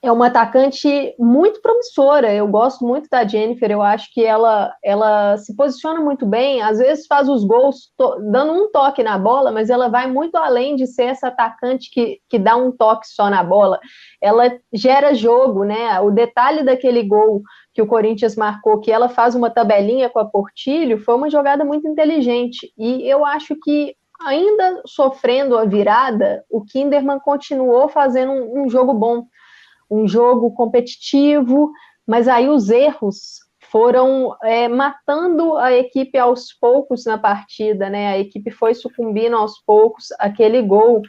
é 0.04 0.12
uma 0.12 0.28
atacante 0.28 1.14
muito 1.20 1.62
promissora. 1.62 2.34
Eu 2.34 2.48
gosto 2.48 2.84
muito 2.84 3.08
da 3.08 3.26
Jennifer. 3.26 3.70
Eu 3.70 3.84
acho 3.84 4.12
que 4.12 4.26
ela, 4.26 4.74
ela 4.84 5.38
se 5.38 5.56
posiciona 5.56 6.02
muito 6.02 6.26
bem. 6.26 6.60
Às 6.60 6.80
vezes 6.80 7.06
faz 7.06 7.30
os 7.30 7.46
gols 7.46 7.92
dando 8.32 8.52
um 8.52 8.72
toque 8.72 9.04
na 9.04 9.20
bola, 9.20 9.52
mas 9.52 9.70
ela 9.70 9.90
vai 9.90 10.08
muito 10.08 10.36
além 10.38 10.76
de 10.76 10.88
ser 10.88 11.04
essa 11.04 11.28
atacante 11.28 11.92
que, 11.92 12.20
que 12.28 12.40
dá 12.40 12.56
um 12.56 12.72
toque 12.72 13.08
só 13.08 13.30
na 13.30 13.44
bola. 13.44 13.80
Ela 14.20 14.58
gera 14.74 15.14
jogo, 15.14 15.64
né? 15.64 16.00
O 16.00 16.10
detalhe 16.10 16.64
daquele 16.64 17.04
gol 17.04 17.44
que 17.72 17.82
o 17.82 17.88
Corinthians 17.88 18.36
marcou, 18.36 18.80
que 18.80 18.92
ela 18.92 19.08
faz 19.08 19.36
uma 19.36 19.52
tabelinha 19.52 20.10
com 20.10 20.20
a 20.20 20.26
Portilho, 20.26 20.98
foi 20.98 21.14
uma 21.14 21.30
jogada 21.30 21.64
muito 21.64 21.88
inteligente. 21.88 22.74
E 22.76 23.08
eu 23.08 23.24
acho 23.24 23.56
que 23.64 23.96
ainda 24.26 24.82
sofrendo 24.86 25.56
a 25.58 25.66
virada, 25.66 26.44
o 26.50 26.64
Kinderman 26.64 27.20
continuou 27.20 27.88
fazendo 27.88 28.32
um, 28.32 28.64
um 28.64 28.70
jogo 28.70 28.94
bom 28.94 29.26
um 29.92 30.08
jogo 30.08 30.54
competitivo, 30.54 31.70
mas 32.08 32.28
aí 32.30 32.48
os 32.48 32.70
erros 32.70 33.42
foram 33.70 34.36
é, 34.44 34.68
matando 34.68 35.58
a 35.58 35.72
equipe 35.74 36.18
aos 36.18 36.54
poucos 36.54 37.06
na 37.06 37.18
partida, 37.18 37.90
né? 37.90 38.08
A 38.08 38.20
equipe 38.20 38.52
foi 38.52 38.74
sucumbindo 38.74 39.36
aos 39.36 39.62
poucos. 39.66 40.08
Aquele 40.20 40.62
gol 40.62 41.02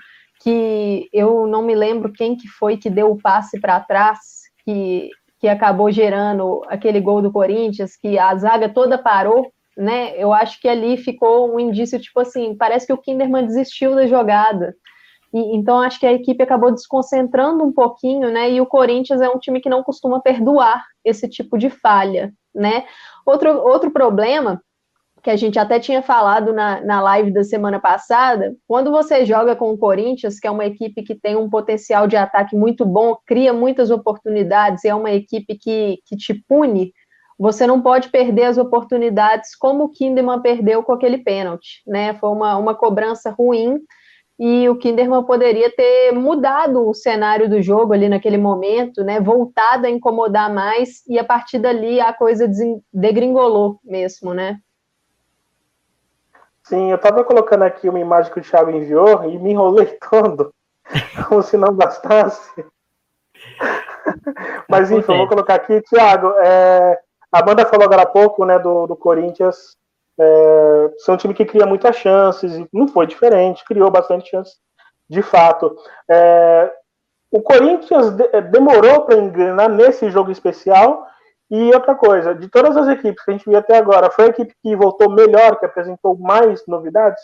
que 0.43 1.09
eu 1.13 1.47
não 1.47 1.63
me 1.63 1.75
lembro 1.75 2.13
quem 2.13 2.37
que 2.37 2.49
foi 2.49 2.77
que 2.77 2.91
deu 2.91 3.13
o 3.13 3.21
passe 3.21 3.61
para 3.61 3.81
trás, 3.81 4.19
que, 4.65 5.11
que 5.41 5.49
acabou 5.49 5.91
gerando 5.91 6.63
aquele 6.69 7.01
gol 7.01 7.23
do 7.23 7.33
Corinthians, 7.33 7.97
que 7.97 8.19
a 8.19 8.35
zaga 8.37 8.69
toda 8.69 8.99
parou, 8.99 9.53
né? 9.77 10.13
Eu 10.17 10.33
acho 10.33 10.61
que 10.61 10.69
ali 10.69 10.97
ficou 10.97 11.53
um 11.53 11.59
indício, 11.59 12.01
tipo 12.01 12.21
assim, 12.21 12.57
parece 12.57 12.87
que 12.87 12.93
o 12.93 12.99
Kinderman 12.99 13.47
desistiu 13.47 13.95
da 13.95 14.07
jogada. 14.07 14.75
E, 15.33 15.57
então, 15.57 15.81
acho 15.81 15.99
que 15.99 16.07
a 16.07 16.13
equipe 16.13 16.43
acabou 16.43 16.71
desconcentrando 16.71 17.65
um 17.65 17.73
pouquinho, 17.73 18.31
né? 18.31 18.51
E 18.51 18.61
o 18.61 18.67
Corinthians 18.67 19.21
é 19.21 19.29
um 19.29 19.39
time 19.39 19.61
que 19.61 19.69
não 19.69 19.83
costuma 19.83 20.21
perdoar 20.21 20.85
esse 21.05 21.29
tipo 21.29 21.57
de 21.59 21.71
falha, 21.71 22.33
né? 22.55 22.85
Outro, 23.25 23.51
outro 23.51 23.91
problema 23.91 24.61
que 25.23 25.31
a 25.31 25.37
gente 25.37 25.59
até 25.59 25.79
tinha 25.79 26.03
falado 26.03 26.53
na, 26.53 26.81
na 26.81 27.01
live 27.01 27.31
da 27.31 27.45
semana 27.45 27.79
passada, 27.79 28.57
quando 28.67 28.91
você 28.91 29.25
joga 29.25 29.55
com 29.55 29.71
o 29.71 29.79
Corinthians, 29.79 30.41
que 30.41 30.49
é 30.49 30.51
uma 30.51 30.67
equipe 30.67 31.03
que 31.03 31.15
tem 31.15 31.37
um 31.37 31.49
potencial 31.49 32.09
de 32.09 32.17
ataque 32.17 32.57
muito 32.57 32.85
bom, 32.85 33.17
cria 33.25 33.53
muitas 33.53 33.91
oportunidades, 33.91 34.85
é 34.85 34.93
uma 34.93 35.13
equipe 35.13 35.57
que, 35.57 35.99
que 36.05 36.17
te 36.17 36.35
pune, 36.49 36.93
você 37.39 37.67
não 37.67 37.81
pode 37.81 38.09
perder 38.09 38.45
as 38.45 38.59
oportunidades 38.59 39.55
como 39.57 39.85
o 39.85 39.89
Kinderman 39.89 40.43
perdeu 40.43 40.83
com 40.83 40.93
aquele 40.93 41.19
pênalti, 41.19 41.83
né? 41.87 42.15
Foi 42.15 42.31
uma, 42.31 42.57
uma 42.57 42.75
cobrança 42.75 43.31
ruim, 43.31 43.79
e 44.39 44.69
o 44.69 44.77
Kinderman 44.77 45.25
poderia 45.25 45.71
ter 45.75 46.13
mudado 46.13 46.89
o 46.89 46.95
cenário 46.95 47.49
do 47.49 47.63
jogo 47.63 47.93
ali 47.93 48.09
naquele 48.09 48.39
momento, 48.39 49.05
né, 49.05 49.21
voltado 49.21 49.87
a 49.87 49.91
incomodar 49.91 50.53
mais, 50.53 51.07
e 51.07 51.19
a 51.19 51.25
partir 51.25 51.59
dali 51.59 52.01
a 52.01 52.13
coisa 52.13 52.51
degringolou 52.93 53.79
mesmo, 53.85 54.35
né? 54.35 54.59
Sim, 56.65 56.91
eu 56.91 56.97
estava 56.97 57.25
colocando 57.25 57.63
aqui 57.63 57.89
uma 57.89 58.01
imagem 58.01 58.33
que 58.33 58.39
o 58.39 58.43
Thiago 58.43 58.71
enviou 58.71 59.25
e 59.25 59.39
me 59.39 59.51
enrolei 59.51 59.99
todo, 60.11 60.55
como 61.29 61.43
se 61.43 61.57
não 61.57 61.75
bastasse. 61.75 62.65
Mas 64.69 64.91
enfim, 64.91 65.17
vou 65.17 65.29
colocar 65.29 65.57
aqui, 65.57 65.81
Thiago, 65.83 66.29
é, 66.39 66.99
a 67.31 67.41
Amanda 67.41 67.67
falou 67.67 67.85
agora 67.85 68.03
há 68.03 68.07
pouco, 68.07 68.45
né, 68.45 68.59
do, 68.59 68.87
do 68.87 68.97
Corinthians 68.97 69.77
é, 70.19 70.91
são 70.99 71.15
um 71.15 71.19
time 71.19 71.35
que 71.35 71.45
cria 71.45 71.67
muitas 71.67 71.97
chances, 71.97 72.55
e 72.55 72.69
não 72.73 72.89
foi 72.89 73.07
diferente, 73.07 73.65
criou 73.65 73.91
bastante 73.91 74.31
chances 74.31 74.57
de 75.09 75.23
fato. 75.23 75.77
É, 76.11 76.73
o 77.31 77.41
Corinthians 77.41 78.11
de, 78.11 78.29
é, 78.33 78.41
demorou 78.41 79.03
para 79.03 79.17
engrenar 79.17 79.69
nesse 79.69 80.11
jogo 80.11 80.31
especial. 80.31 81.07
E 81.51 81.71
outra 81.75 81.95
coisa, 81.95 82.35
de 82.35 82.49
todas 82.49 82.75
as 82.79 82.89
equipes 82.89 83.23
que 83.23 83.31
a 83.31 83.35
gente 83.35 83.49
viu 83.49 83.59
até 83.59 83.77
agora, 83.77 84.11
foi 84.11 84.25
a 84.25 84.29
equipe 84.29 84.55
que 84.63 84.75
voltou 84.75 85.11
melhor, 85.11 85.59
que 85.59 85.67
apresentou 85.67 86.17
mais 86.17 86.67
novidades? 86.67 87.21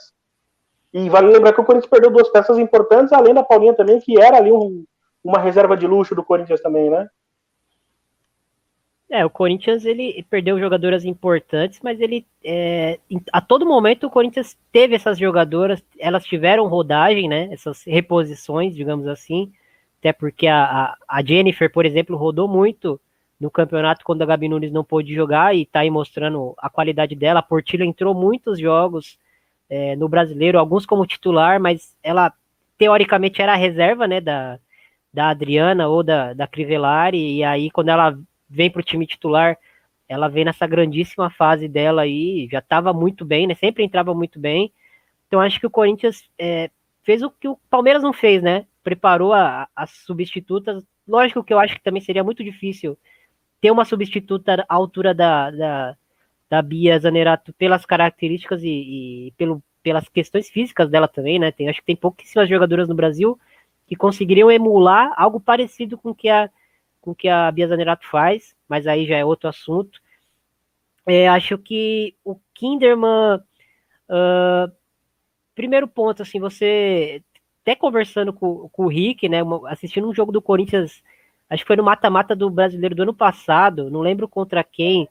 E 0.92 1.08
vale 1.08 1.28
lembrar 1.28 1.54
que 1.54 1.60
o 1.60 1.64
Corinthians 1.64 1.88
perdeu 1.90 2.10
duas 2.10 2.28
peças 2.28 2.58
importantes, 2.58 3.12
além 3.12 3.32
da 3.32 3.42
Paulinha 3.42 3.74
também, 3.74 3.98
que 4.00 4.20
era 4.20 4.36
ali 4.36 4.52
um, 4.52 4.84
uma 5.24 5.38
reserva 5.38 5.78
de 5.78 5.86
luxo 5.86 6.14
do 6.14 6.22
Corinthians 6.22 6.60
também, 6.60 6.90
né? 6.90 7.08
É, 9.10 9.24
o 9.24 9.30
Corinthians 9.30 9.86
ele 9.86 10.22
perdeu 10.28 10.58
jogadoras 10.58 11.02
importantes, 11.02 11.80
mas 11.82 11.98
ele 11.98 12.26
é, 12.44 12.98
a 13.32 13.40
todo 13.40 13.64
momento 13.64 14.06
o 14.06 14.10
Corinthians 14.10 14.56
teve 14.70 14.94
essas 14.94 15.18
jogadoras, 15.18 15.82
elas 15.98 16.26
tiveram 16.26 16.68
rodagem, 16.68 17.26
né? 17.26 17.48
Essas 17.50 17.82
reposições, 17.84 18.74
digamos 18.74 19.06
assim, 19.06 19.50
até 19.98 20.12
porque 20.12 20.46
a, 20.46 20.94
a, 21.08 21.22
Jennifer, 21.24 21.72
por 21.72 21.86
exemplo, 21.86 22.16
rodou 22.18 22.46
muito 22.46 23.00
no 23.40 23.50
campeonato 23.50 24.04
quando 24.04 24.22
a 24.22 24.26
Gabi 24.26 24.48
Nunes 24.48 24.72
não 24.72 24.84
pôde 24.84 25.14
jogar 25.14 25.56
e 25.56 25.64
tá 25.64 25.80
aí 25.80 25.90
mostrando 25.90 26.54
a 26.58 26.68
qualidade 26.68 27.14
dela. 27.14 27.40
A 27.40 27.42
Portilho 27.42 27.84
entrou 27.84 28.14
muitos 28.14 28.58
jogos 28.58 29.18
é, 29.70 29.96
no 29.96 30.08
brasileiro, 30.08 30.58
alguns 30.58 30.84
como 30.84 31.06
titular, 31.06 31.58
mas 31.58 31.96
ela 32.02 32.32
teoricamente 32.76 33.40
era 33.40 33.54
a 33.54 33.56
reserva, 33.56 34.06
né? 34.06 34.20
Da, 34.20 34.58
da 35.12 35.30
Adriana 35.30 35.88
ou 35.88 36.02
da, 36.02 36.34
da 36.34 36.46
Crivellari, 36.46 37.36
e 37.38 37.42
aí 37.42 37.70
quando 37.70 37.88
ela 37.88 38.18
vem 38.48 38.70
para 38.70 38.80
o 38.80 38.84
time 38.84 39.06
titular, 39.06 39.58
ela 40.08 40.28
vem 40.28 40.44
nessa 40.44 40.66
grandíssima 40.66 41.30
fase 41.30 41.68
dela 41.68 42.02
aí, 42.02 42.48
já 42.50 42.60
estava 42.60 42.92
muito 42.92 43.24
bem, 43.24 43.46
né? 43.46 43.54
Sempre 43.54 43.84
entrava 43.84 44.14
muito 44.14 44.40
bem. 44.40 44.72
Então 45.26 45.40
acho 45.40 45.60
que 45.60 45.66
o 45.66 45.70
Corinthians 45.70 46.30
é, 46.38 46.70
fez 47.04 47.22
o 47.22 47.30
que 47.30 47.48
o 47.48 47.58
Palmeiras 47.68 48.02
não 48.02 48.12
fez, 48.12 48.42
né? 48.42 48.66
preparou 48.88 49.34
a, 49.34 49.68
as 49.76 49.90
substitutas. 49.90 50.82
Lógico 51.06 51.44
que 51.44 51.52
eu 51.52 51.58
acho 51.58 51.74
que 51.74 51.82
também 51.82 52.00
seria 52.00 52.24
muito 52.24 52.42
difícil 52.42 52.96
ter 53.60 53.70
uma 53.70 53.84
substituta 53.84 54.64
à 54.66 54.74
altura 54.74 55.12
da, 55.12 55.50
da, 55.50 55.96
da 56.48 56.62
Bia 56.62 56.98
Zanerato 56.98 57.52
pelas 57.52 57.84
características 57.84 58.62
e, 58.62 59.26
e 59.28 59.32
pelo, 59.36 59.62
pelas 59.82 60.08
questões 60.08 60.48
físicas 60.48 60.88
dela 60.88 61.06
também, 61.06 61.38
né? 61.38 61.52
Tem, 61.52 61.68
acho 61.68 61.80
que 61.80 61.86
tem 61.86 61.96
pouquíssimas 61.96 62.48
jogadoras 62.48 62.88
no 62.88 62.94
Brasil 62.94 63.38
que 63.86 63.94
conseguiriam 63.94 64.50
emular 64.50 65.12
algo 65.18 65.38
parecido 65.38 65.98
com 65.98 66.14
que 66.14 66.30
a 66.30 66.48
com 67.08 67.14
que 67.14 67.26
a 67.26 67.50
Bia 67.50 67.66
Zanerato 67.66 68.06
faz, 68.06 68.54
mas 68.68 68.86
aí 68.86 69.06
já 69.06 69.16
é 69.16 69.24
outro 69.24 69.48
assunto. 69.48 69.98
É, 71.06 71.26
acho 71.26 71.56
que 71.56 72.14
o 72.22 72.36
Kinderman, 72.52 73.40
uh, 74.10 74.70
primeiro 75.54 75.88
ponto, 75.88 76.20
assim, 76.20 76.38
você 76.38 77.22
até 77.62 77.74
conversando 77.74 78.30
com, 78.30 78.68
com 78.68 78.84
o 78.84 78.88
Rick, 78.88 79.26
né, 79.26 79.38
assistindo 79.68 80.06
um 80.06 80.14
jogo 80.14 80.30
do 80.30 80.42
Corinthians, 80.42 81.02
acho 81.48 81.62
que 81.62 81.66
foi 81.66 81.76
no 81.76 81.82
mata-mata 81.82 82.36
do 82.36 82.50
Brasileiro 82.50 82.94
do 82.94 83.02
ano 83.04 83.14
passado, 83.14 83.90
não 83.90 84.00
lembro 84.00 84.28
contra 84.28 84.62
quem, 84.62 85.08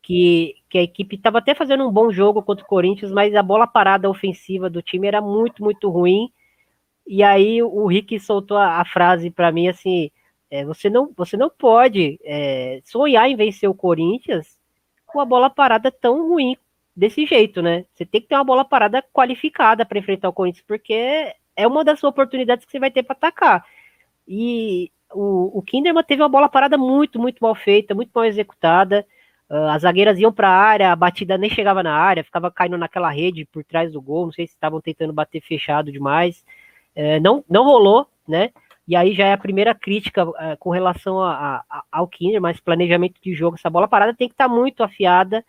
que, 0.00 0.54
que 0.68 0.78
a 0.78 0.82
equipe 0.82 1.16
estava 1.16 1.38
até 1.38 1.52
fazendo 1.52 1.84
um 1.84 1.90
bom 1.90 2.12
jogo 2.12 2.42
contra 2.44 2.64
o 2.64 2.68
Corinthians, 2.68 3.10
mas 3.10 3.34
a 3.34 3.42
bola 3.42 3.66
parada 3.66 4.08
ofensiva 4.08 4.70
do 4.70 4.82
time 4.82 5.08
era 5.08 5.20
muito, 5.20 5.64
muito 5.64 5.88
ruim. 5.88 6.30
E 7.04 7.24
aí 7.24 7.60
o 7.60 7.86
Rick 7.86 8.20
soltou 8.20 8.56
a, 8.56 8.80
a 8.80 8.84
frase 8.84 9.30
para 9.30 9.50
mim 9.50 9.66
assim: 9.66 10.10
é, 10.50 10.64
você, 10.64 10.88
não, 10.90 11.10
você 11.16 11.36
não 11.36 11.50
pode 11.50 12.18
é, 12.24 12.80
sonhar 12.84 13.28
em 13.28 13.36
vencer 13.36 13.68
o 13.68 13.74
Corinthians 13.74 14.58
com 15.06 15.20
a 15.20 15.24
bola 15.24 15.48
parada 15.50 15.90
tão 15.90 16.28
ruim 16.28 16.56
desse 16.94 17.26
jeito, 17.26 17.60
né? 17.60 17.84
Você 17.94 18.04
tem 18.06 18.20
que 18.20 18.28
ter 18.28 18.34
uma 18.34 18.44
bola 18.44 18.64
parada 18.64 19.02
qualificada 19.12 19.84
para 19.84 19.98
enfrentar 19.98 20.28
o 20.28 20.32
Corinthians, 20.32 20.64
porque 20.66 21.34
é 21.56 21.66
uma 21.66 21.84
das 21.84 22.02
oportunidades 22.04 22.64
que 22.64 22.70
você 22.70 22.78
vai 22.78 22.90
ter 22.90 23.02
para 23.02 23.14
atacar. 23.14 23.64
E 24.26 24.90
o, 25.12 25.58
o 25.58 25.62
Kinderman 25.62 26.04
teve 26.04 26.22
uma 26.22 26.28
bola 26.28 26.48
parada 26.48 26.76
muito, 26.76 27.18
muito 27.18 27.38
mal 27.40 27.54
feita, 27.54 27.94
muito 27.94 28.10
mal 28.14 28.24
executada. 28.24 29.06
Uh, 29.48 29.68
as 29.68 29.82
zagueiras 29.82 30.18
iam 30.18 30.32
para 30.32 30.48
a 30.48 30.56
área, 30.56 30.92
a 30.92 30.96
batida 30.96 31.36
nem 31.36 31.50
chegava 31.50 31.82
na 31.82 31.94
área, 31.94 32.24
ficava 32.24 32.50
caindo 32.50 32.78
naquela 32.78 33.10
rede 33.10 33.44
por 33.46 33.64
trás 33.64 33.92
do 33.92 34.00
gol. 34.00 34.26
Não 34.26 34.32
sei 34.32 34.46
se 34.46 34.54
estavam 34.54 34.80
tentando 34.80 35.12
bater 35.12 35.40
fechado 35.40 35.92
demais. 35.92 36.44
Uh, 36.96 37.20
não, 37.22 37.44
não 37.48 37.64
rolou, 37.64 38.06
né? 38.26 38.50
E 38.86 38.94
aí 38.94 39.14
já 39.14 39.26
é 39.26 39.32
a 39.32 39.38
primeira 39.38 39.74
crítica 39.74 40.28
uh, 40.28 40.34
com 40.58 40.70
relação 40.70 41.20
a, 41.20 41.64
a, 41.68 41.84
ao 41.90 42.06
Kinder, 42.06 42.40
mas 42.40 42.60
planejamento 42.60 43.20
de 43.22 43.34
jogo, 43.34 43.56
essa 43.56 43.70
bola 43.70 43.88
parada 43.88 44.14
tem 44.14 44.28
que 44.28 44.34
estar 44.34 44.48
tá 44.48 44.54
muito 44.54 44.82
afiada 44.82 45.44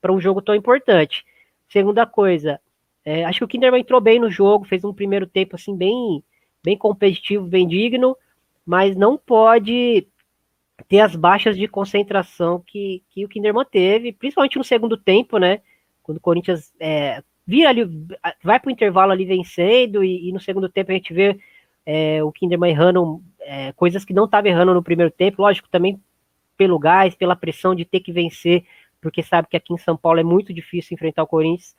para 0.00 0.12
um 0.12 0.20
jogo 0.20 0.40
tão 0.40 0.54
importante. 0.54 1.24
Segunda 1.68 2.06
coisa, 2.06 2.60
é, 3.04 3.24
acho 3.24 3.38
que 3.38 3.44
o 3.44 3.48
Kinderman 3.48 3.80
entrou 3.80 4.00
bem 4.00 4.20
no 4.20 4.30
jogo, 4.30 4.64
fez 4.64 4.84
um 4.84 4.92
primeiro 4.92 5.26
tempo 5.26 5.56
assim 5.56 5.76
bem, 5.76 6.22
bem 6.62 6.76
competitivo, 6.76 7.46
bem 7.46 7.66
digno, 7.66 8.16
mas 8.64 8.96
não 8.96 9.16
pode 9.16 10.06
ter 10.88 11.00
as 11.00 11.16
baixas 11.16 11.56
de 11.56 11.68
concentração 11.68 12.62
que, 12.66 13.02
que 13.10 13.24
o 13.24 13.28
Kinderman 13.28 13.64
teve, 13.64 14.12
principalmente 14.12 14.58
no 14.58 14.64
segundo 14.64 14.96
tempo, 14.96 15.38
né? 15.38 15.60
Quando 16.02 16.18
o 16.18 16.20
Corinthians 16.20 16.72
é, 16.78 17.22
vira 17.46 17.68
ali, 17.68 17.84
vai 18.42 18.58
para 18.58 18.68
o 18.68 18.72
intervalo 18.72 19.12
ali 19.12 19.24
vencendo, 19.24 20.02
e, 20.04 20.28
e, 20.28 20.32
no 20.32 20.40
segundo 20.40 20.68
tempo 20.68 20.90
a 20.90 20.94
gente 20.94 21.14
vê 21.14 21.38
é, 21.86 22.22
o 22.22 22.32
Kinderman 22.32 22.70
errando 22.70 23.22
é, 23.40 23.72
coisas 23.72 24.04
que 24.04 24.12
não 24.12 24.24
estava 24.24 24.48
errando 24.48 24.74
no 24.74 24.82
primeiro 24.82 25.10
tempo, 25.10 25.40
lógico, 25.40 25.68
também 25.70 26.02
pelo 26.56 26.78
gás, 26.78 27.14
pela 27.14 27.36
pressão 27.36 27.74
de 27.74 27.84
ter 27.84 28.00
que 28.00 28.10
vencer, 28.12 28.64
porque 29.00 29.22
sabe 29.22 29.46
que 29.48 29.56
aqui 29.56 29.72
em 29.72 29.78
São 29.78 29.96
Paulo 29.96 30.18
é 30.18 30.24
muito 30.24 30.52
difícil 30.52 30.94
enfrentar 30.94 31.22
o 31.22 31.28
Corinthians, 31.28 31.76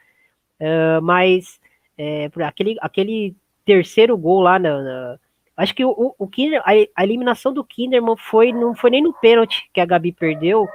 uh, 0.61 1.01
mas 1.01 1.59
é, 1.97 2.29
aquele, 2.45 2.77
aquele 2.79 3.35
terceiro 3.65 4.17
gol 4.17 4.39
lá 4.39 4.57
na, 4.57 4.81
na 4.81 5.19
acho 5.57 5.73
que 5.73 5.83
o, 5.83 6.15
o 6.17 6.27
Kinder, 6.27 6.61
a, 6.63 7.03
eliminação 7.03 7.51
do 7.51 7.65
Kinderman 7.65 8.15
foi 8.15 8.53
não 8.53 8.75
foi 8.75 8.91
nem 8.91 9.01
no 9.01 9.11
pênalti 9.11 9.67
que 9.73 9.81
a 9.81 9.85
Gabi 9.85 10.11
perdeu, 10.13 10.67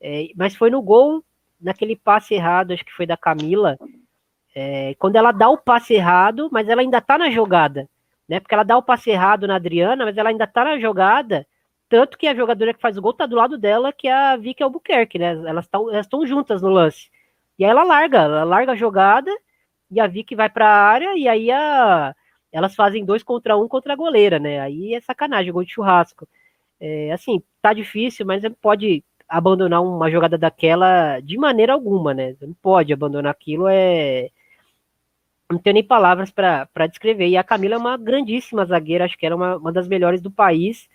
é, 0.00 0.28
mas 0.36 0.54
foi 0.54 0.70
no 0.70 0.82
gol 0.82 1.24
naquele 1.60 1.96
passe 1.96 2.34
errado, 2.34 2.72
acho 2.72 2.84
que 2.84 2.92
foi 2.92 3.06
da 3.06 3.16
Camila, 3.16 3.76
é, 4.54 4.94
quando 4.98 5.16
ela 5.16 5.32
dá 5.32 5.48
o 5.48 5.56
passe 5.56 5.94
errado, 5.94 6.48
mas 6.52 6.68
ela 6.68 6.82
ainda 6.82 7.00
tá 7.00 7.18
na 7.18 7.30
jogada 7.30 7.88
né? 8.28 8.40
Porque 8.40 8.54
ela 8.54 8.64
dá 8.64 8.76
o 8.76 8.82
passe 8.82 9.10
errado 9.10 9.46
na 9.46 9.56
Adriana, 9.56 10.04
mas 10.04 10.16
ela 10.16 10.28
ainda 10.30 10.46
tá 10.46 10.64
na 10.64 10.78
jogada. 10.78 11.46
Tanto 11.88 12.18
que 12.18 12.26
a 12.26 12.34
jogadora 12.34 12.74
que 12.74 12.80
faz 12.80 12.98
o 12.98 13.02
gol 13.02 13.14
tá 13.14 13.26
do 13.26 13.36
lado 13.36 13.56
dela, 13.56 13.92
que 13.92 14.08
é 14.08 14.12
a 14.12 14.36
Vicky 14.36 14.62
Albuquerque, 14.62 15.18
né? 15.18 15.32
Elas 15.46 15.68
estão 16.00 16.26
juntas 16.26 16.60
no 16.62 16.68
lance. 16.68 17.10
E 17.58 17.64
aí 17.64 17.70
ela 17.70 17.84
larga, 17.84 18.18
ela 18.18 18.44
larga 18.44 18.72
a 18.72 18.76
jogada, 18.76 19.30
e 19.90 20.00
a 20.00 20.06
Vicky 20.06 20.34
vai 20.36 20.50
pra 20.50 20.68
área, 20.68 21.16
e 21.16 21.26
aí 21.28 21.50
a, 21.50 22.14
elas 22.52 22.74
fazem 22.74 23.04
dois 23.04 23.22
contra 23.22 23.56
um 23.56 23.68
contra 23.68 23.92
a 23.94 23.96
goleira, 23.96 24.38
né? 24.38 24.60
Aí 24.60 24.94
é 24.94 25.00
sacanagem, 25.00 25.52
gol 25.52 25.64
de 25.64 25.72
churrasco. 25.72 26.28
É, 26.80 27.12
assim, 27.12 27.42
tá 27.62 27.72
difícil, 27.72 28.26
mas 28.26 28.42
pode 28.60 29.04
abandonar 29.28 29.82
uma 29.82 30.10
jogada 30.10 30.38
daquela 30.38 31.20
de 31.20 31.36
maneira 31.38 31.72
alguma, 31.72 32.14
né? 32.14 32.36
Não 32.40 32.54
pode 32.54 32.92
abandonar 32.92 33.32
aquilo, 33.32 33.68
é 33.68 34.30
não 35.50 35.58
tenho 35.58 35.74
nem 35.74 35.84
palavras 35.84 36.30
para 36.30 36.86
descrever. 36.86 37.28
E 37.28 37.36
a 37.36 37.44
Camila 37.44 37.74
é 37.74 37.78
uma 37.78 37.96
grandíssima 37.96 38.66
zagueira, 38.66 39.04
acho 39.04 39.16
que 39.16 39.24
era 39.24 39.34
uma, 39.34 39.56
uma 39.56 39.72
das 39.72 39.88
melhores 39.88 40.20
do 40.20 40.30
país. 40.30 40.88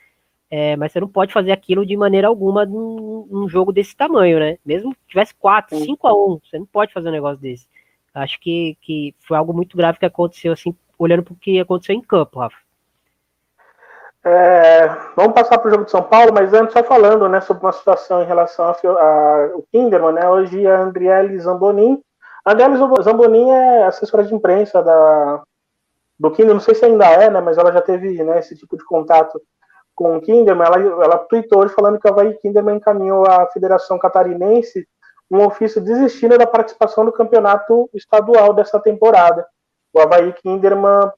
É, 0.50 0.76
mas 0.76 0.92
você 0.92 1.00
não 1.00 1.08
pode 1.08 1.34
fazer 1.34 1.52
aquilo 1.52 1.84
de 1.84 1.98
maneira 1.98 2.28
alguma 2.28 2.64
num, 2.64 3.28
num 3.30 3.50
jogo 3.50 3.74
desse 3.74 3.96
tamanho, 3.96 4.40
né? 4.40 4.60
Mesmo 4.64 4.94
que 4.94 5.00
tivesse 5.08 5.34
4, 5.34 5.76
5 5.80 6.08
a 6.08 6.14
1 6.14 6.40
você 6.44 6.60
não 6.60 6.66
pode 6.68 6.94
fazer 6.94 7.10
um 7.10 7.12
negócio 7.12 7.40
desse. 7.40 7.68
Acho 8.14 8.40
que, 8.40 8.78
que 8.82 9.16
foi 9.22 9.36
algo 9.36 9.52
muito 9.52 9.76
grave 9.76 9.98
que 9.98 10.06
aconteceu, 10.06 10.54
assim, 10.54 10.76
olhando 11.00 11.24
para 11.24 11.34
o 11.34 11.38
que 11.38 11.60
aconteceu 11.60 11.96
em 11.96 12.02
campo, 12.02 12.40
Rafa. 12.40 12.58
É, 14.24 14.88
vamos 15.16 15.34
passar 15.34 15.58
para 15.58 15.68
o 15.68 15.72
jogo 15.72 15.86
de 15.86 15.92
São 15.92 16.04
Paulo, 16.04 16.32
mas 16.32 16.54
antes 16.54 16.74
só 16.74 16.84
falando 16.84 17.28
né, 17.28 17.42
sobre 17.42 17.66
uma 17.66 17.74
situação 17.74 18.22
em 18.22 18.28
relação 18.28 18.66
ao 18.68 19.64
Kinderman, 19.72 20.14
né? 20.14 20.30
Hoje 20.30 20.68
a 20.68 20.82
Andriele 20.82 21.40
Zambonin 21.40 22.00
a 22.46 22.52
Adele 22.52 22.76
Zambonin 23.02 23.50
é 23.50 23.84
assessora 23.86 24.24
de 24.24 24.34
imprensa 24.34 24.82
da, 24.82 25.44
do 26.20 26.32
Kinder, 26.32 26.54
não 26.54 26.60
sei 26.60 26.76
se 26.76 26.86
ainda 26.86 27.06
é, 27.06 27.30
né, 27.30 27.40
mas 27.40 27.58
ela 27.58 27.72
já 27.72 27.82
teve 27.82 28.22
né, 28.24 28.40
esse 28.40 28.56
tipo 28.56 28.78
de 28.78 28.84
contato 28.84 29.42
com 29.96 30.18
o 30.18 30.22
Kinderman. 30.22 30.66
Ela, 30.66 30.78
ela 31.06 31.18
tweetou 31.18 31.62
hoje 31.62 31.74
falando 31.74 32.00
que 32.00 32.08
o 32.08 32.12
Havaí 32.12 32.34
Kinderman 32.40 32.78
encaminhou 32.78 33.26
à 33.26 33.48
Federação 33.48 33.98
Catarinense 33.98 34.88
um 35.32 35.46
ofício 35.46 35.82
desistindo 35.82 36.38
da 36.38 36.46
participação 36.46 37.04
no 37.04 37.12
campeonato 37.12 37.90
estadual 37.94 38.54
dessa 38.54 38.80
temporada. 38.80 39.46
O 39.94 40.00
Havaí 40.00 40.34
Kinderman, 40.34 41.12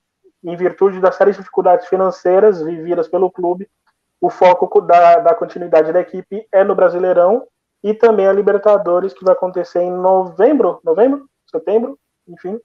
em 0.43 0.55
virtude 0.55 0.99
das 0.99 1.15
sérias 1.15 1.37
dificuldades 1.37 1.87
financeiras 1.87 2.61
vividas 2.61 3.07
pelo 3.07 3.31
clube, 3.31 3.67
o 4.21 4.29
foco 4.29 4.79
da, 4.79 5.17
da 5.19 5.35
continuidade 5.35 5.91
da 5.91 6.01
equipe 6.01 6.47
é 6.51 6.63
no 6.63 6.75
Brasileirão 6.75 7.47
e 7.85 7.93
também 7.93 8.27
a 8.27 8.33
Libertadores, 8.33 9.13
que 9.13 9.23
vai 9.23 9.35
acontecer 9.35 9.79
em 9.79 9.91
novembro, 9.91 10.79
novembro, 10.83 11.29
setembro, 11.45 11.99
enfim, 12.27 12.59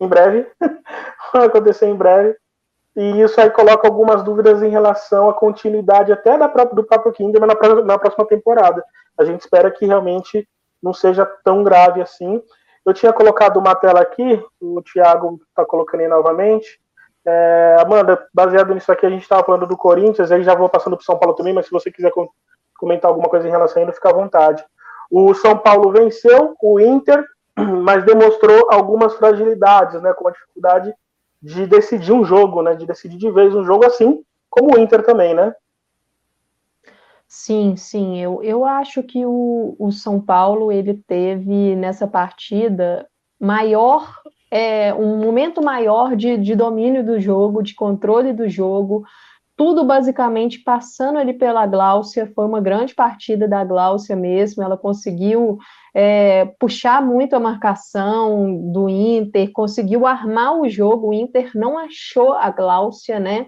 em 0.00 0.08
breve, 0.08 0.46
vai 1.30 1.44
acontecer 1.44 1.88
em 1.88 1.94
breve, 1.94 2.34
e 2.96 3.20
isso 3.20 3.38
aí 3.38 3.50
coloca 3.50 3.86
algumas 3.86 4.22
dúvidas 4.22 4.62
em 4.62 4.70
relação 4.70 5.28
à 5.28 5.34
continuidade 5.34 6.10
até 6.10 6.38
da 6.38 6.48
própria, 6.48 6.74
do 6.74 6.84
próprio 6.84 7.12
Kinderman 7.12 7.48
na, 7.48 7.82
na 7.82 7.98
próxima 7.98 8.26
temporada. 8.26 8.82
A 9.18 9.26
gente 9.26 9.42
espera 9.42 9.70
que 9.70 9.84
realmente 9.84 10.48
não 10.82 10.94
seja 10.94 11.26
tão 11.44 11.62
grave 11.62 12.00
assim. 12.00 12.42
Eu 12.82 12.94
tinha 12.94 13.12
colocado 13.12 13.58
uma 13.58 13.74
tela 13.74 14.00
aqui, 14.00 14.42
o 14.58 14.80
Thiago 14.80 15.38
está 15.50 15.66
colocando 15.66 16.00
aí 16.00 16.08
novamente. 16.08 16.80
É, 17.26 17.76
Amanda, 17.78 18.26
baseado 18.32 18.72
nisso 18.72 18.90
aqui, 18.90 19.04
a 19.04 19.10
gente 19.10 19.22
estava 19.22 19.44
falando 19.44 19.66
do 19.66 19.76
Corinthians, 19.76 20.32
aí 20.32 20.42
já 20.42 20.54
vou 20.54 20.70
passando 20.70 20.96
para 20.96 21.02
o 21.02 21.04
São 21.04 21.18
Paulo 21.18 21.34
também, 21.34 21.52
mas 21.52 21.66
se 21.66 21.72
você 21.72 21.92
quiser 21.92 22.10
comentar 22.82 23.08
alguma 23.08 23.28
coisa 23.28 23.46
em 23.46 23.50
relação 23.50 23.80
a 23.80 23.84
ele, 23.84 23.92
fica 23.92 24.10
à 24.10 24.12
vontade. 24.12 24.64
O 25.08 25.32
São 25.34 25.56
Paulo 25.56 25.92
venceu 25.92 26.56
o 26.60 26.80
Inter, 26.80 27.24
mas 27.56 28.04
demonstrou 28.04 28.66
algumas 28.72 29.14
fragilidades, 29.14 30.02
né, 30.02 30.12
com 30.12 30.26
a 30.26 30.32
dificuldade 30.32 30.92
de 31.40 31.64
decidir 31.64 32.12
um 32.12 32.24
jogo, 32.24 32.60
né, 32.60 32.74
de 32.74 32.84
decidir 32.84 33.18
de 33.18 33.30
vez 33.30 33.54
um 33.54 33.64
jogo 33.64 33.86
assim, 33.86 34.20
como 34.50 34.74
o 34.74 34.78
Inter 34.80 35.04
também, 35.04 35.32
né? 35.32 35.54
Sim, 37.28 37.76
sim, 37.76 38.20
eu, 38.20 38.42
eu 38.42 38.64
acho 38.64 39.02
que 39.02 39.24
o, 39.24 39.76
o 39.78 39.92
São 39.92 40.20
Paulo 40.20 40.72
ele 40.72 40.94
teve 41.06 41.76
nessa 41.76 42.06
partida 42.06 43.06
maior, 43.40 44.20
é, 44.50 44.92
um 44.92 45.16
momento 45.18 45.62
maior 45.62 46.16
de, 46.16 46.36
de 46.36 46.54
domínio 46.54 47.04
do 47.04 47.18
jogo, 47.20 47.62
de 47.62 47.74
controle 47.74 48.32
do 48.32 48.48
jogo, 48.48 49.04
tudo 49.56 49.84
basicamente 49.84 50.62
passando 50.62 51.18
ali 51.18 51.34
pela 51.34 51.66
Gláucia, 51.66 52.30
foi 52.34 52.46
uma 52.46 52.60
grande 52.60 52.94
partida 52.94 53.46
da 53.46 53.62
Gláucia 53.64 54.16
mesmo, 54.16 54.62
ela 54.62 54.76
conseguiu 54.76 55.58
é, 55.94 56.46
puxar 56.58 57.02
muito 57.02 57.34
a 57.36 57.40
marcação 57.40 58.72
do 58.72 58.88
Inter, 58.88 59.52
conseguiu 59.52 60.06
armar 60.06 60.58
o 60.58 60.68
jogo, 60.68 61.08
o 61.08 61.14
Inter 61.14 61.50
não 61.54 61.78
achou 61.78 62.32
a 62.32 62.50
Gláucia, 62.50 63.20
né? 63.20 63.46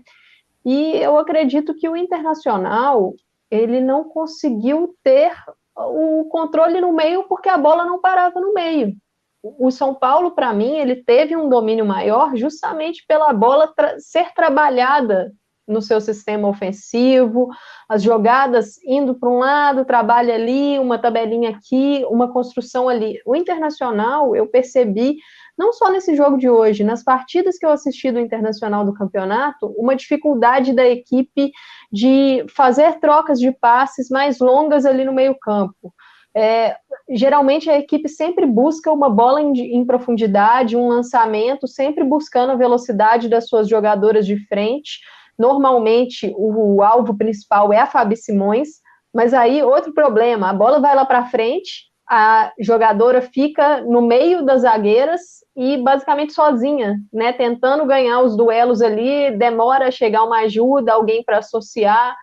E 0.64 0.96
eu 0.96 1.18
acredito 1.18 1.74
que 1.74 1.88
o 1.88 1.96
Internacional, 1.96 3.14
ele 3.50 3.80
não 3.80 4.04
conseguiu 4.04 4.94
ter 5.02 5.32
o 5.76 6.24
controle 6.30 6.80
no 6.80 6.92
meio 6.92 7.24
porque 7.24 7.48
a 7.48 7.58
bola 7.58 7.84
não 7.84 8.00
parava 8.00 8.40
no 8.40 8.52
meio. 8.54 8.94
o 9.42 9.70
São 9.70 9.94
Paulo, 9.94 10.30
para 10.30 10.54
mim, 10.54 10.76
ele 10.76 10.96
teve 10.96 11.36
um 11.36 11.48
domínio 11.48 11.84
maior 11.84 12.34
justamente 12.34 13.04
pela 13.06 13.32
bola 13.32 13.66
tra 13.74 13.98
ser 13.98 14.32
trabalhada 14.32 15.32
no 15.66 15.80
seu 15.80 16.00
sistema 16.00 16.48
ofensivo, 16.48 17.48
as 17.88 18.02
jogadas 18.02 18.76
indo 18.84 19.14
para 19.14 19.28
um 19.28 19.38
lado, 19.38 19.84
trabalho 19.84 20.32
ali, 20.32 20.78
uma 20.78 20.98
tabelinha 20.98 21.50
aqui, 21.50 22.04
uma 22.08 22.32
construção 22.32 22.88
ali. 22.88 23.18
O 23.26 23.34
Internacional, 23.34 24.36
eu 24.36 24.46
percebi, 24.46 25.16
não 25.56 25.72
só 25.72 25.90
nesse 25.90 26.14
jogo 26.14 26.36
de 26.36 26.48
hoje, 26.48 26.84
nas 26.84 27.02
partidas 27.02 27.56
que 27.56 27.64
eu 27.64 27.70
assisti 27.70 28.12
do 28.12 28.20
Internacional 28.20 28.84
do 28.84 28.94
campeonato, 28.94 29.66
uma 29.78 29.96
dificuldade 29.96 30.72
da 30.72 30.86
equipe 30.86 31.52
de 31.90 32.44
fazer 32.54 33.00
trocas 33.00 33.38
de 33.38 33.52
passes 33.52 34.08
mais 34.10 34.38
longas 34.40 34.84
ali 34.84 35.04
no 35.04 35.12
meio-campo. 35.12 35.92
É, 36.36 36.76
geralmente 37.08 37.70
a 37.70 37.78
equipe 37.78 38.08
sempre 38.08 38.44
busca 38.44 38.90
uma 38.90 39.08
bola 39.08 39.40
em, 39.40 39.52
em, 39.76 39.86
profundidade, 39.86 40.76
um 40.76 40.88
lançamento, 40.88 41.68
sempre 41.68 42.02
buscando 42.02 42.50
a 42.50 42.56
velocidade 42.56 43.28
das 43.28 43.48
suas 43.48 43.68
jogadoras 43.68 44.26
de 44.26 44.36
frente. 44.48 44.98
Normalmente 45.38 46.32
o, 46.36 46.76
o 46.76 46.82
alvo 46.82 47.16
principal 47.16 47.72
é 47.72 47.78
a 47.78 47.86
Fabi 47.86 48.16
Simões, 48.16 48.68
mas 49.12 49.32
aí 49.34 49.62
outro 49.62 49.92
problema: 49.92 50.50
a 50.50 50.54
bola 50.54 50.80
vai 50.80 50.94
lá 50.94 51.04
para 51.04 51.26
frente, 51.26 51.84
a 52.08 52.52
jogadora 52.58 53.22
fica 53.22 53.80
no 53.82 54.02
meio 54.02 54.44
das 54.44 54.62
zagueiras 54.62 55.20
e 55.56 55.76
basicamente 55.78 56.32
sozinha, 56.32 56.96
né, 57.12 57.32
tentando 57.32 57.86
ganhar 57.86 58.20
os 58.20 58.36
duelos 58.36 58.82
ali, 58.82 59.30
demora 59.36 59.88
a 59.88 59.92
chegar 59.92 60.24
uma 60.24 60.40
ajuda, 60.40 60.92
alguém 60.92 61.22
para 61.22 61.38
associar. 61.38 62.16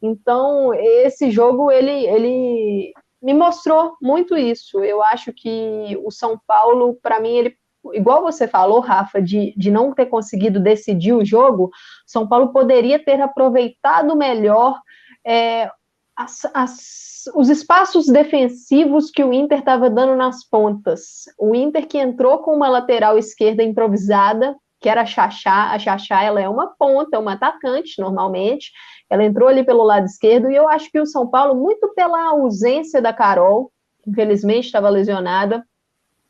Então, 0.00 0.72
esse 0.74 1.30
jogo 1.30 1.70
ele, 1.70 1.90
ele 1.90 2.92
me 3.20 3.34
mostrou 3.34 3.94
muito 4.00 4.36
isso. 4.36 4.82
Eu 4.84 5.02
acho 5.02 5.32
que 5.32 5.98
o 6.04 6.10
São 6.10 6.38
Paulo, 6.46 6.98
para 7.02 7.20
mim, 7.20 7.36
ele 7.36 7.56
igual 7.94 8.22
você 8.22 8.46
falou, 8.46 8.80
Rafa, 8.80 9.20
de, 9.20 9.54
de 9.56 9.70
não 9.70 9.92
ter 9.92 10.06
conseguido 10.06 10.60
decidir 10.60 11.12
o 11.12 11.24
jogo, 11.24 11.70
São 12.06 12.26
Paulo 12.26 12.52
poderia 12.52 12.98
ter 12.98 13.20
aproveitado 13.20 14.16
melhor 14.16 14.80
é, 15.26 15.70
as, 16.16 16.46
as, 16.54 17.24
os 17.34 17.48
espaços 17.50 18.06
defensivos 18.06 19.10
que 19.10 19.22
o 19.22 19.32
Inter 19.32 19.58
estava 19.58 19.90
dando 19.90 20.16
nas 20.16 20.42
pontas. 20.48 21.24
O 21.38 21.54
Inter 21.54 21.86
que 21.86 21.98
entrou 21.98 22.38
com 22.38 22.54
uma 22.54 22.68
lateral 22.68 23.18
esquerda 23.18 23.62
improvisada, 23.62 24.56
que 24.80 24.88
era 24.88 25.02
a 25.02 25.06
Xaxá. 25.06 25.72
A 25.72 25.78
Xaxá 25.78 26.22
ela 26.22 26.40
é 26.40 26.48
uma 26.48 26.68
ponta, 26.78 27.18
uma 27.18 27.32
atacante, 27.32 28.00
normalmente. 28.00 28.70
Ela 29.10 29.24
entrou 29.24 29.48
ali 29.48 29.64
pelo 29.64 29.82
lado 29.82 30.06
esquerdo, 30.06 30.50
e 30.50 30.56
eu 30.56 30.68
acho 30.68 30.90
que 30.90 31.00
o 31.00 31.06
São 31.06 31.26
Paulo, 31.28 31.54
muito 31.54 31.92
pela 31.94 32.30
ausência 32.30 33.00
da 33.02 33.12
Carol, 33.12 33.70
infelizmente 34.06 34.66
estava 34.66 34.88
lesionada, 34.88 35.64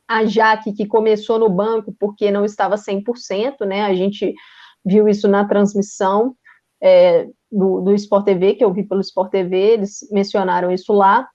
a 0.08 0.24
Jaque, 0.24 0.72
que 0.72 0.86
começou 0.86 1.38
no 1.38 1.48
banco 1.48 1.94
porque 1.98 2.30
não 2.30 2.44
estava 2.44 2.76
100%, 2.76 3.66
né? 3.66 3.82
A 3.82 3.94
gente 3.94 4.34
viu 4.84 5.08
isso 5.08 5.26
na 5.26 5.46
transmissão 5.46 6.34
é, 6.80 7.26
do, 7.50 7.80
do 7.80 7.94
Sport 7.94 8.24
TV, 8.24 8.54
que 8.54 8.64
eu 8.64 8.72
vi 8.72 8.84
pelo 8.84 9.00
Sport 9.00 9.30
TV, 9.30 9.56
eles 9.56 9.98
mencionaram 10.10 10.70
isso 10.70 10.92
lá. 10.92 11.28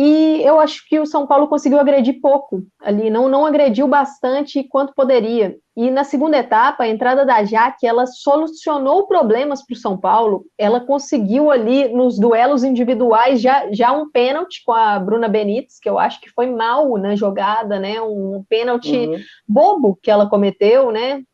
E 0.00 0.44
eu 0.44 0.60
acho 0.60 0.88
que 0.88 1.00
o 1.00 1.04
São 1.04 1.26
Paulo 1.26 1.48
conseguiu 1.48 1.80
agredir 1.80 2.20
pouco 2.20 2.62
ali, 2.80 3.10
não, 3.10 3.28
não 3.28 3.44
agrediu 3.44 3.88
bastante 3.88 4.62
quanto 4.62 4.94
poderia. 4.94 5.56
E 5.76 5.90
na 5.90 6.04
segunda 6.04 6.38
etapa, 6.38 6.84
a 6.84 6.88
entrada 6.88 7.26
da 7.26 7.42
Jaque, 7.42 7.84
ela 7.84 8.06
solucionou 8.06 9.08
problemas 9.08 9.66
para 9.66 9.74
o 9.74 9.76
São 9.76 9.98
Paulo. 9.98 10.44
Ela 10.56 10.78
conseguiu 10.78 11.50
ali 11.50 11.88
nos 11.88 12.16
duelos 12.16 12.62
individuais 12.62 13.40
já, 13.40 13.72
já 13.72 13.90
um 13.90 14.08
pênalti 14.08 14.62
com 14.64 14.70
a 14.70 15.00
Bruna 15.00 15.26
Benítez, 15.26 15.80
que 15.80 15.88
eu 15.88 15.98
acho 15.98 16.20
que 16.20 16.30
foi 16.30 16.46
mal 16.46 16.96
na 16.96 17.16
jogada, 17.16 17.80
né? 17.80 18.00
Um 18.00 18.44
pênalti 18.48 18.96
uhum. 18.96 19.18
bobo 19.48 19.98
que 20.00 20.12
ela 20.12 20.28
cometeu, 20.28 20.92
né? 20.92 21.24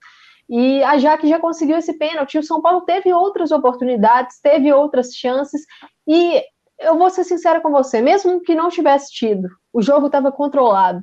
E 0.49 0.83
a 0.85 0.97
Jaque 0.97 1.29
já 1.29 1.39
conseguiu 1.39 1.77
esse 1.77 1.99
pênalti. 1.99 2.39
O 2.39 2.43
São 2.43 2.62
Paulo 2.62 2.81
teve 2.81 3.12
outras 3.12 3.51
oportunidades, 3.51 4.41
teve 4.41 4.73
outras 4.73 5.12
chances. 5.12 5.67
E 6.09 6.43
eu 6.81 6.99
vou 6.99 7.11
ser 7.11 7.25
sincera 7.25 7.61
com 7.61 7.70
você, 7.70 8.01
mesmo 8.01 8.41
que 8.41 8.55
não 8.55 8.68
tivesse 8.68 9.12
tido, 9.12 9.49
o 9.72 9.81
jogo 9.81 10.07
estava 10.07 10.33
controlado. 10.33 11.01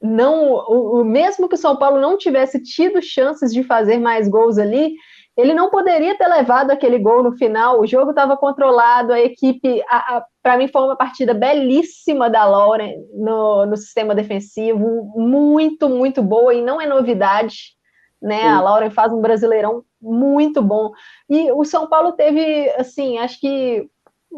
Não, 0.00 0.52
o, 0.52 1.00
o, 1.00 1.04
mesmo 1.04 1.48
que 1.48 1.54
o 1.54 1.58
São 1.58 1.76
Paulo 1.76 2.00
não 2.00 2.18
tivesse 2.18 2.62
tido 2.62 3.00
chances 3.00 3.52
de 3.52 3.62
fazer 3.62 3.98
mais 3.98 4.28
gols 4.28 4.58
ali, 4.58 4.94
ele 5.36 5.52
não 5.52 5.70
poderia 5.70 6.16
ter 6.16 6.26
levado 6.26 6.70
aquele 6.70 6.98
gol 6.98 7.22
no 7.22 7.36
final. 7.36 7.80
O 7.80 7.86
jogo 7.86 8.10
estava 8.10 8.36
controlado, 8.36 9.12
a 9.12 9.20
equipe, 9.20 9.82
para 10.42 10.56
mim, 10.56 10.68
foi 10.68 10.82
uma 10.82 10.96
partida 10.96 11.34
belíssima 11.34 12.30
da 12.30 12.44
Lauren 12.44 12.94
no, 13.14 13.66
no 13.66 13.76
sistema 13.76 14.14
defensivo, 14.14 15.12
muito, 15.14 15.88
muito 15.88 16.22
boa 16.22 16.54
e 16.54 16.62
não 16.62 16.80
é 16.80 16.86
novidade. 16.86 17.74
Né? 18.20 18.48
A 18.48 18.60
Lauren 18.62 18.90
faz 18.90 19.12
um 19.12 19.20
brasileirão 19.20 19.82
muito 20.00 20.62
bom. 20.62 20.90
E 21.28 21.52
o 21.52 21.64
São 21.64 21.86
Paulo 21.86 22.12
teve, 22.12 22.70
assim, 22.78 23.18
acho 23.18 23.38
que 23.38 23.86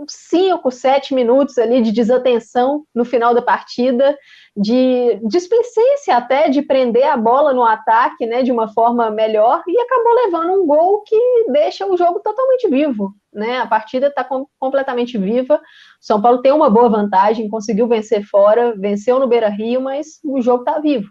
cinco, 0.07 0.71
sete 0.71 1.15
minutos 1.15 1.59
ali 1.59 1.83
de 1.83 1.91
desatenção 1.91 2.85
no 2.95 3.05
final 3.05 3.35
da 3.35 3.43
partida, 3.43 4.17
de 4.57 5.21
displicência 5.25 6.17
até 6.17 6.49
de 6.49 6.63
prender 6.63 7.07
a 7.07 7.17
bola 7.17 7.53
no 7.53 7.65
ataque, 7.65 8.27
né, 8.27 8.43
de 8.43 8.53
uma 8.53 8.69
forma 8.69 9.11
melhor, 9.11 9.63
e 9.67 9.81
acabou 9.81 10.15
levando 10.15 10.63
um 10.63 10.67
gol 10.67 11.03
que 11.03 11.17
deixa 11.49 11.87
o 11.87 11.97
jogo 11.97 12.21
totalmente 12.21 12.69
vivo, 12.69 13.15
né, 13.33 13.59
a 13.59 13.67
partida 13.67 14.09
está 14.09 14.25
com, 14.25 14.47
completamente 14.59 15.17
viva, 15.17 15.61
São 16.01 16.21
Paulo 16.21 16.43
tem 16.43 16.53
uma 16.53 16.69
boa 16.69 16.89
vantagem, 16.89 17.49
conseguiu 17.49 17.87
vencer 17.87 18.25
fora, 18.25 18.75
venceu 18.77 19.19
no 19.19 19.29
Beira-Rio, 19.29 19.81
mas 19.81 20.21
o 20.25 20.41
jogo 20.41 20.63
está 20.63 20.79
vivo. 20.81 21.09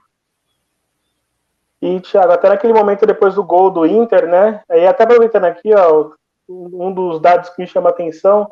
E, 1.82 2.00
Thiago, 2.00 2.32
até 2.32 2.50
naquele 2.50 2.74
momento 2.74 3.06
depois 3.06 3.36
do 3.36 3.44
gol 3.44 3.70
do 3.70 3.86
Inter, 3.86 4.28
né, 4.28 4.62
e 4.70 4.86
até 4.86 5.04
aproveitando 5.04 5.46
aqui, 5.46 5.74
ó, 5.74 6.12
um 6.50 6.94
dos 6.94 7.20
dados 7.20 7.50
que 7.50 7.62
me 7.62 7.68
chama 7.68 7.90
a 7.90 7.92
atenção, 7.92 8.50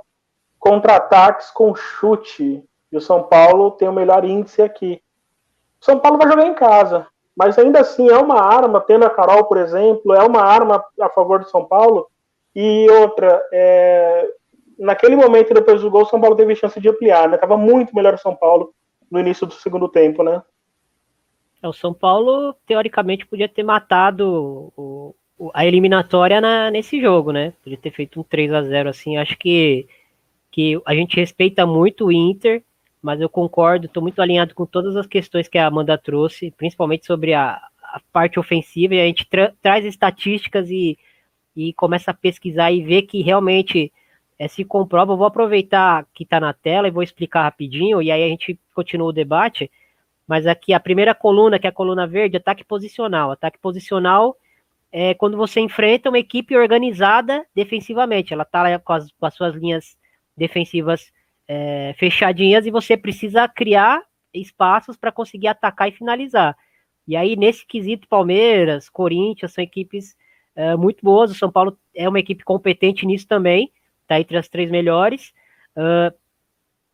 contra-ataques 0.65 1.51
com 1.51 1.75
chute. 1.75 2.63
E 2.91 2.97
o 2.97 3.01
São 3.01 3.21
Paulo 3.21 3.71
tem 3.71 3.87
o 3.87 3.93
melhor 3.93 4.25
índice 4.25 4.63
aqui. 4.63 4.99
O 5.79 5.85
São 5.85 5.99
Paulo 5.99 6.17
vai 6.17 6.27
jogar 6.27 6.47
em 6.47 6.55
casa, 6.55 7.05
mas 7.35 7.59
ainda 7.59 7.81
assim 7.81 8.09
é 8.09 8.17
uma 8.17 8.41
arma, 8.41 8.81
tendo 8.81 9.05
a 9.05 9.09
Carol, 9.09 9.43
por 9.45 9.57
exemplo, 9.57 10.13
é 10.13 10.23
uma 10.23 10.41
arma 10.41 10.83
a 10.99 11.09
favor 11.09 11.39
do 11.39 11.49
São 11.49 11.63
Paulo. 11.65 12.07
E 12.55 12.89
outra, 12.89 13.39
é... 13.53 14.27
naquele 14.79 15.15
momento 15.15 15.53
depois 15.53 15.81
do 15.81 15.91
gol, 15.91 16.01
o 16.01 16.05
São 16.07 16.19
Paulo 16.19 16.35
teve 16.35 16.55
chance 16.55 16.79
de 16.79 16.89
ampliar, 16.89 17.29
né? 17.29 17.37
Tava 17.37 17.57
muito 17.57 17.95
melhor 17.95 18.15
o 18.15 18.19
São 18.19 18.35
Paulo 18.35 18.73
no 19.11 19.19
início 19.19 19.45
do 19.45 19.53
segundo 19.53 19.87
tempo, 19.87 20.23
né? 20.23 20.41
É, 21.61 21.67
o 21.67 21.73
São 21.73 21.93
Paulo, 21.93 22.55
teoricamente, 22.65 23.27
podia 23.27 23.47
ter 23.47 23.63
matado 23.63 24.71
o, 24.75 25.13
a 25.53 25.63
eliminatória 25.63 26.41
na, 26.41 26.71
nesse 26.71 26.99
jogo, 26.99 27.31
né? 27.31 27.53
Podia 27.63 27.77
ter 27.77 27.91
feito 27.91 28.19
um 28.19 28.23
3 28.23 28.51
a 28.51 28.63
0 28.63 28.89
assim. 28.89 29.17
Acho 29.17 29.37
que 29.37 29.87
que 30.55 30.81
a 30.85 30.95
gente 30.95 31.17
respeita 31.17 31.65
muito 31.65 32.05
o 32.05 32.11
Inter, 32.13 32.63
mas 33.01 33.19
eu 33.19 33.27
concordo, 33.27 33.87
estou 33.87 34.01
muito 34.01 34.21
alinhado 34.21 34.55
com 34.55 34.65
todas 34.65 34.95
as 34.95 35.05
questões 35.05 35.49
que 35.49 35.57
a 35.57 35.67
Amanda 35.67 35.97
trouxe, 35.97 36.49
principalmente 36.49 37.05
sobre 37.05 37.33
a, 37.33 37.61
a 37.83 37.99
parte 38.13 38.39
ofensiva, 38.39 38.95
e 38.95 39.01
a 39.01 39.05
gente 39.05 39.27
tra 39.27 39.51
traz 39.61 39.83
estatísticas 39.83 40.69
e, 40.69 40.97
e 41.57 41.73
começa 41.73 42.11
a 42.11 42.13
pesquisar 42.13 42.71
e 42.71 42.81
ver 42.81 43.01
que 43.01 43.21
realmente 43.21 43.91
é, 44.39 44.47
se 44.47 44.63
comprova. 44.63 45.11
Eu 45.11 45.17
vou 45.17 45.27
aproveitar 45.27 46.07
que 46.13 46.23
está 46.23 46.39
na 46.39 46.53
tela 46.53 46.87
e 46.87 46.91
vou 46.91 47.03
explicar 47.03 47.43
rapidinho, 47.43 48.01
e 48.01 48.09
aí 48.09 48.23
a 48.23 48.29
gente 48.29 48.57
continua 48.73 49.09
o 49.09 49.13
debate. 49.13 49.69
Mas 50.25 50.47
aqui 50.47 50.71
a 50.71 50.79
primeira 50.79 51.13
coluna, 51.13 51.59
que 51.59 51.67
é 51.67 51.69
a 51.69 51.73
coluna 51.73 52.07
verde, 52.07 52.37
ataque 52.37 52.63
posicional. 52.63 53.29
Ataque 53.29 53.59
posicional 53.59 54.37
é 54.89 55.13
quando 55.13 55.35
você 55.35 55.59
enfrenta 55.59 56.07
uma 56.07 56.17
equipe 56.17 56.55
organizada 56.55 57.45
defensivamente. 57.53 58.31
Ela 58.31 58.43
está 58.43 58.79
com, 58.79 58.93
com 59.19 59.25
as 59.25 59.33
suas 59.33 59.53
linhas 59.53 59.97
defensivas 60.35 61.11
é, 61.47 61.95
fechadinhas 61.97 62.65
e 62.65 62.71
você 62.71 62.97
precisa 62.97 63.47
criar 63.47 64.01
espaços 64.33 64.97
para 64.97 65.11
conseguir 65.11 65.47
atacar 65.47 65.87
e 65.87 65.93
finalizar. 65.93 66.57
E 67.07 67.15
aí, 67.15 67.35
nesse 67.35 67.65
quesito, 67.65 68.07
Palmeiras, 68.07 68.89
Corinthians 68.89 69.53
são 69.53 69.63
equipes 69.63 70.15
é, 70.55 70.75
muito 70.75 71.03
boas. 71.03 71.31
O 71.31 71.35
São 71.35 71.51
Paulo 71.51 71.77
é 71.93 72.09
uma 72.09 72.19
equipe 72.19 72.43
competente 72.43 73.05
nisso 73.05 73.27
também, 73.27 73.71
está 74.01 74.19
entre 74.19 74.37
as 74.37 74.47
três 74.49 74.71
melhores. 74.71 75.33
Uh, 75.77 76.15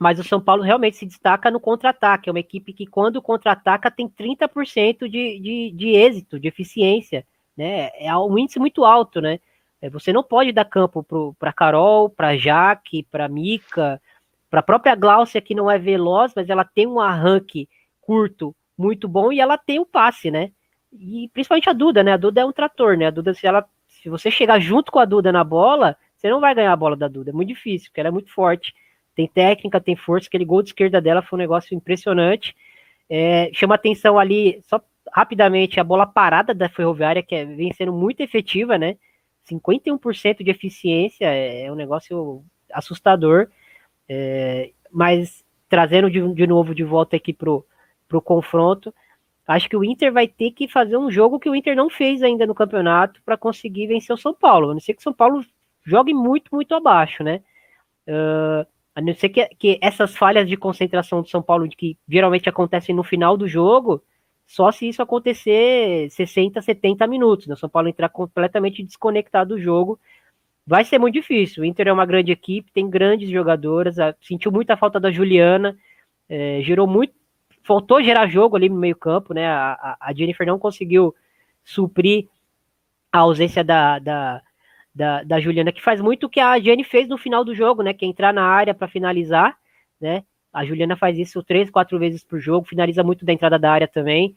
mas 0.02 0.20
o 0.20 0.24
São 0.24 0.42
Paulo 0.42 0.64
realmente 0.64 0.98
se 0.98 1.06
destaca 1.06 1.52
no 1.52 1.60
contra-ataque. 1.60 2.28
É 2.28 2.34
uma 2.34 2.40
equipe 2.40 2.74
que, 2.74 2.88
quando 2.88 3.22
contra-ataca, 3.22 3.92
tem 3.92 4.10
30% 4.10 5.08
de, 5.08 5.40
de, 5.40 5.72
de 5.76 5.90
êxito, 5.90 6.40
de 6.40 6.48
eficiência. 6.48 7.24
Né? 7.56 7.92
É 8.00 8.18
um 8.18 8.36
índice 8.36 8.58
muito 8.58 8.84
alto, 8.84 9.22
né? 9.22 9.40
É, 9.82 9.90
você 9.90 10.14
não 10.14 10.24
pode 10.24 10.52
dar 10.52 10.66
campo 10.66 11.04
para 11.40 11.52
Carol, 11.52 12.10
para 12.10 12.38
Jaque, 12.38 13.04
para 13.10 13.28
Mica, 13.28 14.00
para 14.50 14.60
a 14.60 14.64
própria 14.64 14.96
Gláucia, 14.96 15.42
que 15.42 15.56
não 15.56 15.72
é 15.72 15.80
veloz, 15.80 16.34
mas 16.36 16.50
ela 16.50 16.64
tem 16.64 16.86
um 16.86 17.00
arranque 17.00 17.68
curto 18.02 18.56
muito 18.78 19.08
bom 19.08 19.32
e 19.32 19.40
ela 19.40 19.58
tem 19.58 19.80
o 19.80 19.86
passe, 19.86 20.30
né? 20.30 20.52
E 20.92 21.30
principalmente 21.34 21.70
a 21.70 21.74
Duda, 21.74 22.04
né? 22.04 22.14
A 22.14 22.18
Duda 22.18 22.42
é 22.42 22.46
um 22.46 22.52
trator, 22.52 22.98
né? 22.98 23.08
A 23.08 23.12
Duda, 23.12 23.34
se, 23.34 23.48
ela, 23.48 23.66
se 23.88 24.10
você 24.10 24.30
chegar 24.30 24.60
junto 24.60 24.92
com 24.92 25.00
a 25.00 25.06
Duda 25.06 25.32
na 25.32 25.44
bola, 25.44 25.96
você 26.16 26.30
não 26.30 26.40
vai 26.40 26.54
ganhar 26.54 26.74
a 26.74 26.76
bola 26.76 26.96
da 26.96 27.08
Duda. 27.08 27.32
É 27.32 27.34
muito 27.34 27.48
difícil, 27.48 27.90
porque 27.90 28.02
ela 28.02 28.10
é 28.10 28.12
muito 28.12 28.32
forte. 28.32 28.76
Tem 29.16 29.28
técnica, 29.28 29.80
tem 29.80 29.96
força. 29.96 30.28
Aquele 30.28 30.46
gol 30.46 30.62
de 30.62 30.70
esquerda 30.70 31.02
dela 31.02 31.22
foi 31.22 31.38
um 31.38 31.42
negócio 31.42 31.76
impressionante. 31.76 32.56
É, 33.10 33.50
chama 33.54 33.76
atenção 33.76 34.20
ali, 34.20 34.62
só 34.68 34.82
rapidamente, 35.12 35.80
a 35.80 35.84
bola 35.84 36.06
parada 36.06 36.54
da 36.54 36.70
Ferroviária, 36.70 37.24
que 37.24 37.36
é, 37.36 37.46
vem 37.46 37.74
sendo 37.74 37.94
muito 37.94 38.22
efetiva, 38.22 38.78
né? 38.78 38.98
51% 39.50 40.44
de 40.44 40.52
eficiência 40.52 41.26
é, 41.26 41.66
é 41.66 41.72
um 41.72 41.76
negócio 41.76 42.44
assustador. 42.72 43.48
É, 44.08 44.72
mas 44.92 45.44
trazendo 45.70 46.10
de, 46.10 46.34
de 46.34 46.48
novo 46.48 46.76
de 46.76 46.84
volta 46.84 47.16
aqui 47.16 47.32
pro, 47.32 47.66
pro 48.08 48.22
confronto, 48.22 48.94
acho 49.48 49.70
que 49.70 49.78
o 49.78 49.84
Inter 49.84 50.12
vai 50.12 50.28
ter 50.28 50.52
que 50.52 50.68
fazer 50.68 50.98
um 50.98 51.10
jogo 51.10 51.40
que 51.40 51.50
o 51.50 51.56
Inter 51.56 51.76
não 51.76 51.90
fez 51.90 52.22
ainda 52.22 52.46
no 52.46 52.56
campeonato 52.56 53.22
para 53.24 53.38
conseguir 53.38 53.88
vencer 53.88 54.14
o 54.14 54.18
São 54.18 54.34
Paulo. 54.34 54.72
A 54.72 54.74
não 54.74 54.82
ser 54.82 54.94
que 54.94 55.00
o 55.00 55.04
São 55.04 55.14
Paulo 55.14 55.44
jogue 55.84 56.14
muito, 56.14 56.54
muito 56.54 56.76
abaixo, 56.76 57.24
né? 57.24 57.42
Uh, 58.08 58.68
a 58.94 59.02
não 59.02 59.14
ser 59.16 59.30
que, 59.30 59.46
que 59.56 59.80
essas 59.82 60.16
falhas 60.16 60.48
de 60.48 60.58
concentração 60.58 61.22
do 61.22 61.30
São 61.30 61.42
Paulo, 61.42 61.68
que 61.70 61.98
geralmente 62.08 62.50
acontecem 62.50 62.94
no 62.94 63.04
final 63.04 63.38
do 63.38 63.48
jogo, 63.48 64.04
só 64.52 64.70
se 64.70 64.86
isso 64.86 65.02
acontecer 65.02 66.10
60, 66.12 66.62
70 66.62 67.08
minutos, 67.08 67.48
né? 67.48 67.54
O 67.54 67.58
São 67.58 67.70
Paulo 67.70 67.88
entrar 67.88 68.10
completamente 68.10 68.84
desconectado 68.84 69.56
do 69.56 69.62
jogo, 69.62 69.98
vai 70.68 70.84
ser 70.84 71.00
muito 71.00 71.14
difícil. 71.14 71.64
O 71.64 71.66
Inter 71.66 71.88
é 71.88 71.94
uma 71.94 72.06
grande 72.06 72.34
equipe, 72.34 72.70
tem 72.70 72.90
grandes 72.90 73.30
jogadoras, 73.30 73.96
sentiu 74.22 74.52
muita 74.52 74.76
falta 74.76 75.00
da 75.00 75.10
Juliana, 75.10 75.78
é, 76.28 76.60
gerou 76.64 76.86
muito, 76.86 77.14
faltou 77.64 78.04
gerar 78.04 78.28
jogo 78.28 78.58
ali 78.58 78.68
no 78.68 78.76
meio 78.76 78.96
campo, 78.96 79.34
né? 79.34 79.48
A, 79.48 79.96
a 80.02 80.14
Jennifer 80.14 80.46
não 80.46 80.60
conseguiu 80.60 81.16
suprir 81.64 82.28
a 83.10 83.20
ausência 83.20 83.64
da, 83.64 84.00
da, 84.00 84.42
da, 84.94 85.24
da, 85.24 85.40
Juliana, 85.40 85.72
que 85.72 85.82
faz 85.82 86.02
muito 86.02 86.26
o 86.26 86.30
que 86.30 86.42
a 86.42 86.60
Jenny 86.60 86.84
fez 86.84 87.08
no 87.08 87.18
final 87.18 87.46
do 87.46 87.56
jogo, 87.56 87.84
né? 87.84 87.94
Que 87.94 88.04
é 88.04 88.08
entrar 88.10 88.34
na 88.34 88.44
área 88.44 88.74
para 88.74 88.90
finalizar, 88.90 89.58
né? 90.00 90.26
A 90.52 90.66
Juliana 90.66 90.98
faz 90.98 91.18
isso 91.18 91.42
três, 91.42 91.70
quatro 91.70 91.98
vezes 91.98 92.22
por 92.22 92.38
jogo, 92.38 92.68
finaliza 92.68 93.02
muito 93.02 93.24
da 93.24 93.32
entrada 93.32 93.58
da 93.58 93.72
área 93.72 93.88
também. 93.88 94.36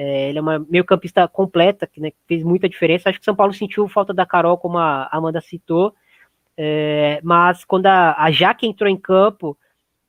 É, 0.00 0.28
ele 0.28 0.38
é 0.38 0.40
uma 0.40 0.60
meio 0.60 0.84
campista 0.84 1.26
completa, 1.26 1.84
que 1.84 2.00
né, 2.00 2.12
fez 2.28 2.44
muita 2.44 2.68
diferença. 2.68 3.10
Acho 3.10 3.18
que 3.18 3.24
São 3.24 3.34
Paulo 3.34 3.52
sentiu 3.52 3.88
falta 3.88 4.14
da 4.14 4.24
Carol, 4.24 4.56
como 4.56 4.78
a 4.78 5.08
Amanda 5.10 5.40
citou. 5.40 5.92
É, 6.56 7.20
mas 7.24 7.64
quando 7.64 7.86
a, 7.86 8.14
a 8.16 8.30
Jaque 8.30 8.64
entrou 8.64 8.88
em 8.88 8.96
campo, 8.96 9.58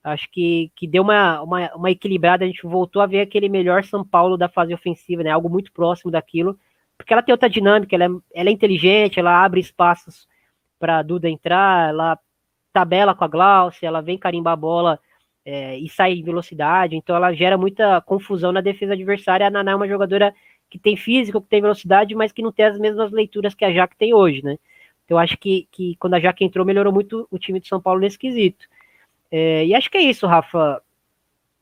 acho 0.03 0.29
que, 0.31 0.71
que 0.75 0.85
deu 0.85 1.01
uma, 1.01 1.41
uma, 1.41 1.75
uma, 1.75 1.89
equilibrada, 1.89 2.43
a 2.45 2.47
gente 2.47 2.61
voltou 2.67 3.01
a 3.01 3.07
ver 3.07 3.21
aquele 3.21 3.49
melhor 3.49 3.83
São 3.83 4.05
Paulo 4.05 4.37
da 4.37 4.47
fase 4.47 4.75
ofensiva, 4.75 5.23
né? 5.23 5.31
Algo 5.31 5.49
muito 5.49 5.71
próximo 5.71 6.11
daquilo, 6.11 6.55
porque 6.95 7.11
ela 7.11 7.23
tem 7.23 7.33
outra 7.33 7.49
dinâmica, 7.49 7.95
ela 7.95 8.05
é, 8.05 8.09
ela 8.35 8.49
é 8.49 8.53
inteligente, 8.53 9.19
ela 9.19 9.43
abre 9.43 9.59
espaços 9.59 10.27
para 10.79 10.99
a 10.99 11.03
Duda 11.03 11.27
entrar, 11.27 11.89
ela 11.89 12.19
tabela 12.71 13.15
com 13.15 13.23
a 13.23 13.27
Glaucia, 13.27 13.87
ela 13.87 14.01
vem 14.01 14.19
carimbar 14.19 14.53
a 14.53 14.55
bola 14.55 14.99
é, 15.51 15.79
e 15.79 15.89
sai 15.89 16.13
em 16.13 16.21
velocidade, 16.21 16.95
então 16.95 17.15
ela 17.15 17.33
gera 17.33 17.57
muita 17.57 17.99
confusão 18.01 18.51
na 18.51 18.61
defesa 18.61 18.93
adversária. 18.93 19.47
A 19.47 19.49
Naná 19.49 19.71
é 19.71 19.75
uma 19.75 19.87
jogadora 19.87 20.31
que 20.69 20.77
tem 20.77 20.95
físico, 20.95 21.41
que 21.41 21.47
tem 21.49 21.59
velocidade, 21.59 22.13
mas 22.13 22.31
que 22.31 22.43
não 22.43 22.51
tem 22.51 22.65
as 22.65 22.77
mesmas 22.77 23.11
leituras 23.11 23.55
que 23.55 23.65
a 23.65 23.71
Jaque 23.71 23.97
tem 23.97 24.13
hoje, 24.13 24.43
né? 24.43 24.59
Então 25.03 25.17
acho 25.17 25.35
que, 25.39 25.67
que 25.71 25.95
quando 25.95 26.13
a 26.13 26.19
Jaque 26.19 26.45
entrou, 26.45 26.63
melhorou 26.63 26.93
muito 26.93 27.27
o 27.31 27.39
time 27.39 27.59
de 27.59 27.67
São 27.67 27.81
Paulo 27.81 27.99
nesse 27.99 28.19
quesito. 28.19 28.67
É, 29.31 29.65
e 29.65 29.73
acho 29.73 29.89
que 29.89 29.97
é 29.97 30.03
isso, 30.03 30.27
Rafa. 30.27 30.83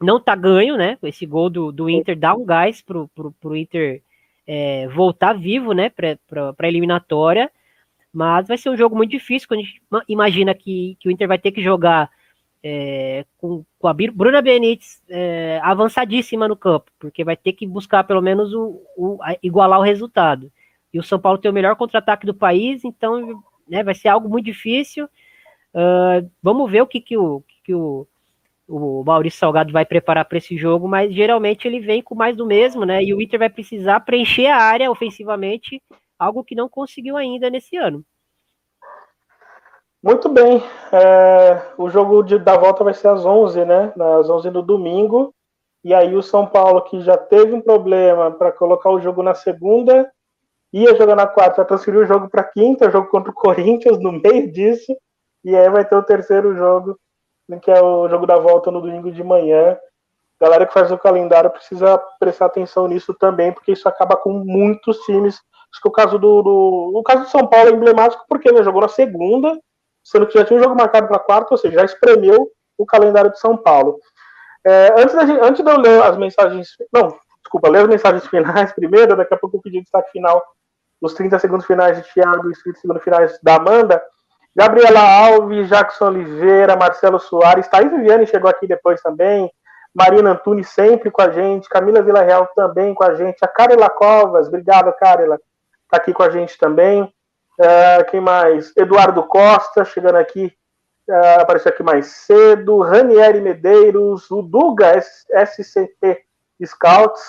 Não 0.02 0.20
tá 0.20 0.36
ganho, 0.36 0.76
né? 0.76 0.98
Esse 1.02 1.26
gol 1.26 1.50
do, 1.50 1.72
do 1.72 1.90
Inter 1.90 2.18
dá 2.18 2.36
um 2.36 2.46
gás 2.46 2.82
pro, 2.82 3.08
pro, 3.16 3.32
pro 3.40 3.56
Inter 3.56 4.04
é, 4.46 4.86
voltar 4.90 5.32
vivo, 5.32 5.72
né? 5.72 5.90
Pra, 5.90 6.54
pra 6.54 6.68
eliminatória. 6.68 7.50
Mas 8.12 8.50
vai 8.50 8.58
ser 8.58 8.70
um 8.70 8.78
jogo 8.78 8.98
muito 8.98 9.12
difícil, 9.12 9.48
quando 9.48 9.62
a 9.62 9.64
gente 9.64 9.82
imagina 10.10 10.54
que, 10.54 10.98
que 11.00 11.08
o 11.08 11.12
Inter 11.12 11.28
vai 11.28 11.40
ter 11.40 11.52
que 11.52 11.62
jogar 11.62 12.10
é, 12.70 13.26
com, 13.38 13.64
com, 13.80 13.88
a 13.88 13.94
Bruna 13.94 14.42
Benítez 14.42 15.02
é, 15.10 15.58
avançadíssima 15.64 16.50
no 16.50 16.56
campo, 16.56 16.92
porque 17.00 17.24
vai 17.24 17.38
ter 17.38 17.54
que 17.54 17.66
buscar 17.66 18.04
pelo 18.04 18.22
menos 18.22 18.54
o, 18.54 18.82
o 18.98 19.20
igualar 19.42 19.80
o 19.80 19.84
resultado. 19.84 20.52
E 20.94 21.00
o 21.00 21.04
São 21.04 21.18
Paulo 21.18 21.38
tem 21.38 21.50
o 21.50 21.54
melhor 21.54 21.78
contra-ataque 21.78 22.26
do 22.26 22.34
país, 22.34 22.84
então 22.84 23.42
né, 23.68 23.84
vai 23.84 23.96
ser 23.96 24.10
algo 24.10 24.28
muito 24.28 24.46
difícil. 24.46 25.06
Uh, 25.74 26.30
vamos 26.44 26.70
ver 26.70 26.82
o 26.82 26.88
que, 26.88 27.00
que, 27.00 27.18
o, 27.18 27.42
que 27.64 27.74
o, 27.74 28.06
o 28.68 29.02
Maurício 29.06 29.40
Salgado 29.40 29.72
vai 29.72 29.86
preparar 29.86 30.26
para 30.26 30.38
esse 30.38 30.58
jogo, 30.58 30.90
mas 30.90 31.14
geralmente 31.14 31.68
ele 31.68 31.80
vem 31.80 32.02
com 32.02 32.16
mais 32.16 32.36
do 32.36 32.46
mesmo, 32.46 32.84
né? 32.84 33.02
E 33.02 33.14
o 33.14 33.22
Inter 33.22 33.40
vai 33.40 33.50
precisar 33.50 34.02
preencher 34.02 34.48
a 34.48 34.58
área 34.58 34.92
ofensivamente, 34.92 35.82
algo 36.20 36.44
que 36.44 36.56
não 36.56 36.68
conseguiu 36.68 37.16
ainda 37.16 37.50
nesse 37.50 37.78
ano. 37.78 38.04
Muito 40.08 40.30
bem. 40.30 40.64
É, 40.94 41.74
o 41.78 41.90
jogo 41.90 42.24
de, 42.24 42.40
da 42.40 42.56
volta 42.56 42.82
vai 42.82 42.94
ser 42.94 43.10
às 43.10 43.26
11, 43.26 43.66
né? 43.66 43.92
Às 44.18 44.30
11 44.30 44.50
no 44.52 44.62
domingo. 44.62 45.34
E 45.84 45.94
aí 45.94 46.16
o 46.16 46.24
São 46.24 46.48
Paulo, 46.48 46.82
que 46.84 47.02
já 47.02 47.18
teve 47.18 47.54
um 47.54 47.60
problema 47.60 48.32
para 48.32 48.54
colocar 48.54 48.90
o 48.90 49.02
jogo 49.02 49.22
na 49.22 49.34
segunda, 49.34 50.10
ia 50.72 50.96
jogar 50.96 51.18
na 51.18 51.28
quarta, 51.28 51.66
transferiu 51.66 52.04
o 52.04 52.06
jogo 52.06 52.30
para 52.30 52.46
quinta, 52.46 52.90
jogo 52.90 53.10
contra 53.10 53.32
o 53.32 53.36
Corinthians 53.36 54.00
no 54.00 54.14
meio 54.14 54.50
disso. 54.50 54.96
E 55.44 55.54
aí 55.54 55.70
vai 55.70 55.84
ter 55.84 55.98
o 55.98 56.04
terceiro 56.04 56.56
jogo, 56.56 56.98
que 57.62 57.70
é 57.70 57.84
o 57.84 58.08
jogo 58.08 58.26
da 58.26 58.38
volta 58.38 58.72
no 58.72 58.80
domingo 58.80 59.12
de 59.12 59.22
manhã. 59.26 59.78
Galera 60.40 60.66
que 60.66 60.74
faz 60.74 60.90
o 60.90 60.98
calendário 60.98 61.50
precisa 61.50 62.02
prestar 62.18 62.46
atenção 62.46 62.88
nisso 62.88 63.14
também, 63.14 63.52
porque 63.52 63.74
isso 63.74 63.90
acaba 63.90 64.16
com 64.16 64.32
muitos 64.32 65.00
times. 65.00 65.36
Acho 65.70 65.82
que 65.82 65.90
o 65.90 65.92
caso 65.92 66.18
do, 66.18 66.42
do 66.42 66.92
o 66.96 67.04
caso 67.04 67.24
do 67.24 67.30
São 67.30 67.46
Paulo 67.46 67.72
é 67.72 67.74
emblemático 67.74 68.24
porque 68.30 68.48
ele 68.48 68.64
jogou 68.64 68.80
na 68.80 68.88
segunda 68.88 69.60
sendo 70.08 70.26
que 70.26 70.38
já 70.38 70.46
tinha 70.46 70.58
um 70.58 70.64
jogo 70.64 70.76
marcado 70.76 71.08
para 71.08 71.20
quarta, 71.20 71.48
ou 71.52 71.58
seja, 71.58 71.80
já 71.80 71.86
espremeu 71.86 72.50
o 72.78 72.86
calendário 72.86 73.32
de 73.32 73.40
São 73.40 73.58
Paulo. 73.58 74.00
É, 74.66 74.94
antes, 74.98 75.14
da 75.14 75.24
antes 75.46 75.64
de 75.64 75.70
eu 75.70 75.80
ler 75.80 76.02
as 76.02 76.18
mensagens. 76.18 76.70
Não, 76.94 77.10
desculpa, 77.42 77.70
ler 77.70 77.82
as 77.82 77.88
mensagens 77.88 78.26
finais 78.28 78.72
primeiro, 78.72 79.18
daqui 79.18 79.34
a 79.34 79.38
pouco 79.38 79.58
eu 79.58 79.62
pedi 79.62 79.82
destaque 79.82 80.12
final, 80.12 80.42
os 81.02 81.14
30 81.14 81.38
segundos 81.40 81.66
finais 81.66 81.98
de 81.98 82.14
Thiago 82.14 82.48
e 82.48 82.52
os 82.52 82.62
30 82.64 82.80
segundos 82.80 83.04
finais 83.04 83.38
da 83.44 83.56
Amanda. 83.56 84.02
Gabriela 84.56 85.02
Alves, 85.02 85.70
Jackson 85.70 86.08
Oliveira, 86.08 86.76
Marcelo 86.76 87.20
Soares, 87.20 87.68
Thaís 87.68 87.92
Viviane 87.92 88.26
chegou 88.26 88.50
aqui 88.50 88.66
depois 88.66 89.00
também, 89.02 89.52
Marina 89.94 90.32
Antunes 90.32 90.70
sempre 90.70 91.12
com 91.12 91.22
a 91.22 91.30
gente, 91.30 91.70
Camila 91.70 92.02
Villarreal 92.02 92.48
também 92.56 92.94
com 92.96 93.04
a 93.04 93.14
gente, 93.14 93.38
a 93.44 93.48
Carela 93.48 93.88
Covas, 93.90 94.48
obrigado, 94.48 94.92
Carela, 94.94 95.40
está 95.84 95.98
aqui 95.98 96.12
com 96.12 96.24
a 96.24 96.30
gente 96.32 96.58
também. 96.58 97.14
Uh, 97.60 98.06
quem 98.12 98.22
mais? 98.22 98.72
Eduardo 98.78 99.24
Costa, 99.24 99.84
chegando 99.84 100.18
aqui, 100.18 100.54
uh, 101.10 101.42
apareceu 101.42 101.72
aqui 101.72 101.82
mais 101.82 102.08
cedo. 102.08 102.82
Ranieri 102.82 103.42
Medeiros, 103.42 104.30
o 104.30 104.42
Duga, 104.42 104.98
SCP 105.00 106.24
Scouts, 106.64 107.22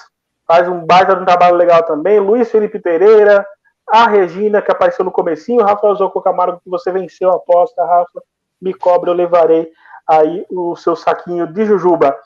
faz 0.47 0.69
um 0.69 0.85
baita 0.85 1.17
de 1.17 1.23
um 1.23 1.25
trabalho 1.25 1.57
legal 1.57 1.83
também. 1.85 2.21
Luiz 2.21 2.51
Felipe 2.51 2.79
Pereira, 2.79 3.47
a 3.89 4.07
Regina, 4.07 4.61
que 4.61 4.71
apareceu 4.71 5.05
no 5.05 5.11
comecinho. 5.11 5.65
Rafael 5.65 5.95
Zoco 5.95 6.21
Camargo, 6.21 6.61
que 6.63 6.69
você 6.69 6.93
venceu 6.93 7.31
a 7.31 7.37
aposta, 7.37 7.85
Rafa. 7.85 8.23
Me 8.61 8.75
cobra, 8.75 9.11
eu 9.11 9.15
levarei 9.15 9.71
aí 10.07 10.45
o 10.51 10.77
seu 10.77 10.95
saquinho 10.95 11.47
de 11.47 11.65
jujuba. 11.65 12.19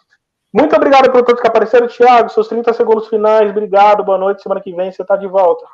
Muito 0.53 0.75
obrigado 0.77 1.11
por 1.11 1.23
todos 1.23 1.41
que 1.41 1.47
apareceram, 1.47 1.87
Thiago. 1.87 2.29
Seus 2.29 2.49
30 2.49 2.73
segundos 2.73 3.09
finais. 3.09 3.51
Obrigado, 3.51 4.05
boa 4.05 4.19
noite. 4.19 4.43
Semana 4.43 4.61
que 4.61 4.73
vem 4.73 4.91
você 4.91 5.03
está 5.03 5.17
de 5.17 5.27
volta. 5.27 5.65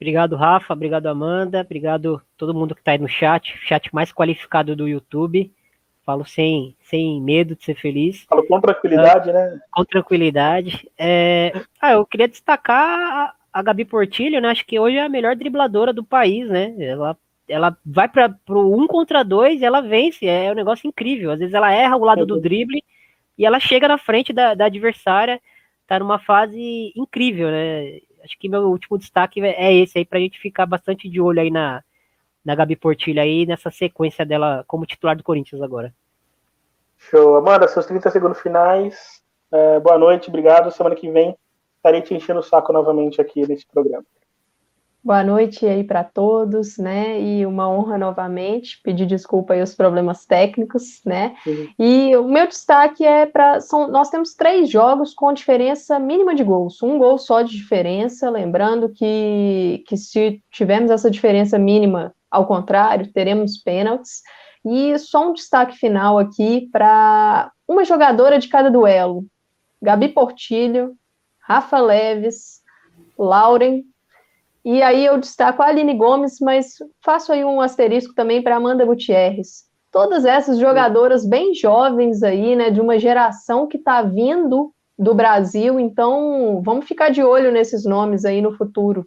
Obrigado, 0.00 0.36
Rafa. 0.36 0.74
Obrigado, 0.74 1.06
Amanda. 1.06 1.60
Obrigado 1.60 2.22
todo 2.36 2.54
mundo 2.54 2.74
que 2.74 2.80
está 2.80 2.92
aí 2.92 2.98
no 2.98 3.08
chat. 3.08 3.56
Chat 3.66 3.94
mais 3.94 4.12
qualificado 4.12 4.76
do 4.76 4.86
YouTube. 4.86 5.50
Falo 6.04 6.24
sem, 6.24 6.76
sem 6.82 7.20
medo 7.20 7.56
de 7.56 7.64
ser 7.64 7.74
feliz. 7.74 8.24
Falo 8.28 8.46
com 8.46 8.60
tranquilidade, 8.60 9.32
né? 9.32 9.58
Com 9.72 9.84
tranquilidade. 9.84 10.88
É... 10.96 11.52
Ah, 11.80 11.94
eu 11.94 12.06
queria 12.06 12.28
destacar 12.28 13.34
a, 13.52 13.62
Gabi 13.62 13.84
Portilho, 13.84 14.40
né? 14.40 14.50
Acho 14.50 14.64
que 14.64 14.78
hoje 14.78 14.96
é 14.96 15.02
a 15.02 15.08
melhor 15.08 15.34
dribladora 15.34 15.92
do 15.92 16.04
país, 16.04 16.48
né? 16.48 16.76
Ela, 16.78 17.16
ela 17.48 17.76
vai 17.84 18.06
para 18.06 18.36
o 18.50 18.80
um 18.80 18.86
contra 18.86 19.24
dois 19.24 19.60
e 19.60 19.64
ela 19.64 19.80
vence. 19.80 20.26
É 20.26 20.52
um 20.52 20.54
negócio 20.54 20.86
incrível. 20.86 21.32
Às 21.32 21.40
vezes 21.40 21.54
ela 21.54 21.72
erra 21.72 21.96
o 21.96 22.04
lado 22.04 22.24
do 22.24 22.40
drible 22.40 22.84
e 23.36 23.44
ela 23.44 23.58
chega 23.58 23.88
na 23.88 23.98
frente 23.98 24.32
da, 24.32 24.54
da 24.54 24.66
adversária. 24.66 25.40
Tá 25.88 25.98
numa 25.98 26.18
fase 26.18 26.92
incrível, 26.94 27.50
né? 27.50 27.98
Acho 28.26 28.38
que 28.38 28.48
meu 28.48 28.62
último 28.62 28.98
destaque 28.98 29.40
é 29.40 29.74
esse 29.74 29.98
aí, 29.98 30.04
pra 30.04 30.20
gente 30.20 30.38
ficar 30.38 30.66
bastante 30.66 31.08
de 31.08 31.20
olho 31.20 31.40
aí 31.40 31.50
na, 31.50 31.82
na 32.44 32.54
Gabi 32.54 32.76
Portilha 32.76 33.22
aí, 33.22 33.46
nessa 33.46 33.70
sequência 33.70 34.26
dela 34.26 34.64
como 34.66 34.84
titular 34.84 35.16
do 35.16 35.22
Corinthians 35.22 35.62
agora. 35.62 35.94
Show. 36.98 37.36
Amanda, 37.36 37.68
seus 37.68 37.86
30 37.86 38.10
segundos 38.10 38.40
finais. 38.40 39.22
É, 39.52 39.80
boa 39.80 39.98
noite, 39.98 40.28
obrigado. 40.28 40.70
Semana 40.70 40.96
que 40.96 41.10
vem 41.10 41.36
estarei 41.76 42.02
te 42.02 42.14
enchendo 42.14 42.40
o 42.40 42.42
saco 42.42 42.72
novamente 42.72 43.20
aqui 43.20 43.46
nesse 43.46 43.64
programa. 43.66 44.04
Boa 45.06 45.22
noite 45.22 45.64
aí 45.64 45.84
para 45.84 46.02
todos, 46.02 46.78
né? 46.78 47.20
E 47.22 47.46
uma 47.46 47.68
honra 47.68 47.96
novamente, 47.96 48.80
pedir 48.82 49.06
desculpa 49.06 49.54
aí 49.54 49.62
os 49.62 49.72
problemas 49.72 50.26
técnicos, 50.26 51.00
né? 51.04 51.36
E 51.78 52.16
o 52.16 52.24
meu 52.24 52.48
destaque 52.48 53.04
é 53.04 53.24
para 53.24 53.60
são 53.60 53.86
nós 53.86 54.10
temos 54.10 54.34
três 54.34 54.68
jogos 54.68 55.14
com 55.14 55.32
diferença 55.32 55.96
mínima 56.00 56.34
de 56.34 56.42
gols, 56.42 56.82
um 56.82 56.98
gol 56.98 57.18
só 57.18 57.42
de 57.42 57.54
diferença, 57.54 58.28
lembrando 58.28 58.88
que 58.88 59.84
que 59.86 59.96
se 59.96 60.42
tivermos 60.50 60.90
essa 60.90 61.08
diferença 61.08 61.56
mínima, 61.56 62.12
ao 62.28 62.44
contrário, 62.44 63.12
teremos 63.12 63.58
pênaltis. 63.58 64.22
E 64.64 64.98
só 64.98 65.30
um 65.30 65.34
destaque 65.34 65.76
final 65.76 66.18
aqui 66.18 66.68
para 66.72 67.52
uma 67.68 67.84
jogadora 67.84 68.40
de 68.40 68.48
cada 68.48 68.72
duelo, 68.72 69.24
Gabi 69.80 70.08
Portilho, 70.08 70.96
Rafa 71.38 71.78
Leves, 71.78 72.60
Lauren, 73.16 73.84
e 74.66 74.82
aí 74.82 75.06
eu 75.06 75.16
destaco 75.16 75.62
a 75.62 75.66
Aline 75.66 75.94
Gomes, 75.94 76.40
mas 76.40 76.74
faço 77.00 77.32
aí 77.32 77.44
um 77.44 77.60
asterisco 77.60 78.12
também 78.12 78.42
para 78.42 78.56
Amanda 78.56 78.84
Gutierrez. 78.84 79.62
Todas 79.92 80.24
essas 80.24 80.58
jogadoras 80.58 81.24
bem 81.24 81.54
jovens 81.54 82.20
aí, 82.24 82.56
né, 82.56 82.68
de 82.68 82.80
uma 82.80 82.98
geração 82.98 83.68
que 83.68 83.76
está 83.76 84.02
vindo 84.02 84.72
do 84.98 85.14
Brasil, 85.14 85.78
então 85.78 86.60
vamos 86.64 86.84
ficar 86.84 87.10
de 87.10 87.22
olho 87.22 87.52
nesses 87.52 87.84
nomes 87.84 88.24
aí 88.24 88.42
no 88.42 88.56
futuro. 88.56 89.06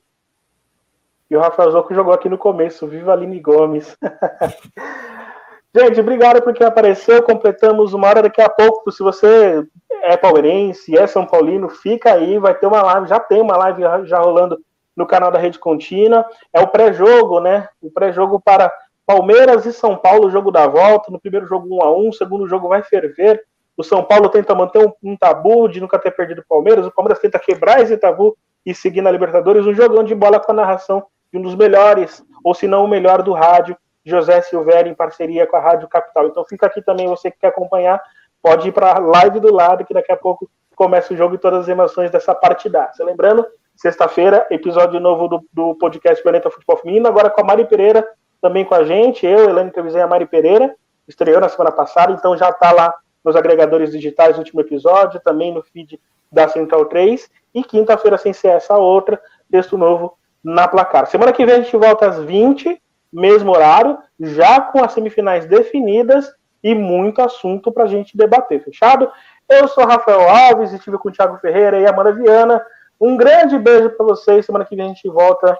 E 1.30 1.36
o 1.36 1.41
Rafael 1.41 1.72
Zoco 1.72 1.93
jogou 1.93 2.14
aqui 2.14 2.30
no 2.30 2.38
começo, 2.38 2.88
viva 2.88 3.12
Aline 3.12 3.41
Gomes. 3.41 3.97
Gente, 5.76 5.99
obrigado 5.99 6.41
por 6.41 6.53
quem 6.53 6.66
apareceu. 6.66 7.22
Completamos 7.22 7.93
uma 7.93 8.07
hora 8.07 8.22
daqui 8.22 8.41
a 8.41 8.49
pouco. 8.49 8.89
Se 8.93 9.03
você 9.03 9.62
é 10.03 10.16
palmeirense, 10.16 10.97
é 10.97 11.05
São 11.05 11.26
Paulino, 11.26 11.68
fica 11.68 12.14
aí, 12.14 12.39
vai 12.39 12.55
ter 12.55 12.66
uma 12.66 12.82
live, 12.82 13.10
já 13.10 13.20
tem 13.20 13.41
uma 13.41 13.57
live 13.57 13.84
já 14.07 14.20
rolando 14.20 14.57
no 15.00 15.08
canal 15.08 15.32
da 15.32 15.39
Rede 15.39 15.58
Contínua. 15.58 16.26
É 16.54 16.60
o 16.60 16.68
pré-jogo, 16.68 17.39
né? 17.39 17.70
O 17.82 17.89
pré-jogo 17.89 18.38
para 18.38 18.70
Palmeiras 19.06 19.66
e 19.66 19.72
São 19.72 19.95
Paulo, 19.95 20.30
jogo 20.30 20.52
da 20.52 20.68
volta. 20.68 21.10
No 21.10 21.20
primeiro 21.20 21.47
jogo 21.47 21.74
1 21.78 21.84
a 21.84 21.97
1 21.97 22.10
o 22.10 22.14
segundo 22.14 22.45
jogo 22.45 22.68
vai 22.68 22.84
ferver. 22.84 23.41
O 23.78 23.84
São 23.84 24.04
Paulo 24.04 24.28
tenta 24.28 24.54
manter 24.54 24.86
um, 24.86 24.91
um 25.02 25.16
tabu 25.16 25.70
de 25.70 25.80
nunca 25.80 25.97
ter 25.97 26.12
perdido 26.12 26.41
o 26.41 26.45
Palmeiras. 26.45 26.86
O 26.86 26.91
Palmeiras 26.91 27.20
tenta 27.20 27.39
quebrar 27.39 27.82
esse 27.82 27.95
tabu 27.95 28.38
e 28.66 28.76
seguir 28.76 29.02
na 29.02 29.10
Libertadores. 29.10 29.66
Um 29.66 29.74
jogão 29.74 30.04
de 30.04 30.14
bola 30.14 30.38
com 30.38 30.52
a 30.52 30.56
narração 30.56 31.06
de 31.32 31.39
um 31.39 31.41
dos 31.41 31.56
melhores, 31.56 32.22
ou 32.43 32.54
se 32.54 32.68
não 32.68 32.84
o 32.84 32.88
melhor 32.88 33.22
do 33.22 33.32
rádio, 33.32 33.78
José 34.04 34.41
Silvério, 34.41 34.91
em 34.91 34.95
parceria 34.95 35.47
com 35.47 35.56
a 35.56 35.62
Rádio 35.62 35.88
Capital. 35.88 36.28
Então 36.28 36.43
fica 36.43 36.66
aqui 36.66 36.82
também, 36.82 37.08
você 37.08 37.32
que 37.32 37.38
quer 37.39 37.47
acompanhar, 37.47 38.02
pode 38.41 38.68
ir 38.68 38.72
para 38.74 38.97
a 38.97 39.00
live 39.00 39.39
do 39.39 39.54
lado, 39.54 39.86
que 39.86 39.93
daqui 39.93 40.12
a 40.12 40.18
pouco 40.18 40.50
começa 40.76 41.14
o 41.14 41.18
jogo 41.18 41.36
e 41.36 41.38
todas 41.38 41.62
as 41.62 41.68
emoções 41.70 42.12
dessa 42.12 42.36
partidaça. 42.36 43.04
Lembrando, 43.04 43.45
Sexta-feira, 43.80 44.45
episódio 44.51 44.99
novo 44.99 45.30
do, 45.30 45.45
do 45.53 45.73
podcast 45.75 46.21
Planeta 46.21 46.51
Futebol 46.51 46.75
Feminino, 46.75 47.07
agora 47.07 47.30
com 47.30 47.39
a 47.39 47.45
Mari 47.45 47.63
Pereira, 47.63 48.05
também 48.41 48.65
com 48.65 48.75
a 48.75 48.84
gente. 48.84 49.25
Eu, 49.25 49.49
Helene 49.49 49.69
entrevistei 49.69 50.01
a 50.01 50.05
Mari 50.05 50.25
Pereira, 50.25 50.75
estreou 51.07 51.39
na 51.39 51.47
semana 51.47 51.71
passada, 51.71 52.11
então 52.11 52.36
já 52.36 52.49
está 52.49 52.73
lá 52.73 52.93
nos 53.23 53.38
agregadores 53.38 53.93
digitais 53.93 54.38
último 54.38 54.59
episódio, 54.59 55.21
também 55.21 55.53
no 55.53 55.63
feed 55.63 55.97
da 56.30 56.49
Central 56.49 56.88
3. 56.88 57.30
E 57.55 57.63
quinta-feira, 57.63 58.17
sem 58.17 58.34
ser 58.34 58.49
essa 58.49 58.75
outra, 58.75 59.17
texto 59.49 59.77
novo 59.77 60.17
na 60.43 60.67
placar. 60.67 61.07
Semana 61.07 61.32
que 61.32 61.45
vem 61.45 61.55
a 61.55 61.61
gente 61.61 61.77
volta 61.77 62.05
às 62.05 62.19
20, 62.19 62.82
mesmo 63.13 63.49
horário, 63.49 63.97
já 64.19 64.59
com 64.59 64.84
as 64.84 64.91
semifinais 64.91 65.45
definidas 65.45 66.30
e 66.61 66.75
muito 66.75 67.21
assunto 67.21 67.71
para 67.71 67.86
a 67.86 67.88
gente 67.88 68.17
debater. 68.17 68.61
Fechado? 68.61 69.09
Eu 69.47 69.69
sou 69.69 69.86
Rafael 69.86 70.30
Alves, 70.30 70.73
estive 70.73 70.97
com 70.97 71.07
o 71.07 71.11
Thiago 71.13 71.38
Ferreira 71.38 71.80
e 71.80 71.88
Amanda 71.88 72.11
Viana. 72.11 72.61
Um 73.00 73.16
grande 73.16 73.58
beijo 73.58 73.91
para 73.91 74.06
vocês. 74.06 74.45
Semana 74.45 74.66
que 74.66 74.76
vem 74.76 74.86
a 74.86 74.89
gente 74.89 75.08
volta. 75.10 75.58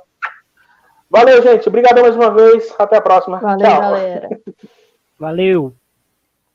Valeu, 1.10 1.42
gente. 1.42 1.68
Obrigado 1.68 2.02
mais 2.02 2.16
uma 2.16 2.32
vez. 2.32 2.74
Até 2.78 2.98
a 2.98 3.02
próxima. 3.02 3.40
Valeu, 3.40 3.68
Tchau. 3.68 3.82
galera. 3.82 4.30
Valeu. 5.18 5.79